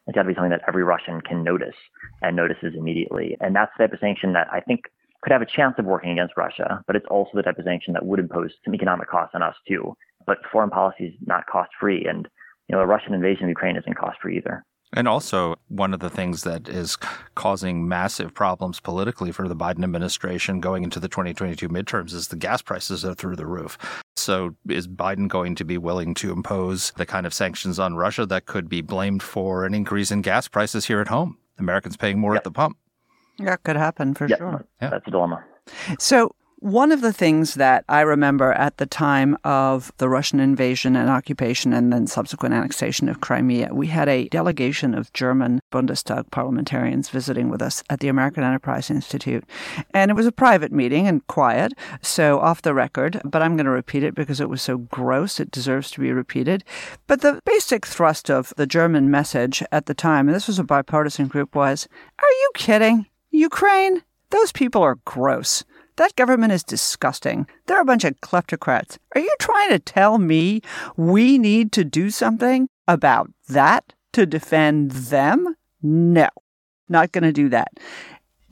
It's 0.07 0.15
got 0.15 0.23
to 0.23 0.27
be 0.27 0.33
something 0.33 0.49
that 0.51 0.63
every 0.67 0.83
Russian 0.83 1.21
can 1.21 1.43
notice 1.43 1.75
and 2.21 2.35
notices 2.35 2.73
immediately. 2.77 3.37
And 3.39 3.55
that's 3.55 3.71
the 3.77 3.83
type 3.83 3.93
of 3.93 3.99
sanction 3.99 4.33
that 4.33 4.47
I 4.51 4.61
think 4.61 4.81
could 5.21 5.31
have 5.31 5.41
a 5.41 5.45
chance 5.45 5.75
of 5.77 5.85
working 5.85 6.11
against 6.11 6.37
Russia, 6.37 6.83
but 6.87 6.95
it's 6.95 7.05
also 7.09 7.31
the 7.33 7.43
type 7.43 7.57
of 7.57 7.65
sanction 7.65 7.93
that 7.93 8.05
would 8.05 8.19
impose 8.19 8.51
some 8.63 8.75
economic 8.75 9.09
costs 9.09 9.35
on 9.35 9.43
us 9.43 9.55
too. 9.67 9.95
But 10.25 10.37
foreign 10.51 10.69
policy 10.69 11.05
is 11.05 11.13
not 11.25 11.45
cost 11.47 11.69
free. 11.79 12.05
And, 12.05 12.27
you 12.67 12.75
know, 12.75 12.81
a 12.81 12.85
Russian 12.85 13.13
invasion 13.13 13.43
of 13.43 13.49
Ukraine 13.49 13.77
isn't 13.77 13.97
cost 13.97 14.17
free 14.21 14.37
either. 14.37 14.63
And 14.95 15.07
also, 15.07 15.55
one 15.67 15.93
of 15.93 15.99
the 15.99 16.09
things 16.09 16.43
that 16.43 16.69
is 16.69 16.97
causing 17.35 17.87
massive 17.87 18.33
problems 18.33 18.79
politically 18.79 19.31
for 19.31 19.47
the 19.47 19.55
Biden 19.55 19.83
administration 19.83 20.61
going 20.61 20.83
into 20.83 20.99
the 20.99 21.09
2022 21.09 21.67
midterms 21.67 22.13
is 22.13 22.29
the 22.29 22.37
gas 22.37 22.61
prices 22.61 23.03
are 23.03 23.13
through 23.13 23.35
the 23.35 23.45
roof. 23.45 23.77
So, 24.15 24.55
is 24.69 24.87
Biden 24.87 25.27
going 25.27 25.55
to 25.55 25.65
be 25.65 25.77
willing 25.77 26.13
to 26.15 26.31
impose 26.31 26.91
the 26.95 27.05
kind 27.05 27.25
of 27.25 27.33
sanctions 27.33 27.77
on 27.77 27.95
Russia 27.95 28.25
that 28.25 28.45
could 28.45 28.69
be 28.69 28.81
blamed 28.81 29.21
for 29.21 29.65
an 29.65 29.73
increase 29.73 30.11
in 30.11 30.21
gas 30.21 30.47
prices 30.47 30.85
here 30.85 31.01
at 31.01 31.09
home? 31.09 31.37
Americans 31.59 31.97
paying 31.97 32.19
more 32.19 32.33
yep. 32.33 32.39
at 32.39 32.43
the 32.45 32.51
pump. 32.51 32.77
That 33.39 33.63
could 33.63 33.75
happen 33.75 34.13
for 34.13 34.27
yep. 34.27 34.37
sure. 34.37 34.65
Yeah. 34.81 34.89
That's 34.91 35.07
a 35.07 35.11
dilemma. 35.11 35.43
So, 35.99 36.33
one 36.65 36.91
of 36.91 37.01
the 37.01 37.13
things 37.13 37.53
that 37.53 37.85
I 37.87 38.01
remember 38.01 38.51
at 38.53 38.77
the 38.77 38.87
time 38.87 39.37
of 39.43 39.91
the 39.99 40.09
Russian 40.09 40.39
invasion 40.39 40.95
and 40.95 41.11
occupation 41.11 41.73
and 41.73 41.93
then 41.93 42.07
subsequent 42.07 42.55
annexation 42.55 43.07
of 43.07 43.21
Crimea, 43.21 43.71
we 43.71 43.85
had 43.85 44.09
a 44.09 44.27
delegation 44.29 44.95
of 44.95 45.13
German 45.13 45.59
Bundestag 45.71 46.31
parliamentarians 46.31 47.09
visiting 47.09 47.49
with 47.49 47.61
us 47.61 47.83
at 47.91 47.99
the 47.99 48.07
American 48.07 48.43
Enterprise 48.43 48.89
Institute. 48.89 49.43
And 49.93 50.09
it 50.09 50.15
was 50.15 50.25
a 50.25 50.31
private 50.31 50.71
meeting 50.71 51.07
and 51.07 51.27
quiet, 51.27 51.73
so 52.01 52.39
off 52.39 52.63
the 52.63 52.73
record, 52.73 53.21
but 53.23 53.43
I'm 53.43 53.55
going 53.55 53.65
to 53.65 53.71
repeat 53.71 54.01
it 54.01 54.15
because 54.15 54.41
it 54.41 54.49
was 54.49 54.63
so 54.63 54.79
gross, 54.79 55.39
it 55.39 55.51
deserves 55.51 55.91
to 55.91 55.99
be 55.99 56.11
repeated. 56.11 56.63
But 57.05 57.21
the 57.21 57.39
basic 57.45 57.85
thrust 57.85 58.31
of 58.31 58.55
the 58.57 58.65
German 58.65 59.11
message 59.11 59.61
at 59.71 59.85
the 59.85 59.93
time, 59.93 60.27
and 60.27 60.35
this 60.35 60.47
was 60.47 60.57
a 60.57 60.63
bipartisan 60.63 61.27
group, 61.27 61.53
was 61.53 61.87
Are 62.17 62.31
you 62.41 62.51
kidding? 62.55 63.05
Ukraine? 63.29 64.01
Those 64.31 64.51
people 64.51 64.81
are 64.81 64.97
gross. 65.05 65.63
That 65.97 66.15
government 66.15 66.51
is 66.51 66.63
disgusting. 66.63 67.47
They're 67.67 67.81
a 67.81 67.85
bunch 67.85 68.03
of 68.03 68.19
kleptocrats. 68.21 68.97
Are 69.15 69.21
you 69.21 69.33
trying 69.39 69.69
to 69.69 69.79
tell 69.79 70.17
me 70.17 70.61
we 70.97 71.37
need 71.37 71.71
to 71.73 71.83
do 71.85 72.09
something 72.09 72.67
about 72.87 73.31
that 73.47 73.93
to 74.13 74.25
defend 74.25 74.91
them? 74.91 75.55
No, 75.81 76.27
not 76.89 77.11
going 77.11 77.23
to 77.23 77.31
do 77.31 77.47
that. 77.49 77.79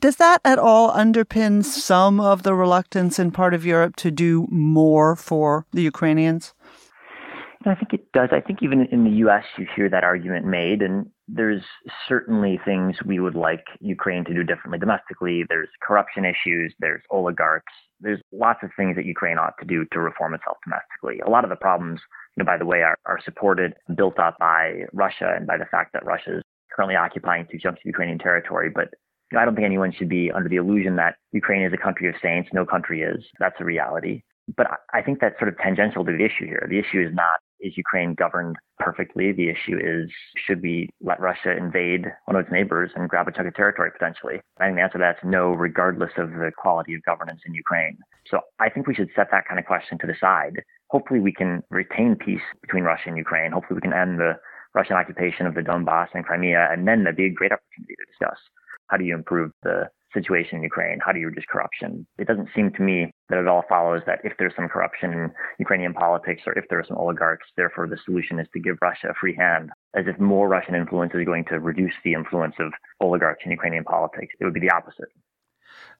Does 0.00 0.16
that 0.16 0.40
at 0.44 0.58
all 0.58 0.90
underpin 0.92 1.64
some 1.64 2.20
of 2.20 2.42
the 2.42 2.54
reluctance 2.54 3.18
in 3.18 3.30
part 3.30 3.54
of 3.54 3.64
Europe 3.64 3.96
to 3.96 4.10
do 4.10 4.46
more 4.50 5.16
for 5.16 5.66
the 5.72 5.82
Ukrainians? 5.82 6.54
I 7.66 7.74
think 7.74 7.94
it 7.94 8.12
does. 8.12 8.28
I 8.30 8.40
think 8.40 8.58
even 8.62 8.86
in 8.92 9.04
the 9.04 9.16
U.S., 9.24 9.44
you 9.56 9.66
hear 9.74 9.88
that 9.88 10.04
argument 10.04 10.44
made, 10.44 10.82
and 10.82 11.06
there's 11.26 11.62
certainly 12.08 12.60
things 12.64 12.96
we 13.04 13.18
would 13.18 13.34
like 13.34 13.64
Ukraine 13.80 14.24
to 14.26 14.34
do 14.34 14.44
differently 14.44 14.78
domestically. 14.78 15.44
There's 15.48 15.68
corruption 15.82 16.24
issues, 16.24 16.74
there's 16.80 17.02
oligarchs, 17.10 17.72
there's 18.00 18.20
lots 18.32 18.60
of 18.62 18.70
things 18.76 18.96
that 18.96 19.06
Ukraine 19.06 19.38
ought 19.38 19.54
to 19.60 19.66
do 19.66 19.86
to 19.92 20.00
reform 20.00 20.34
itself 20.34 20.58
domestically. 20.64 21.20
A 21.20 21.30
lot 21.30 21.44
of 21.44 21.50
the 21.50 21.56
problems, 21.56 22.00
you 22.36 22.42
know, 22.42 22.46
by 22.46 22.58
the 22.58 22.66
way, 22.66 22.82
are, 22.82 22.98
are 23.06 23.20
supported, 23.24 23.74
built 23.96 24.18
up 24.18 24.36
by 24.38 24.82
Russia 24.92 25.32
and 25.36 25.46
by 25.46 25.56
the 25.56 25.64
fact 25.64 25.92
that 25.94 26.04
Russia 26.04 26.38
is 26.38 26.42
currently 26.74 26.96
occupying 26.96 27.46
two 27.50 27.58
chunks 27.58 27.80
of 27.80 27.86
Ukrainian 27.86 28.18
territory. 28.18 28.70
But 28.74 28.90
you 29.30 29.36
know, 29.36 29.42
I 29.42 29.44
don't 29.46 29.54
think 29.54 29.64
anyone 29.64 29.92
should 29.92 30.08
be 30.08 30.30
under 30.30 30.48
the 30.48 30.56
illusion 30.56 30.96
that 30.96 31.16
Ukraine 31.32 31.62
is 31.62 31.72
a 31.72 31.82
country 31.82 32.08
of 32.08 32.14
saints. 32.22 32.50
No 32.52 32.66
country 32.66 33.02
is. 33.02 33.24
That's 33.38 33.56
a 33.60 33.64
reality. 33.64 34.22
But 34.56 34.66
I 34.92 35.00
think 35.00 35.20
that's 35.20 35.38
sort 35.38 35.48
of 35.48 35.56
tangential 35.56 36.04
to 36.04 36.12
the 36.12 36.22
issue 36.22 36.44
here. 36.44 36.66
The 36.68 36.78
issue 36.78 37.00
is 37.00 37.14
not 37.14 37.40
is 37.60 37.76
Ukraine 37.76 38.14
governed 38.14 38.56
perfectly? 38.78 39.32
The 39.32 39.48
issue 39.48 39.78
is 39.80 40.10
should 40.36 40.62
we 40.62 40.90
let 41.00 41.20
Russia 41.20 41.56
invade 41.56 42.06
one 42.26 42.36
of 42.36 42.44
its 42.44 42.52
neighbors 42.52 42.90
and 42.94 43.08
grab 43.08 43.28
a 43.28 43.32
chunk 43.32 43.48
of 43.48 43.54
territory 43.54 43.90
potentially? 43.90 44.40
I 44.58 44.66
think 44.66 44.76
the 44.76 44.82
answer 44.82 44.98
to 44.98 44.98
that 44.98 45.16
is 45.16 45.30
no, 45.30 45.52
regardless 45.52 46.12
of 46.16 46.30
the 46.30 46.52
quality 46.56 46.94
of 46.94 47.02
governance 47.04 47.40
in 47.46 47.54
Ukraine. 47.54 47.98
So 48.26 48.40
I 48.58 48.68
think 48.68 48.86
we 48.86 48.94
should 48.94 49.10
set 49.14 49.30
that 49.30 49.46
kind 49.46 49.58
of 49.58 49.66
question 49.66 49.98
to 49.98 50.06
the 50.06 50.14
side. 50.20 50.62
Hopefully, 50.88 51.20
we 51.20 51.32
can 51.32 51.62
retain 51.70 52.16
peace 52.16 52.42
between 52.60 52.84
Russia 52.84 53.08
and 53.08 53.16
Ukraine. 53.16 53.52
Hopefully, 53.52 53.76
we 53.76 53.80
can 53.88 53.92
end 53.92 54.18
the 54.18 54.34
Russian 54.74 54.96
occupation 54.96 55.46
of 55.46 55.54
the 55.54 55.62
Donbass 55.62 56.08
and 56.14 56.24
Crimea, 56.24 56.68
and 56.70 56.86
then 56.86 57.04
that'd 57.04 57.16
be 57.16 57.26
a 57.26 57.30
great 57.30 57.52
opportunity 57.52 57.94
to 57.94 58.04
discuss 58.10 58.38
how 58.88 58.96
do 58.96 59.04
you 59.04 59.14
improve 59.14 59.50
the 59.62 59.88
situation 60.12 60.58
in 60.58 60.62
Ukraine? 60.62 60.98
How 61.04 61.12
do 61.12 61.18
you 61.18 61.26
reduce 61.26 61.44
corruption? 61.46 62.06
It 62.18 62.28
doesn't 62.28 62.48
seem 62.54 62.70
to 62.72 62.82
me 62.82 63.12
that 63.28 63.38
it 63.38 63.48
all 63.48 63.64
follows 63.68 64.02
that 64.06 64.20
if 64.24 64.34
there's 64.38 64.54
some 64.54 64.68
corruption 64.68 65.12
in 65.12 65.30
Ukrainian 65.58 65.94
politics 65.94 66.42
or 66.46 66.56
if 66.58 66.64
there 66.68 66.78
are 66.78 66.84
some 66.86 66.98
oligarchs, 66.98 67.46
therefore 67.56 67.86
the 67.86 67.98
solution 68.04 68.38
is 68.38 68.46
to 68.52 68.60
give 68.60 68.76
Russia 68.82 69.08
a 69.08 69.14
free 69.14 69.34
hand, 69.34 69.70
as 69.94 70.04
if 70.06 70.18
more 70.18 70.48
Russian 70.48 70.74
influence 70.74 71.12
is 71.14 71.24
going 71.24 71.44
to 71.46 71.60
reduce 71.60 71.94
the 72.04 72.12
influence 72.12 72.54
of 72.58 72.72
oligarchs 73.00 73.42
in 73.44 73.50
Ukrainian 73.50 73.84
politics. 73.84 74.34
It 74.38 74.44
would 74.44 74.54
be 74.54 74.60
the 74.60 74.70
opposite. 74.70 75.08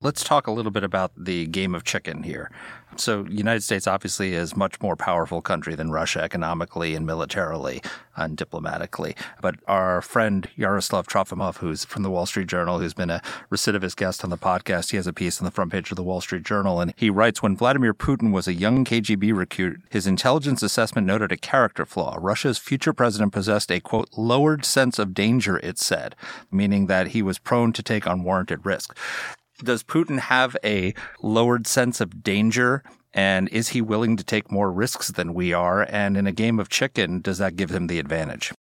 Let's 0.01 0.25
talk 0.25 0.47
a 0.47 0.51
little 0.51 0.71
bit 0.71 0.85
about 0.85 1.13
the 1.17 1.47
game 1.47 1.75
of 1.75 1.85
chicken 1.85 2.23
here. 2.23 2.51
So, 2.97 3.27
United 3.29 3.63
States 3.63 3.87
obviously 3.87 4.35
is 4.35 4.57
much 4.57 4.81
more 4.81 4.95
powerful 4.95 5.43
country 5.43 5.75
than 5.75 5.91
Russia 5.91 6.21
economically 6.21 6.95
and 6.95 7.05
militarily 7.05 7.83
and 8.17 8.37
diplomatically. 8.37 9.17
But 9.41 9.57
our 9.67 10.01
friend 10.01 10.49
Yaroslav 10.55 11.09
Trofimov, 11.09 11.57
who's 11.57 11.85
from 11.85 12.05
the 12.05 12.11
Wall 12.11 12.27
Street 12.27 12.47
Journal, 12.47 12.79
who's 12.79 12.95
been 12.95 13.11
a 13.11 13.21
recidivist 13.51 13.97
guest 13.97 14.23
on 14.23 14.31
the 14.31 14.39
podcast, 14.39 14.91
he 14.91 14.97
has 14.97 15.09
a 15.09 15.13
piece 15.13 15.41
on 15.41 15.45
the 15.45 15.51
front 15.51 15.73
page 15.73 15.91
of 15.91 15.97
the 15.97 16.05
Wall 16.05 16.21
Street 16.21 16.45
Journal, 16.45 16.81
and 16.81 16.95
he 16.97 17.11
writes: 17.11 17.43
When 17.43 17.57
Vladimir 17.57 17.95
Putin 17.95 18.33
was 18.33 18.47
a 18.47 18.55
young 18.55 18.85
KGB 18.85 19.35
recruit, 19.37 19.81
his 19.91 20.07
intelligence 20.07 20.63
assessment 20.63 21.07
noted 21.07 21.33
a 21.33 21.37
character 21.37 21.85
flaw. 21.85 22.17
Russia's 22.21 22.59
future 22.59 22.93
president 22.93 23.33
possessed 23.33 23.73
a 23.73 23.81
quote 23.81 24.11
lowered 24.17 24.65
sense 24.65 24.99
of 24.99 25.15
danger. 25.15 25.59
It 25.59 25.79
said, 25.79 26.15
meaning 26.53 26.87
that 26.87 27.09
he 27.09 27.23
was 27.23 27.39
prone 27.39 27.73
to 27.73 27.83
take 27.83 28.07
unwarranted 28.07 28.65
risk 28.65 28.97
does 29.59 29.83
Putin 29.83 30.19
have 30.19 30.57
a 30.65 30.95
lowered 31.23 31.67
sense 31.67 32.01
of 32.01 32.23
danger? 32.23 32.83
And 33.13 33.49
is 33.51 33.69
he 33.69 33.81
willing 33.81 34.17
to 34.17 34.25
take 34.25 34.51
more 34.51 34.73
risks 34.73 35.09
than 35.13 35.35
we 35.35 35.53
are? 35.53 35.87
And 35.89 36.17
in 36.17 36.27
a 36.27 36.33
game 36.33 36.59
of 36.59 36.69
chicken, 36.69 37.21
does 37.21 37.39
that 37.39 37.57
give 37.57 37.71
him 37.71 37.87
the 37.87 37.99
advantage? 37.99 38.53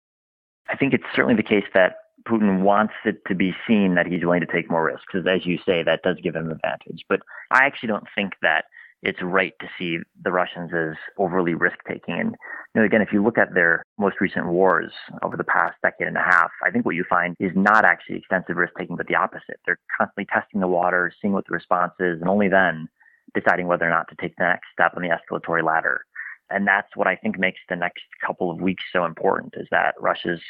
I 0.68 0.76
think 0.76 0.93
it's 0.93 1.05
certainly 1.14 1.36
the 1.36 1.43
case 1.43 1.64
that 1.74 1.97
Putin 2.28 2.61
wants 2.61 2.95
it 3.05 3.24
to 3.26 3.34
be 3.34 3.55
seen 3.66 3.95
that 3.95 4.07
he's 4.07 4.22
willing 4.22 4.40
to 4.40 4.47
take 4.47 4.70
more 4.70 4.84
risks. 4.84 5.05
Because 5.11 5.26
as 5.26 5.47
you 5.47 5.59
say, 5.64 5.82
that 5.82 6.03
does 6.03 6.18
give 6.22 6.36
him 6.36 6.47
an 6.47 6.53
advantage. 6.53 7.05
But 7.09 7.20
I 7.51 7.64
actually 7.64 7.88
don't 7.88 8.07
think 8.14 8.34
that 8.43 8.66
it's 9.03 9.20
right 9.22 9.53
to 9.61 9.68
see 9.78 9.98
the 10.22 10.30
Russians 10.30 10.70
as 10.72 10.96
overly 11.18 11.55
risk 11.55 11.76
taking. 11.88 12.14
And 12.20 12.36
you 12.74 12.80
know, 12.80 12.84
again, 12.84 13.03
if 13.03 13.12
you 13.12 13.22
look 13.22 13.36
at 13.36 13.55
their 13.55 13.84
most 13.98 14.20
recent 14.20 14.46
wars 14.46 14.92
over 15.22 15.36
the 15.36 15.44
past 15.44 15.74
decade 15.82 16.07
and 16.07 16.16
a 16.16 16.22
half, 16.22 16.50
I 16.64 16.70
think 16.70 16.86
what 16.86 16.94
you 16.94 17.05
find 17.09 17.36
is 17.40 17.50
not 17.55 17.84
actually 17.84 18.18
extensive 18.18 18.57
risk 18.57 18.74
taking, 18.78 18.96
but 18.96 19.09
the 19.09 19.16
opposite. 19.16 19.59
They're 19.66 19.78
constantly 19.98 20.26
testing 20.32 20.61
the 20.61 20.68
water, 20.68 21.12
seeing 21.20 21.34
what 21.34 21.44
the 21.48 21.55
response 21.55 21.92
is, 21.98 22.20
and 22.20 22.30
only 22.30 22.48
then 22.48 22.88
deciding 23.34 23.66
whether 23.66 23.86
or 23.86 23.90
not 23.90 24.09
to 24.09 24.16
take 24.20 24.36
the 24.36 24.44
next 24.44 24.66
step 24.72 24.92
on 24.96 25.03
the 25.03 25.09
escalatory 25.09 25.64
ladder. 25.64 26.03
And 26.50 26.66
that's 26.66 26.88
what 26.94 27.07
I 27.07 27.16
think 27.16 27.38
makes 27.38 27.61
the 27.68 27.76
next 27.76 28.03
couple 28.24 28.50
of 28.50 28.61
weeks 28.61 28.84
so 28.92 29.05
important 29.05 29.55
is 29.57 29.66
that 29.70 29.94
Russia's 29.98 30.40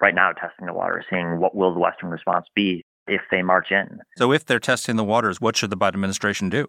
right 0.00 0.14
now 0.14 0.32
testing 0.32 0.66
the 0.66 0.72
water, 0.72 1.04
seeing 1.08 1.38
what 1.38 1.54
will 1.54 1.72
the 1.72 1.80
Western 1.80 2.10
response 2.10 2.46
be 2.54 2.84
if 3.06 3.20
they 3.30 3.42
march 3.42 3.70
in. 3.70 4.00
So 4.16 4.32
if 4.32 4.44
they're 4.44 4.58
testing 4.58 4.96
the 4.96 5.04
waters, 5.04 5.40
what 5.40 5.56
should 5.56 5.70
the 5.70 5.76
Biden 5.76 5.94
administration 5.94 6.50
do? 6.50 6.68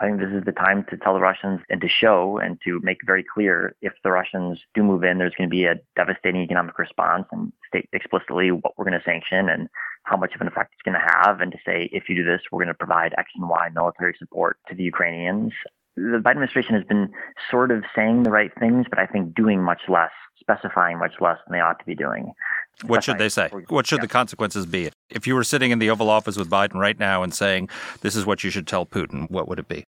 I 0.00 0.06
think 0.06 0.20
this 0.20 0.30
is 0.32 0.44
the 0.44 0.52
time 0.52 0.84
to 0.90 0.96
tell 0.96 1.14
the 1.14 1.20
Russians 1.20 1.60
and 1.68 1.80
to 1.80 1.88
show 1.88 2.38
and 2.38 2.58
to 2.64 2.80
make 2.82 2.98
very 3.04 3.22
clear 3.22 3.76
if 3.82 3.92
the 4.02 4.10
Russians 4.10 4.58
do 4.74 4.82
move 4.82 5.04
in, 5.04 5.18
there's 5.18 5.34
going 5.36 5.48
to 5.48 5.54
be 5.54 5.64
a 5.64 5.76
devastating 5.96 6.40
economic 6.40 6.78
response 6.78 7.26
and 7.30 7.52
state 7.68 7.88
explicitly 7.92 8.50
what 8.50 8.76
we're 8.76 8.86
going 8.86 8.98
to 8.98 9.04
sanction 9.04 9.48
and 9.48 9.68
how 10.04 10.16
much 10.16 10.34
of 10.34 10.40
an 10.40 10.48
effect 10.48 10.72
it's 10.72 10.82
going 10.82 10.98
to 10.98 11.14
have. 11.14 11.40
And 11.40 11.52
to 11.52 11.58
say, 11.64 11.90
if 11.92 12.08
you 12.08 12.16
do 12.16 12.24
this, 12.24 12.40
we're 12.50 12.64
going 12.64 12.68
to 12.68 12.74
provide 12.74 13.14
X 13.18 13.30
and 13.36 13.48
Y 13.48 13.68
military 13.74 14.14
support 14.18 14.56
to 14.68 14.74
the 14.74 14.82
Ukrainians. 14.82 15.52
The 15.94 16.20
Biden 16.24 16.30
administration 16.30 16.74
has 16.74 16.84
been 16.84 17.10
sort 17.50 17.70
of 17.70 17.84
saying 17.94 18.22
the 18.22 18.30
right 18.30 18.50
things, 18.58 18.86
but 18.88 18.98
I 18.98 19.06
think 19.06 19.34
doing 19.34 19.62
much 19.62 19.82
less, 19.88 20.10
specifying 20.40 20.98
much 20.98 21.14
less 21.20 21.36
than 21.46 21.52
they 21.52 21.60
ought 21.60 21.78
to 21.78 21.84
be 21.84 21.94
doing. 21.94 22.32
What 22.86 23.04
should 23.04 23.18
they 23.18 23.28
say? 23.28 23.48
What 23.68 23.86
should 23.86 24.00
the 24.00 24.08
consequences 24.08 24.66
be? 24.66 24.90
If 25.10 25.26
you 25.26 25.34
were 25.34 25.44
sitting 25.44 25.70
in 25.70 25.78
the 25.78 25.90
Oval 25.90 26.10
Office 26.10 26.36
with 26.36 26.50
Biden 26.50 26.74
right 26.74 26.98
now 26.98 27.22
and 27.22 27.32
saying, 27.32 27.68
this 28.00 28.16
is 28.16 28.26
what 28.26 28.42
you 28.42 28.50
should 28.50 28.66
tell 28.66 28.86
Putin, 28.86 29.30
what 29.30 29.46
would 29.48 29.58
it 29.58 29.68
be? 29.68 29.84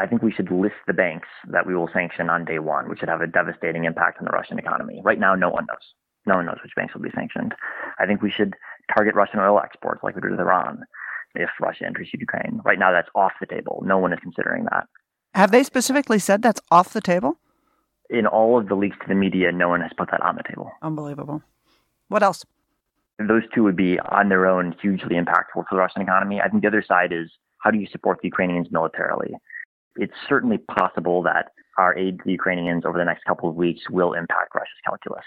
I 0.00 0.06
think 0.06 0.22
we 0.22 0.32
should 0.32 0.50
list 0.50 0.76
the 0.86 0.92
banks 0.92 1.28
that 1.48 1.66
we 1.66 1.74
will 1.74 1.90
sanction 1.92 2.30
on 2.30 2.44
day 2.44 2.60
one, 2.60 2.88
which 2.88 3.00
would 3.00 3.08
have 3.10 3.20
a 3.20 3.26
devastating 3.26 3.84
impact 3.84 4.18
on 4.18 4.24
the 4.24 4.30
Russian 4.30 4.58
economy. 4.58 5.02
Right 5.04 5.18
now, 5.18 5.34
no 5.34 5.50
one 5.50 5.66
knows. 5.68 5.94
No 6.24 6.36
one 6.36 6.46
knows 6.46 6.58
which 6.62 6.74
banks 6.76 6.94
will 6.94 7.02
be 7.02 7.10
sanctioned. 7.14 7.54
I 7.98 8.06
think 8.06 8.22
we 8.22 8.30
should 8.30 8.54
target 8.94 9.14
Russian 9.14 9.40
oil 9.40 9.58
exports 9.58 10.02
like 10.04 10.14
we 10.14 10.20
did 10.20 10.30
with 10.30 10.40
Iran 10.40 10.84
if 11.34 11.50
Russia 11.60 11.86
enters 11.86 12.08
Ukraine. 12.12 12.60
Right 12.64 12.78
now, 12.78 12.92
that's 12.92 13.08
off 13.14 13.32
the 13.40 13.46
table. 13.46 13.82
No 13.84 13.98
one 13.98 14.12
is 14.12 14.18
considering 14.22 14.64
that. 14.70 14.86
Have 15.34 15.50
they 15.50 15.62
specifically 15.62 16.18
said 16.18 16.42
that's 16.42 16.60
off 16.70 16.92
the 16.92 17.00
table? 17.00 17.38
In 18.10 18.26
all 18.26 18.58
of 18.58 18.68
the 18.68 18.74
leaks 18.74 18.96
to 19.02 19.08
the 19.08 19.14
media, 19.14 19.52
no 19.52 19.68
one 19.68 19.80
has 19.80 19.90
put 19.96 20.10
that 20.10 20.22
on 20.22 20.36
the 20.36 20.42
table. 20.42 20.70
Unbelievable. 20.80 21.42
What 22.08 22.22
else? 22.22 22.44
Those 23.18 23.42
two 23.54 23.64
would 23.64 23.76
be 23.76 23.98
on 23.98 24.28
their 24.28 24.46
own 24.46 24.74
hugely 24.80 25.16
impactful 25.16 25.54
for 25.54 25.66
the 25.70 25.76
Russian 25.76 26.02
economy. 26.02 26.40
I 26.40 26.48
think 26.48 26.62
the 26.62 26.68
other 26.68 26.84
side 26.86 27.12
is 27.12 27.30
how 27.58 27.70
do 27.70 27.78
you 27.78 27.86
support 27.90 28.18
the 28.22 28.28
Ukrainians 28.28 28.68
militarily? 28.70 29.34
It's 29.96 30.14
certainly 30.28 30.58
possible 30.58 31.22
that 31.24 31.52
our 31.76 31.96
aid 31.96 32.18
to 32.18 32.24
the 32.24 32.32
Ukrainians 32.32 32.84
over 32.84 32.96
the 32.96 33.04
next 33.04 33.24
couple 33.24 33.48
of 33.48 33.56
weeks 33.56 33.82
will 33.90 34.12
impact 34.12 34.54
Russia's 34.54 34.80
calculus. 34.84 35.24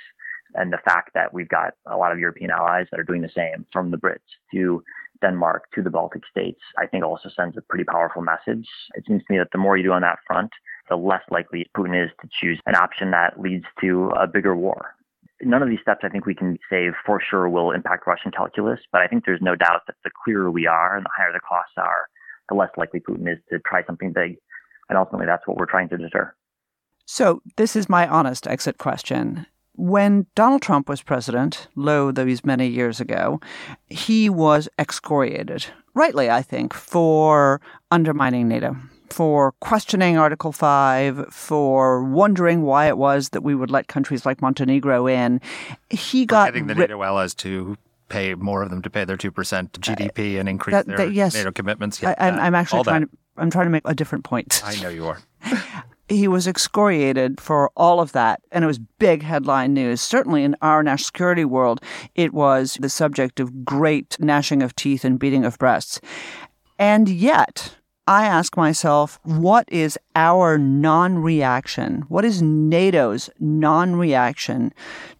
And 0.55 0.71
the 0.71 0.79
fact 0.83 1.11
that 1.13 1.33
we've 1.33 1.47
got 1.49 1.73
a 1.85 1.97
lot 1.97 2.11
of 2.11 2.19
European 2.19 2.51
allies 2.51 2.87
that 2.91 2.99
are 2.99 3.03
doing 3.03 3.21
the 3.21 3.29
same, 3.29 3.65
from 3.71 3.91
the 3.91 3.97
Brits 3.97 4.19
to 4.53 4.83
Denmark 5.21 5.65
to 5.75 5.81
the 5.81 5.89
Baltic 5.89 6.23
states, 6.29 6.59
I 6.77 6.87
think 6.87 7.05
also 7.05 7.29
sends 7.29 7.57
a 7.57 7.61
pretty 7.61 7.85
powerful 7.85 8.21
message. 8.21 8.67
It 8.95 9.05
seems 9.07 9.23
to 9.23 9.33
me 9.33 9.37
that 9.37 9.51
the 9.51 9.57
more 9.57 9.77
you 9.77 9.83
do 9.83 9.93
on 9.93 10.01
that 10.01 10.19
front, 10.25 10.51
the 10.89 10.97
less 10.97 11.23
likely 11.29 11.69
Putin 11.75 12.05
is 12.05 12.11
to 12.21 12.29
choose 12.39 12.59
an 12.65 12.75
option 12.75 13.11
that 13.11 13.39
leads 13.39 13.65
to 13.81 14.09
a 14.09 14.27
bigger 14.27 14.55
war 14.55 14.95
none 15.43 15.61
of 15.61 15.69
these 15.69 15.79
steps 15.81 16.01
I 16.03 16.09
think 16.09 16.25
we 16.25 16.35
can 16.35 16.57
say 16.69 16.89
for 17.05 17.21
sure 17.21 17.49
will 17.49 17.71
impact 17.71 18.07
Russian 18.07 18.31
calculus, 18.31 18.79
but 18.91 19.01
I 19.01 19.07
think 19.07 19.25
there's 19.25 19.41
no 19.41 19.55
doubt 19.55 19.81
that 19.87 19.95
the 20.03 20.11
clearer 20.23 20.51
we 20.51 20.67
are 20.67 20.95
and 20.95 21.05
the 21.05 21.09
higher 21.15 21.31
the 21.33 21.39
costs 21.39 21.73
are, 21.77 22.07
the 22.49 22.55
less 22.55 22.69
likely 22.77 22.99
Putin 22.99 23.31
is 23.31 23.39
to 23.49 23.59
try 23.59 23.83
something 23.85 24.13
big. 24.13 24.37
And 24.89 24.97
ultimately, 24.97 25.25
that's 25.25 25.47
what 25.47 25.57
we're 25.57 25.65
trying 25.65 25.89
to 25.89 25.97
deter. 25.97 26.33
So, 27.05 27.41
this 27.57 27.75
is 27.75 27.89
my 27.89 28.07
honest 28.07 28.47
exit 28.47 28.77
question. 28.77 29.45
When 29.73 30.27
Donald 30.35 30.61
Trump 30.61 30.89
was 30.89 31.01
president, 31.01 31.67
lo 31.75 32.11
these 32.11 32.45
many 32.45 32.67
years 32.67 32.99
ago, 32.99 33.39
he 33.87 34.29
was 34.29 34.67
excoriated, 34.77 35.65
rightly, 35.93 36.29
I 36.29 36.41
think, 36.41 36.73
for 36.73 37.61
undermining 37.89 38.47
NATO 38.47 38.75
for 39.11 39.51
questioning 39.59 40.17
Article 40.17 40.51
5, 40.51 41.27
for 41.29 42.03
wondering 42.03 42.63
why 42.63 42.87
it 42.87 42.97
was 42.97 43.29
that 43.29 43.41
we 43.41 43.55
would 43.55 43.69
let 43.69 43.87
countries 43.87 44.25
like 44.25 44.41
Montenegro 44.41 45.07
in. 45.07 45.41
He 45.89 46.25
got. 46.25 46.47
Getting 46.47 46.67
the 46.67 46.75
NATO 46.75 47.01
allies 47.03 47.33
to 47.35 47.77
pay 48.09 48.35
more 48.35 48.61
of 48.61 48.69
them 48.69 48.81
to 48.81 48.89
pay 48.89 49.05
their 49.05 49.17
2% 49.17 49.31
GDP 49.31 50.35
uh, 50.35 50.39
and 50.39 50.49
increase 50.49 50.73
that, 50.73 50.85
their 50.85 50.97
that, 50.97 51.13
yes. 51.13 51.33
NATO 51.33 51.51
commitments. 51.51 52.01
Yeah, 52.01 52.13
I, 52.17 52.27
am 52.27 52.39
I'm 52.39 52.55
actually 52.55 52.83
trying 52.83 53.01
that. 53.01 53.11
to. 53.11 53.17
I'm 53.37 53.49
trying 53.49 53.65
to 53.65 53.71
make 53.71 53.83
a 53.85 53.95
different 53.95 54.25
point. 54.25 54.61
I 54.63 54.75
know 54.81 54.89
you 54.89 55.07
are. 55.07 55.19
he 56.09 56.27
was 56.27 56.47
excoriated 56.47 57.39
for 57.39 57.71
all 57.75 58.01
of 58.01 58.11
that, 58.11 58.41
and 58.51 58.63
it 58.63 58.67
was 58.67 58.79
big 58.99 59.23
headline 59.23 59.73
news. 59.73 60.01
Certainly 60.01 60.43
in 60.43 60.55
our 60.61 60.83
national 60.83 61.05
security 61.05 61.45
world, 61.45 61.81
it 62.15 62.33
was 62.33 62.77
the 62.81 62.89
subject 62.89 63.39
of 63.39 63.63
great 63.63 64.17
gnashing 64.19 64.61
of 64.61 64.75
teeth 64.75 65.05
and 65.05 65.17
beating 65.17 65.45
of 65.45 65.57
breasts. 65.57 66.01
And 66.77 67.07
yet, 67.07 67.75
I 68.07 68.25
ask 68.25 68.57
myself, 68.57 69.19
what 69.23 69.65
is 69.71 69.97
our 70.15 70.57
non 70.57 71.19
reaction? 71.19 72.03
What 72.07 72.25
is 72.25 72.41
NATO's 72.41 73.29
non 73.39 73.95
reaction 73.95 74.73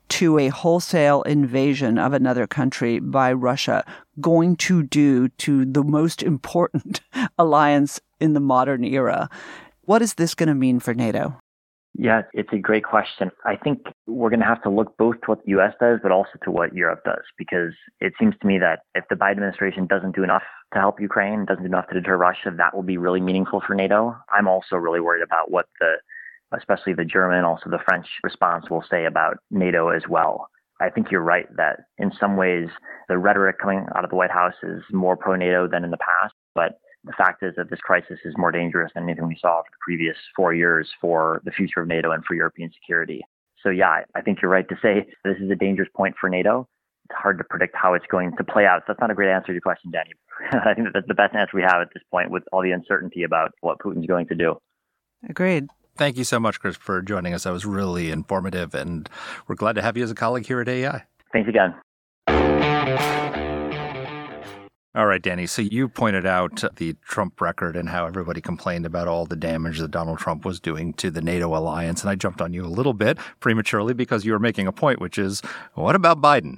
to 0.10 0.40
a 0.40 0.50
wholesale 0.50 1.22
invasion 1.24 1.98
of 1.98 2.14
another 2.14 2.48
country 2.48 3.00
by 3.00 3.32
Russia 3.34 3.86
going 4.20 4.56
to 4.58 4.84
do 4.84 5.30
to 5.30 5.64
the 5.64 5.84
most 5.84 6.24
important 6.24 7.02
alliance 7.38 8.02
in 8.20 8.34
the 8.34 8.40
modern 8.40 8.84
era? 8.84 9.30
What 9.82 10.02
is 10.02 10.16
this 10.16 10.34
going 10.34 10.50
to 10.50 10.56
mean 10.56 10.80
for 10.80 10.94
NATO? 10.94 11.40
Yeah, 11.94 12.22
it's 12.34 12.54
a 12.54 12.58
great 12.58 12.86
question. 12.86 13.32
I 13.46 13.58
think 13.58 13.82
we're 14.08 14.30
going 14.30 14.40
to 14.40 14.46
have 14.46 14.64
to 14.64 14.70
look 14.70 14.96
both 14.98 15.16
to 15.22 15.28
what 15.28 15.44
the 15.44 15.52
US 15.60 15.74
does, 15.80 16.00
but 16.02 16.12
also 16.12 16.32
to 16.44 16.52
what 16.52 16.74
Europe 16.74 17.02
does, 17.04 17.24
because 17.38 17.74
it 18.00 18.14
seems 18.18 18.34
to 18.42 18.48
me 18.48 18.58
that 18.60 18.80
if 18.96 19.04
the 19.10 19.16
Biden 19.16 19.32
administration 19.32 19.88
doesn't 19.88 20.16
do 20.16 20.24
enough 20.24 20.44
to 20.74 20.80
help 20.80 21.02
Ukraine, 21.02 21.46
doesn't 21.46 21.64
do 21.64 21.68
enough 21.68 21.90
to 21.90 21.96
deter 21.96 22.16
Russia, 22.16 22.52
that 22.56 22.74
will 22.74 22.84
be 22.84 22.98
really 22.98 23.20
meaningful 23.20 23.62
for 23.66 23.76
NATO. 23.76 24.16
I'm 24.32 24.48
also 24.48 24.78
really 24.78 25.02
worried 25.02 25.24
about 25.24 25.52
what 25.52 25.68
the, 25.82 25.96
especially 26.58 26.94
the 26.94 27.06
German, 27.06 27.44
also 27.44 27.70
the 27.70 27.80
French 27.86 28.08
response 28.24 28.70
will 28.70 28.86
say 28.90 29.06
about 29.06 29.38
NATO 29.50 29.90
as 29.90 30.04
well. 30.10 30.48
I 30.80 30.90
think 30.90 31.12
you're 31.12 31.22
right 31.22 31.46
that 31.58 31.82
in 31.98 32.12
some 32.18 32.38
ways 32.38 32.70
the 33.10 33.18
rhetoric 33.18 33.60
coming 33.60 33.86
out 33.96 34.06
of 34.06 34.10
the 34.10 34.16
White 34.16 34.32
House 34.32 34.56
is 34.64 34.82
more 34.92 35.18
pro 35.18 35.36
NATO 35.36 35.68
than 35.68 35.84
in 35.84 35.92
the 35.92 35.98
past, 35.98 36.34
but 36.56 36.80
the 37.04 37.14
fact 37.14 37.44
is 37.44 37.54
that 37.58 37.70
this 37.70 37.80
crisis 37.80 38.20
is 38.26 38.34
more 38.38 38.52
dangerous 38.52 38.92
than 38.94 39.04
anything 39.04 39.28
we 39.28 39.38
saw 39.40 39.62
for 39.62 39.70
the 39.72 39.78
previous 39.84 40.16
four 40.36 40.54
years 40.54 40.90
for 41.00 41.42
the 41.46 41.52
future 41.52 41.82
of 41.82 41.88
NATO 41.88 42.12
and 42.12 42.24
for 42.26 42.36
European 42.36 42.72
security. 42.72 43.22
So, 43.64 43.70
yeah, 43.70 44.04
I 44.16 44.22
think 44.22 44.42
you're 44.42 44.52
right 44.52 44.68
to 44.70 44.76
say 44.82 45.08
this 45.24 45.38
is 45.40 45.50
a 45.52 45.56
dangerous 45.56 45.90
point 45.96 46.16
for 46.20 46.30
NATO. 46.30 46.68
It's 47.10 47.18
hard 47.18 47.38
to 47.40 47.44
predict 47.44 47.76
how 47.76 47.94
it's 47.94 48.06
going 48.10 48.36
to 48.38 48.44
play 48.44 48.66
out. 48.66 48.82
So 48.82 48.86
that's 48.90 49.02
not 49.02 49.12
a 49.12 49.16
great 49.16 49.30
answer 49.30 49.48
to 49.48 49.54
your 49.54 49.62
question, 49.62 49.92
Dany. 49.92 50.12
I 50.66 50.74
think 50.74 50.88
that 50.88 50.94
that's 50.94 51.08
the 51.08 51.14
best 51.14 51.36
answer 51.36 51.52
we 51.56 51.64
have 51.64 51.82
at 51.82 51.90
this 51.94 52.04
point 52.12 52.32
with 52.32 52.44
all 52.52 52.62
the 52.62 52.72
uncertainty 52.72 53.24
about 53.24 53.52
what 53.62 53.80
Putin's 53.80 54.08
going 54.08 54.28
to 54.28 54.36
do. 54.36 54.58
Agreed. 55.28 55.68
Thank 55.98 56.18
you 56.18 56.24
so 56.24 56.40
much, 56.40 56.60
Chris, 56.60 56.78
for 56.78 57.02
joining 57.02 57.34
us. 57.34 57.44
That 57.44 57.52
was 57.52 57.66
really 57.66 58.12
informative, 58.12 58.74
and 58.74 59.10
we're 59.48 59.56
glad 59.56 59.76
to 59.76 59.82
have 59.82 59.98
you 59.98 60.04
as 60.04 60.12
a 60.12 60.16
colleague 60.16 60.48
here 60.48 60.62
at 60.62 60.70
AEI. 60.70 61.04
Thanks 61.34 61.50
again. 61.50 61.76
All 64.94 65.06
right, 65.06 65.22
Dany. 65.22 65.48
So 65.48 65.62
you 65.62 65.88
pointed 65.88 66.26
out 66.26 66.64
the 66.76 66.96
Trump 67.06 67.40
record 67.40 67.78
and 67.78 67.88
how 67.88 68.06
everybody 68.06 68.42
complained 68.42 68.86
about 68.86 69.08
all 69.08 69.26
the 69.26 69.38
damage 69.38 69.80
that 69.80 69.92
Donald 69.92 70.20
Trump 70.20 70.44
was 70.44 70.60
doing 70.60 70.94
to 70.96 71.10
the 71.10 71.22
NATO 71.22 71.56
alliance. 71.56 72.02
And 72.02 72.10
I 72.10 72.16
jumped 72.16 72.42
on 72.42 72.52
you 72.52 72.66
a 72.66 72.68
little 72.68 72.94
bit 72.94 73.18
prematurely 73.40 73.94
because 73.94 74.26
you 74.26 74.34
were 74.34 74.40
making 74.40 74.68
a 74.68 74.74
point, 74.74 75.00
which 75.00 75.18
is 75.18 75.42
what 75.76 75.96
about 75.96 76.20
Biden? 76.22 76.58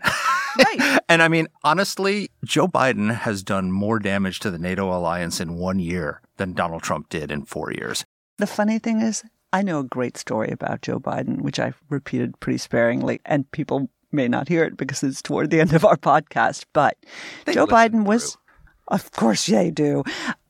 Right. 0.58 1.00
and 1.10 1.22
I 1.22 1.28
mean, 1.28 1.48
honestly, 1.64 2.32
Joe 2.44 2.68
Biden 2.68 3.14
has 3.14 3.44
done 3.44 3.72
more 3.72 4.00
damage 4.00 4.40
to 4.40 4.50
the 4.50 4.58
NATO 4.58 4.92
alliance 4.92 5.40
in 5.40 5.58
one 5.58 5.78
year 5.78 6.20
than 6.38 6.54
Donald 6.54 6.82
Trump 6.82 7.10
did 7.10 7.32
in 7.32 7.46
four 7.46 7.72
years. 7.72 8.04
The 8.40 8.48
funny 8.48 8.80
thing 8.80 9.00
is, 9.00 9.24
I 9.52 9.62
know 9.62 9.82
a 9.82 9.84
great 9.84 10.18
story 10.18 10.50
about 10.50 10.82
Joe 10.82 11.00
Biden, 11.00 11.42
which 11.42 11.60
I've 11.60 11.80
repeated 11.88 12.40
pretty 12.40 12.58
sparingly, 12.58 13.22
and 13.26 13.52
people 13.52 13.90
may 14.14 14.28
not 14.28 14.48
hear 14.48 14.64
it 14.64 14.78
because 14.78 15.04
it's 15.04 15.22
toward 15.22 15.50
the 15.50 15.60
end 15.62 15.74
of 15.74 15.84
our 15.86 15.98
podcast. 15.98 16.66
But 16.74 16.98
They 17.46 17.54
Joe 17.54 17.68
Biden 17.68 18.06
was, 18.06 18.34
through. 18.34 18.42
of 18.90 19.12
course, 19.12 19.46
they 19.48 19.72
do. 19.72 20.04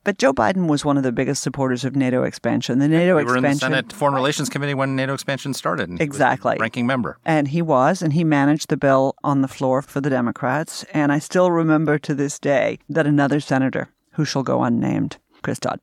But 0.04 0.18
Joe 0.18 0.34
Biden 0.34 0.68
was 0.68 0.84
one 0.84 0.98
of 0.98 1.02
the 1.02 1.12
biggest 1.12 1.42
supporters 1.42 1.82
of 1.82 1.96
NATO 1.96 2.24
expansion. 2.24 2.78
The 2.78 2.88
NATO 2.88 3.16
We 3.16 3.24
were 3.24 3.38
in 3.38 3.42
the. 3.42 3.54
Senate 3.54 3.90
Foreign 3.90 4.14
Relations 4.14 4.50
Committee 4.50 4.74
when 4.74 4.94
NATO 4.94 5.14
expansion 5.14 5.54
started. 5.54 5.88
and 5.88 5.98
he 5.98 6.06
was 6.06 6.18
the 6.18 6.24
Exactly. 6.24 6.56
ranking 6.60 6.86
member. 6.86 7.16
And 7.24 7.48
he 7.48 7.62
was, 7.62 8.02
and 8.02 8.12
he 8.12 8.22
managed 8.22 8.68
the 8.68 8.76
bill 8.76 9.14
on 9.24 9.40
the 9.40 9.48
floor 9.48 9.80
for 9.80 10.02
the 10.02 10.10
Democrats. 10.10 10.84
And 10.92 11.10
I 11.10 11.18
still 11.20 11.50
remember 11.50 11.98
to 12.00 12.14
this 12.14 12.38
day 12.38 12.78
that 12.90 13.06
another 13.06 13.40
senator, 13.40 13.88
who 14.12 14.26
shall 14.26 14.42
go 14.42 14.62
unnamed, 14.62 15.16
Chris 15.42 15.58
Dodd, 15.58 15.80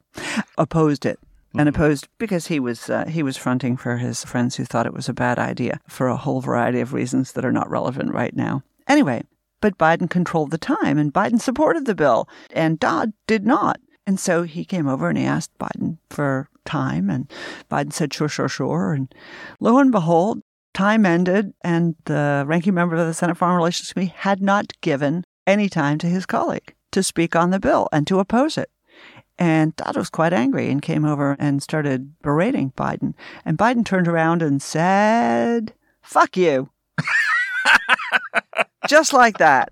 opposed 0.57 1.03
it. 1.05 1.19
And 1.57 1.67
opposed 1.67 2.07
because 2.17 2.47
he 2.47 2.59
was 2.59 2.89
uh, 2.89 3.05
he 3.07 3.23
was 3.23 3.35
fronting 3.35 3.75
for 3.75 3.97
his 3.97 4.23
friends 4.23 4.55
who 4.55 4.63
thought 4.63 4.85
it 4.85 4.93
was 4.93 5.09
a 5.09 5.13
bad 5.13 5.37
idea 5.37 5.81
for 5.87 6.07
a 6.07 6.15
whole 6.15 6.39
variety 6.39 6.79
of 6.79 6.93
reasons 6.93 7.33
that 7.33 7.43
are 7.43 7.51
not 7.51 7.69
relevant 7.69 8.13
right 8.13 8.35
now. 8.35 8.63
Anyway, 8.87 9.23
but 9.59 9.77
Biden 9.77 10.09
controlled 10.09 10.51
the 10.51 10.57
time, 10.57 10.97
and 10.97 11.13
Biden 11.13 11.41
supported 11.41 11.85
the 11.85 11.95
bill, 11.95 12.27
and 12.51 12.79
Dodd 12.79 13.13
did 13.27 13.45
not. 13.45 13.79
And 14.07 14.19
so 14.19 14.43
he 14.43 14.65
came 14.65 14.87
over 14.87 15.09
and 15.09 15.17
he 15.17 15.25
asked 15.25 15.57
Biden 15.59 15.97
for 16.09 16.49
time, 16.65 17.09
and 17.09 17.31
Biden 17.69 17.93
said, 17.93 18.13
sure, 18.13 18.27
sure, 18.27 18.49
sure. 18.49 18.93
And 18.93 19.13
lo 19.59 19.77
and 19.77 19.91
behold, 19.91 20.41
time 20.73 21.05
ended, 21.05 21.53
and 21.63 21.95
the 22.05 22.43
ranking 22.47 22.73
member 22.73 22.95
of 22.95 23.05
the 23.05 23.13
Senate 23.13 23.37
Foreign 23.37 23.55
Relations 23.55 23.93
Committee 23.93 24.13
had 24.15 24.41
not 24.41 24.73
given 24.81 25.23
any 25.45 25.69
time 25.69 25.97
to 25.99 26.07
his 26.07 26.25
colleague 26.25 26.73
to 26.91 27.03
speak 27.03 27.35
on 27.35 27.51
the 27.51 27.59
bill 27.59 27.87
and 27.91 28.07
to 28.07 28.19
oppose 28.19 28.57
it. 28.57 28.69
And 29.39 29.75
Dodd 29.75 29.97
was 29.97 30.09
quite 30.09 30.33
angry 30.33 30.69
and 30.69 30.81
came 30.81 31.03
over 31.05 31.35
and 31.39 31.63
started 31.63 32.13
berating 32.21 32.71
Biden. 32.77 33.13
And 33.45 33.57
Biden 33.57 33.83
turned 33.85 34.07
around 34.07 34.41
and 34.43 34.61
said, 34.61 35.73
Fuck 36.01 36.37
you. 36.37 36.69
Just 38.87 39.13
like 39.13 39.37
that. 39.37 39.71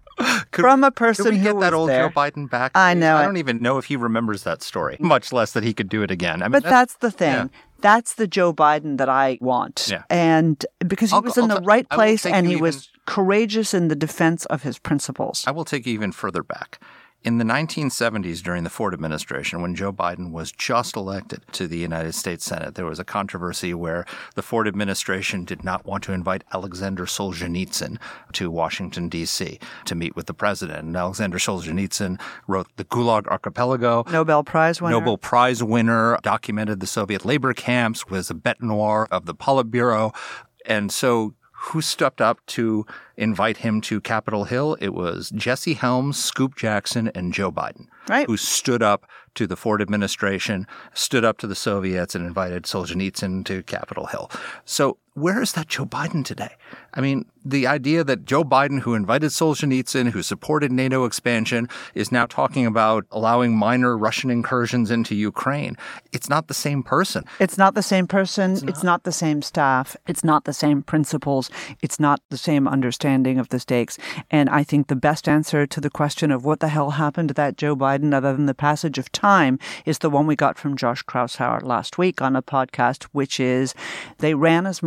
Could- 0.52 0.62
From 0.64 0.84
a 0.84 0.88
Could 0.92 0.96
person 0.96 1.26
we 1.34 1.38
who 1.38 1.44
get 1.54 1.60
that 1.62 1.74
old 1.74 1.90
there. 1.90 2.08
Joe 2.10 2.14
Biden 2.14 2.50
back? 2.50 2.72
I 2.76 2.94
know 2.94 3.16
I 3.16 3.22
it. 3.24 3.26
don't 3.26 3.38
even 3.38 3.62
know 3.62 3.78
if 3.78 3.86
he 3.86 3.96
remembers 3.96 4.44
that 4.44 4.62
story, 4.62 4.98
much 5.00 5.32
less 5.34 5.54
that 5.54 5.64
he 5.64 5.74
could 5.74 5.90
do 5.90 6.04
it 6.04 6.12
again. 6.12 6.42
I 6.42 6.46
mean, 6.46 6.52
But 6.52 6.64
that's 6.64 6.96
the 6.98 7.10
thing. 7.12 7.34
yeah. 7.34 7.48
That's 7.82 8.16
the 8.16 8.28
Joe 8.28 8.54
Biden 8.54 8.98
that 8.98 9.08
I 9.10 9.38
want. 9.42 9.88
Yeah. 9.90 10.04
And 10.10 10.64
because 10.86 11.12
he 11.12 11.16
I'll 11.16 11.22
was 11.22 11.38
in 11.38 11.44
I'll 11.50 11.56
the 11.58 11.62
t- 11.62 11.66
right 11.66 11.90
place 11.90 12.26
and 12.26 12.46
he 12.46 12.54
even- 12.54 12.64
was 12.64 12.90
courageous 13.06 13.74
in 13.74 13.88
the 13.88 13.96
defense 13.96 14.46
of 14.48 14.64
his 14.64 14.78
principles. 14.78 15.44
I 15.48 15.52
will 15.52 15.66
take 15.66 15.86
you 15.88 15.94
even 15.94 16.12
further 16.12 16.44
back. 16.44 16.80
In 17.22 17.38
the 17.38 17.44
1970s, 17.44 18.42
during 18.42 18.64
the 18.64 18.70
Ford 18.70 18.94
administration, 18.94 19.62
when 19.62 19.76
Joe 19.76 19.92
Biden 19.92 20.32
was 20.32 20.54
just 20.54 20.96
elected 20.96 21.42
to 21.52 21.68
the 21.68 21.78
United 21.78 22.16
States 22.16 22.46
Senate, 22.46 22.76
there 22.76 22.86
was 22.86 22.98
a 22.98 23.04
controversy 23.04 23.74
where 23.74 24.06
the 24.36 24.42
Ford 24.42 24.70
administration 24.70 25.44
did 25.44 25.62
not 25.62 25.86
want 25.86 26.02
to 26.06 26.14
invite 26.14 26.46
Alexander 26.54 27.06
Solzhenitsyn 27.06 27.98
to 28.32 28.50
Washington, 28.50 29.10
D.C. 29.10 29.60
to 29.84 29.96
meet 29.96 30.16
with 30.16 30.28
the 30.28 30.34
president. 30.34 30.80
And 30.80 30.96
Alexander 30.96 31.40
Solzhenitsyn 31.40 32.22
wrote 32.48 32.68
The 32.78 32.86
Gulag 32.86 33.28
Archipelago, 33.28 34.06
Nobel 34.10 34.46
Prize 34.46 34.82
winner. 34.82 34.98
Nobel 34.98 35.18
Prize 35.18 35.62
winner, 35.62 36.18
documented 36.24 36.80
the 36.80 36.88
Soviet 36.88 37.26
labor 37.26 37.54
camps, 37.54 38.08
was 38.08 38.32
a 38.32 38.34
bête 38.34 38.62
noire 38.62 39.10
of 39.12 39.26
the 39.26 39.36
Politburo. 39.36 40.16
And 40.66 40.90
so, 40.90 41.34
who 41.60 41.82
stepped 41.82 42.22
up 42.22 42.46
to 42.48 42.86
invite 43.18 43.58
him 43.58 43.82
to 43.82 44.00
Capitol 44.02 44.46
Hill? 44.46 44.78
It 44.80 44.94
was 44.94 45.30
Jesse 45.36 45.74
Helms, 45.74 46.18
Scoop 46.18 46.56
Jackson, 46.56 47.12
and 47.14 47.34
Joe 47.34 47.52
Biden, 47.52 47.88
Right. 48.08 48.26
who 48.28 48.38
stood 48.38 48.82
up 48.82 49.06
to 49.36 49.46
the 49.46 49.56
Ford 49.58 49.82
administration, 49.82 50.66
stood 50.94 51.26
up 51.26 51.38
to 51.40 51.48
the 51.48 51.56
Soviets, 51.56 52.16
and 52.16 52.26
invited 52.26 52.64
Solzhenitsyn 52.64 53.46
to 53.46 53.64
Capitol 53.64 54.08
Hill. 54.08 54.32
So, 54.66 54.98
where 55.20 55.42
is 55.42 55.54
that 55.54 55.68
Joe 55.68 55.86
Biden 55.86 56.24
today? 56.24 56.56
I 56.94 57.02
mean, 57.02 57.26
the 57.46 57.68
idea 57.68 58.04
that 58.04 58.26
Joe 58.26 58.44
Biden, 58.44 58.82
who 58.82 58.94
invited 58.94 59.32
Solzhenitsyn, 59.32 60.12
who 60.12 60.22
supported 60.22 60.72
NATO 60.72 61.06
expansion, 61.06 61.70
is 61.96 62.12
now 62.12 62.26
talking 62.26 62.66
about 62.66 63.06
allowing 63.12 63.56
minor 63.56 63.98
Russian 63.98 64.30
incursions 64.30 64.92
into 64.92 65.16
Ukraine. 65.16 65.78
It's 66.12 66.30
not 66.30 66.48
the 66.48 66.54
same 66.54 66.84
person. 66.84 67.24
It's 67.40 67.58
not 67.58 67.76
the 67.76 67.84
same 67.84 68.08
person. 68.08 68.52
It's 68.68 68.84
not. 68.84 69.04
the 69.04 69.12
same 69.12 69.42
staff. 69.42 69.96
It's 70.08 70.24
not 70.24 70.44
the 70.44 70.54
same 70.54 70.84
principles. 70.84 71.50
It's 71.82 72.00
not 72.00 72.22
the 72.30 72.38
same 72.38 72.68
understanding 72.68 73.40
of 73.40 73.50
the 73.50 73.60
stakes. 73.60 73.98
And 74.30 74.50
I 74.50 74.64
think 74.64 74.88
the 74.88 74.96
best 74.96 75.28
answer 75.28 75.66
to 75.66 75.80
the 75.80 75.90
question 75.90 76.32
of 76.32 76.44
what 76.44 76.60
the 76.60 76.68
hell 76.68 76.92
happened 76.92 77.30
to 77.30 77.34
that 77.36 77.58
Joe 77.58 77.76
Biden, 77.76 78.14
other 78.14 78.36
than 78.36 78.46
the 78.46 78.54
passage 78.54 78.98
of 78.98 79.12
time, 79.12 79.58
is 79.86 80.00
the 80.00 80.10
one 80.10 80.28
we 80.28 80.36
got 80.36 80.58
from 80.58 80.76
Josh 80.76 81.04
Kraushaar 81.04 81.64
last 81.64 81.98
week 81.98 82.22
on 82.22 82.36
a 82.36 82.42
podcast, 82.42 83.04
which 83.12 83.40
is 83.40 83.74
they 84.18 84.34
ran 84.34 84.68
as 84.68 84.84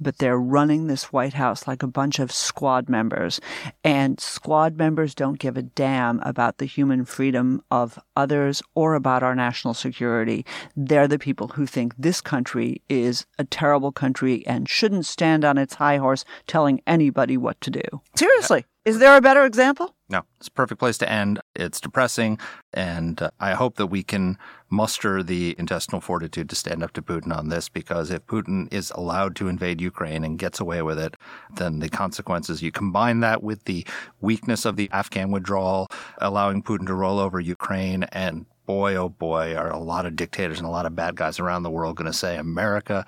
but 0.00 0.18
they're 0.18 0.38
running 0.38 0.86
this 0.86 1.12
White 1.12 1.34
House 1.34 1.66
like 1.66 1.82
a 1.82 1.86
bunch 1.86 2.18
of 2.18 2.30
squad 2.30 2.88
members. 2.88 3.40
And 3.84 4.20
squad 4.20 4.76
members 4.76 5.14
don't 5.14 5.38
give 5.38 5.56
a 5.56 5.62
damn 5.62 6.20
about 6.20 6.58
the 6.58 6.64
human 6.66 7.04
freedom 7.04 7.62
of 7.70 7.98
others 8.16 8.62
or 8.74 8.94
about 8.94 9.22
our 9.22 9.34
national 9.34 9.74
security. 9.74 10.44
They're 10.76 11.08
the 11.08 11.18
people 11.18 11.48
who 11.48 11.66
think 11.66 11.94
this 11.96 12.20
country 12.20 12.82
is 12.88 13.26
a 13.38 13.44
terrible 13.44 13.92
country 13.92 14.46
and 14.46 14.68
shouldn't 14.68 15.06
stand 15.06 15.44
on 15.44 15.58
its 15.58 15.74
high 15.74 15.96
horse 15.96 16.24
telling 16.46 16.80
anybody 16.86 17.36
what 17.36 17.60
to 17.62 17.70
do. 17.70 17.82
Seriously. 18.14 18.64
Is 18.84 18.98
there 18.98 19.16
a 19.16 19.20
better 19.20 19.44
example? 19.44 19.94
No, 20.08 20.22
it's 20.38 20.48
a 20.48 20.50
perfect 20.52 20.80
place 20.80 20.98
to 20.98 21.08
end. 21.08 21.38
It's 21.54 21.80
depressing, 21.80 22.40
and 22.74 23.22
uh, 23.22 23.30
I 23.38 23.52
hope 23.52 23.76
that 23.76 23.86
we 23.86 24.02
can 24.02 24.38
muster 24.68 25.22
the 25.22 25.54
intestinal 25.56 26.00
fortitude 26.00 26.50
to 26.50 26.56
stand 26.56 26.82
up 26.82 26.92
to 26.94 27.02
Putin 27.02 27.32
on 27.36 27.48
this 27.48 27.68
because 27.68 28.10
if 28.10 28.26
Putin 28.26 28.66
is 28.74 28.90
allowed 28.96 29.36
to 29.36 29.46
invade 29.46 29.80
Ukraine 29.80 30.24
and 30.24 30.36
gets 30.36 30.58
away 30.58 30.82
with 30.82 30.98
it, 30.98 31.14
then 31.54 31.78
the 31.78 31.88
consequences, 31.88 32.60
you 32.60 32.72
combine 32.72 33.20
that 33.20 33.40
with 33.40 33.64
the 33.66 33.86
weakness 34.20 34.64
of 34.64 34.74
the 34.74 34.90
Afghan 34.90 35.30
withdrawal, 35.30 35.86
allowing 36.18 36.60
Putin 36.60 36.88
to 36.88 36.94
roll 36.94 37.20
over 37.20 37.38
Ukraine, 37.38 38.02
and 38.10 38.46
boy, 38.66 38.96
oh 38.96 39.08
boy, 39.08 39.54
are 39.54 39.70
a 39.70 39.78
lot 39.78 40.06
of 40.06 40.16
dictators 40.16 40.58
and 40.58 40.66
a 40.66 40.70
lot 40.70 40.86
of 40.86 40.96
bad 40.96 41.14
guys 41.14 41.38
around 41.38 41.62
the 41.62 41.70
world 41.70 41.96
going 41.96 42.10
to 42.10 42.16
say, 42.16 42.36
America. 42.36 43.06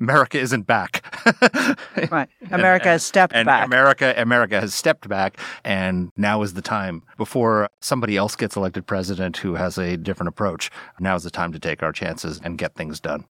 America 0.00 0.38
isn't 0.38 0.66
back. 0.66 1.04
Right. 2.10 2.28
America 2.50 2.88
has 2.88 3.04
stepped 3.04 3.34
and 3.34 3.46
back. 3.46 3.66
America, 3.66 4.14
America 4.16 4.60
has 4.60 4.74
stepped 4.74 5.08
back, 5.08 5.38
and 5.64 6.10
now 6.16 6.42
is 6.42 6.54
the 6.54 6.62
time 6.62 7.02
before 7.16 7.68
somebody 7.80 8.16
else 8.16 8.36
gets 8.36 8.56
elected 8.56 8.86
president 8.86 9.36
who 9.36 9.54
has 9.54 9.76
a 9.78 9.96
different 9.96 10.28
approach. 10.28 10.70
Now 10.98 11.14
is 11.14 11.22
the 11.22 11.30
time 11.30 11.52
to 11.52 11.58
take 11.58 11.82
our 11.82 11.92
chances 11.92 12.40
and 12.42 12.58
get 12.58 12.74
things 12.74 13.00
done. 13.00 13.26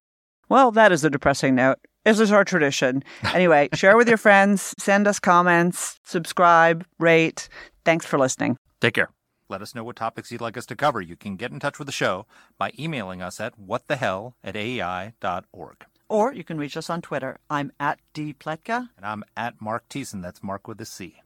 Well, 0.49 0.71
that 0.71 0.91
is 0.91 1.03
a 1.03 1.09
depressing 1.09 1.55
note. 1.55 1.77
This 2.05 2.19
is 2.19 2.31
our 2.31 2.43
tradition. 2.43 3.03
Anyway, 3.33 3.69
share 3.73 3.97
with 3.97 4.07
your 4.07 4.17
friends, 4.17 4.73
send 4.79 5.07
us 5.07 5.19
comments, 5.19 5.99
subscribe, 6.03 6.85
rate. 6.99 7.47
Thanks 7.85 8.05
for 8.05 8.17
listening. 8.17 8.57
Take 8.79 8.95
care. 8.95 9.09
Let 9.49 9.61
us 9.61 9.75
know 9.75 9.83
what 9.83 9.97
topics 9.97 10.31
you'd 10.31 10.41
like 10.41 10.57
us 10.57 10.65
to 10.67 10.75
cover. 10.75 11.01
You 11.01 11.15
can 11.15 11.35
get 11.35 11.51
in 11.51 11.59
touch 11.59 11.77
with 11.77 11.85
the 11.85 11.91
show 11.91 12.25
by 12.57 12.71
emailing 12.79 13.21
us 13.21 13.39
at 13.39 13.59
whatthehell 13.59 14.33
at 14.43 14.55
aei.org. 14.55 15.85
Or 16.11 16.33
you 16.33 16.43
can 16.43 16.57
reach 16.57 16.75
us 16.75 16.89
on 16.89 17.01
Twitter. 17.01 17.39
I'm 17.49 17.71
at 17.79 18.01
dpletka. 18.13 18.89
And 18.97 19.05
I'm 19.05 19.23
at 19.37 19.61
Marc 19.61 19.87
Thiessen. 19.87 20.21
That's 20.21 20.43
Marc 20.43 20.67
with 20.67 20.81
a 20.81 20.85
C. 20.85 21.21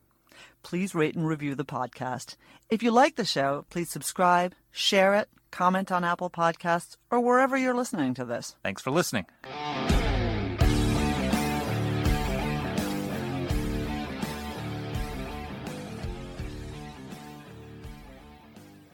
Please 0.62 0.94
rate 0.94 1.16
and 1.16 1.28
review 1.28 1.56
the 1.56 1.66
podcast. 1.66 2.36
If 2.70 2.84
you 2.84 2.92
like 2.92 3.16
the 3.16 3.26
show, 3.26 3.66
please 3.72 3.90
subscribe, 3.90 4.54
share 4.72 5.16
it, 5.16 5.28
comment 5.50 5.92
on 5.92 6.04
Apple 6.04 6.30
Podcasts, 6.30 6.98
or 7.10 7.20
wherever 7.20 7.58
you're 7.58 7.74
listening 7.74 8.14
to 8.14 8.26
this. 8.26 8.58
Thanks 8.62 8.84
for 8.84 8.92
listening. 8.92 9.26